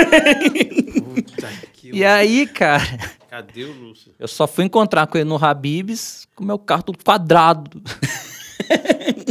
[1.05, 2.85] Puta que e aí, cara,
[3.31, 4.13] Cadê o Lúcio?
[4.19, 7.81] eu só fui encontrar com ele no Habibs com o meu carro todo quadrado.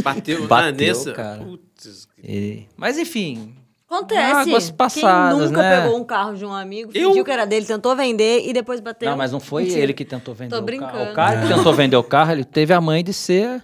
[0.02, 1.12] Bateu, Bateu, ah, nessa?
[1.12, 1.44] cara.
[1.44, 2.08] Putz.
[2.22, 3.54] E- Mas enfim,
[3.90, 4.50] Acontece.
[4.50, 5.80] Águas passadas, Quem nunca né?
[5.82, 7.08] pegou um carro de um amigo, Eu?
[7.08, 9.08] fingiu que era dele, tentou vender e depois bateu.
[9.08, 9.80] não, mas não foi Mentira.
[9.82, 10.66] ele que tentou vender Tô o carro.
[10.66, 11.10] brincando.
[11.10, 13.62] O cara que tentou vender o carro, ele teve a mãe de ser.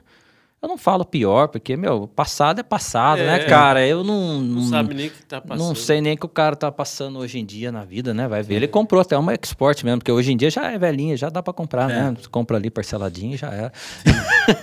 [0.65, 3.27] Eu não falo pior, porque, meu, passado é passado, É.
[3.27, 3.87] né, cara?
[3.87, 4.39] Eu não.
[4.41, 5.67] Não sabe nem o que tá passando.
[5.67, 8.27] Não sei nem o que o cara tá passando hoje em dia na vida, né?
[8.27, 8.55] Vai ver.
[8.55, 11.43] Ele comprou até uma export mesmo, porque hoje em dia já é velhinha, já dá
[11.43, 11.95] pra comprar, É.
[11.95, 12.15] né?
[12.19, 13.73] Você compra ali parceladinho e já era.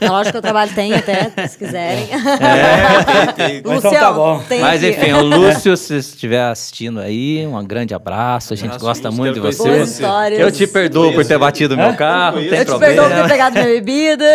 [0.02, 2.08] Na loja que eu trabalho tem até, se quiserem.
[2.12, 3.62] É, tem, tem.
[3.64, 4.39] Mas então tá bom.
[4.49, 8.54] tem Mas enfim, o Lúcio, se estiver assistindo aí, um grande abraço.
[8.54, 9.82] A gente Abraço, gosta Lúcio, muito de você.
[9.84, 10.39] histórias.
[10.39, 12.95] Eu te perdoo por ter batido meu carro, não tem Eu te problema.
[13.04, 14.26] perdoo por ter pegado minha bebida.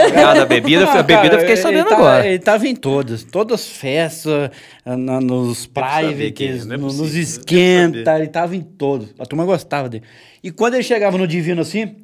[0.47, 2.27] Bebida, a Ah, bebida cara, eu fiquei ele sabendo tá- agora.
[2.27, 4.51] Ele tava em todas, todas as festas,
[4.85, 9.15] na- nos privates, é, é no- nos possível, esquenta, ele tava em todos.
[9.19, 10.05] A turma gostava dele.
[10.43, 11.97] E quando ele chegava no Divino assim,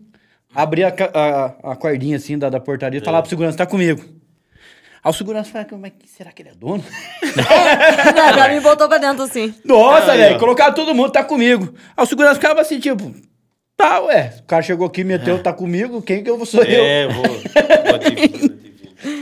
[0.54, 4.02] abria a, a, a cordinha assim da, da portaria e falava pro segurança, tá comigo.
[5.04, 6.84] Aí o segurança falava, mas será que ele é dono?
[8.14, 9.52] Não, já me botou pra dentro assim.
[9.64, 11.74] Nossa, velho, colocaram todo mundo, tá comigo.
[11.96, 13.12] Aí o segurança ficava assim, tipo,
[13.76, 16.84] tá, ué, o cara chegou aqui, meteu, tá comigo, quem que eu sou eu?
[16.84, 17.24] É, vou.
[17.24, 17.32] vou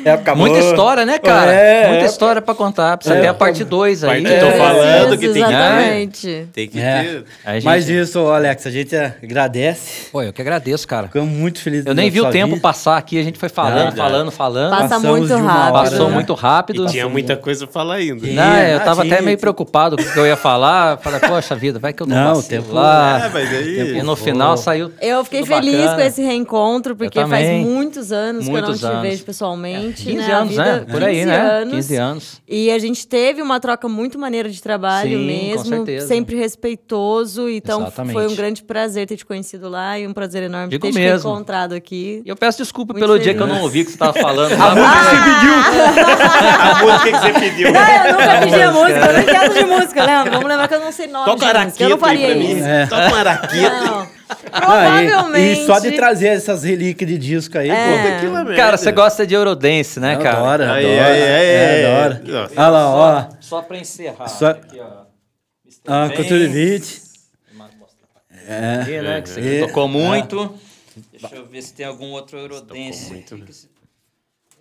[0.04, 0.34] É.
[0.34, 1.52] Muita história, né, cara?
[1.52, 2.06] É, Muita é.
[2.06, 2.96] história pra contar.
[2.96, 4.22] Precisa É, ter a parte 2 aí.
[4.22, 6.46] Parte- Tô falando que tem que- Exatamente.
[6.52, 7.02] Tem que É.
[7.02, 7.24] ter.
[7.54, 10.08] Gente- Mas isso, Alex, a gente agradece.
[10.10, 11.06] Pô, eu que agradeço, cara.
[11.06, 11.86] Ficamos muito felizes.
[11.86, 12.60] Eu nem vi o tempo vida.
[12.60, 14.70] passar aqui, a gente foi falando, falando, falando.
[14.70, 15.74] Passa Passamos muito rápido.
[15.74, 16.14] hora, Passou né?
[16.14, 16.86] muito rápido.
[16.86, 18.26] E tinha muita coisa pra falar ainda.
[18.26, 20.98] Não, eu tava até meio preocupado com o que eu ia falar.
[20.98, 23.22] Falei, poxa vida, vai que eu não, Não, tempo- lá.
[23.26, 23.98] É, mas aí.
[23.98, 24.90] E no final saiu.
[25.00, 25.94] Eu fiquei tudo feliz bacana.
[25.96, 29.69] com esse reencontro, porque faz muitos anos que eu não te vejo pessoalmente.
[29.96, 30.32] 15 né?
[30.32, 30.86] Anos, vida- né?
[30.90, 31.36] Por aí, 15 né?
[31.40, 31.74] anos.
[31.74, 32.42] 15 anos.
[32.48, 36.06] E a gente teve uma troca muito maneira de trabalho Sim, com mesmo, certeza.
[36.06, 37.48] sempre respeitoso.
[37.48, 38.12] Então Exatamente.
[38.14, 40.98] foi um grande prazer ter te conhecido lá e um prazer enorme Digo ter te
[40.98, 41.30] mesmo.
[41.30, 42.22] encontrado aqui.
[42.24, 43.56] E eu peço desculpa Muito pelo dia que eu feliz.
[43.58, 44.52] não ouvi o que você tava falando.
[44.60, 46.10] A música que você pediu.
[46.60, 47.68] A música que você pediu.
[47.76, 50.30] Ah, eu nunca pedi a música, eu não entendo de música, lembra?
[50.32, 51.82] Vamos lembrar que eu não sei nome Toca música.
[51.84, 52.56] Eu não araqueta aí faria pra mim.
[52.56, 52.64] isso.
[52.66, 52.86] É.
[52.86, 53.84] Toca araqueta.
[53.84, 54.06] Não.
[54.52, 55.60] Ah, Provavelmente.
[55.60, 57.74] e, e só de trazer essas relíquias de disco aí, É.
[58.02, 58.08] pô.
[58.16, 58.56] Aquilo é.
[58.56, 60.38] Cara, você gosta de Eurodance, né, cara?
[60.38, 61.04] adoro, Aí, adoro.
[61.14, 61.84] aí, aí, É, aí.
[62.04, 62.32] adoro.
[62.32, 62.52] Nossa.
[62.54, 63.28] Olha lá, ó.
[63.40, 64.28] Só pra encerrar.
[64.28, 65.00] Só- Aqui, ó.
[65.86, 67.00] Ah, Cultura Beat.
[68.46, 68.80] É.
[68.82, 69.66] Aqui, né, que você É.
[69.66, 70.54] tocou muito.
[71.12, 73.10] Deixa eu ver se tem algum outro Eurodance.
[73.12, 73.48] muito, aqui né?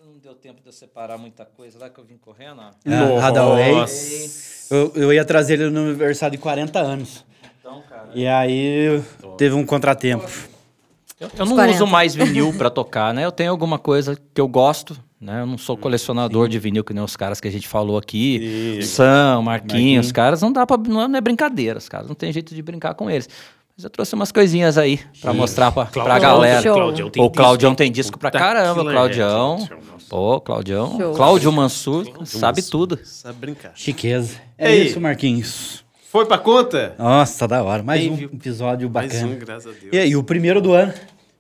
[0.06, 2.72] Não deu tempo de eu separar muita coisa lá que eu vim correndo, ó.
[2.90, 3.72] É, Hadaway.
[3.74, 4.74] Nossa.
[4.74, 7.26] Eu, eu ia trazer ele no aniversário de 40 anos.
[7.70, 8.10] Então, cara.
[8.16, 9.02] E aí
[9.38, 10.28] teve um contratempo.
[11.20, 11.76] Eu, eu não 40.
[11.76, 13.26] uso mais vinil pra tocar, né?
[13.26, 15.42] Eu tenho alguma coisa que eu gosto, né?
[15.42, 18.80] Eu não sou colecionador de vinil que nem os caras que a gente falou aqui.
[18.84, 20.06] São, Marquinhos, Marquinhos.
[20.08, 20.78] os caras não dá pra.
[20.78, 23.30] Não é, não é brincadeira, os caras não tem jeito de brincar com eles.
[23.78, 26.62] Mas eu trouxe umas coisinhas aí pra mostrar pra, pra galera.
[26.64, 29.60] Claudião tem o Claudião disco, tem disco pra caramba, Claudião.
[29.60, 30.06] nossa.
[30.10, 30.98] Pô, Claudião.
[30.98, 31.14] Show.
[31.14, 33.00] Cláudio Mansur, sabe tudo.
[33.04, 33.74] Sabe brincar.
[33.76, 34.38] Chiqueza.
[34.58, 34.88] É aí?
[34.88, 35.86] isso, Marquinhos.
[36.12, 36.96] Foi pra conta?
[36.98, 37.84] Nossa, da hora.
[37.84, 38.30] Mais Bem, um viu?
[38.34, 39.32] episódio Mais bacana.
[39.32, 39.94] um, graças a Deus.
[39.94, 40.92] E aí, o primeiro do ano.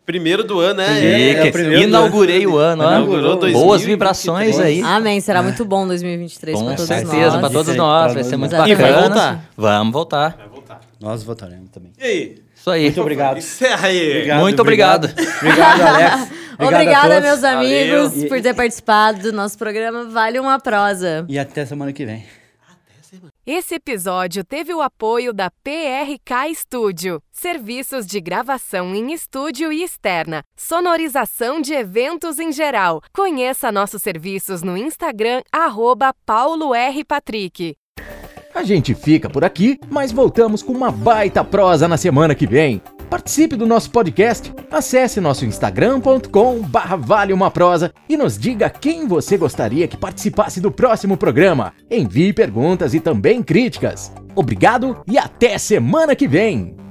[0.05, 1.03] Primeiro do ano, né?
[1.05, 2.87] É, é o primeiro do Inaugurei o ano, ó.
[2.91, 3.51] Inaugurou Boas
[3.83, 3.85] 2023.
[3.85, 4.81] vibrações aí.
[4.81, 5.19] Amém.
[5.21, 7.39] Será muito bom 2023 Com pra todos certeza, nós.
[7.39, 8.03] pra todos Isso aí, nós.
[8.05, 8.75] pra Vai ser muito E bacana.
[8.75, 9.45] vai voltar?
[9.55, 10.35] Vamos voltar.
[10.37, 10.79] Vai voltar.
[10.99, 11.91] Nós votaremos também.
[11.99, 12.37] E aí?
[12.55, 12.83] Isso aí.
[12.83, 13.37] Muito obrigado.
[13.37, 14.09] Encerra aí.
[14.11, 15.05] Obrigado, Muito obrigado.
[15.41, 16.13] Obrigado, Alex.
[16.59, 17.23] Obrigado Obrigada, todos.
[17.23, 18.29] meus amigos, Valeu.
[18.29, 21.25] por ter participado do nosso programa Vale uma Prosa.
[21.29, 22.23] E até semana que vem.
[23.45, 30.43] Esse episódio teve o apoio da PRK Studio, serviços de gravação em estúdio e externa,
[30.55, 33.01] sonorização de eventos em geral.
[33.13, 37.03] Conheça nossos serviços no Instagram arroba Paulo R.
[37.03, 37.75] Patrick.
[38.53, 42.81] A gente fica por aqui, mas voltamos com uma baita prosa na semana que vem.
[43.09, 49.07] Participe do nosso podcast, acesse nosso instagram.com barra vale uma prosa e nos diga quem
[49.07, 51.73] você gostaria que participasse do próximo programa.
[51.89, 54.11] Envie perguntas e também críticas.
[54.35, 56.88] Obrigado e até semana que vem!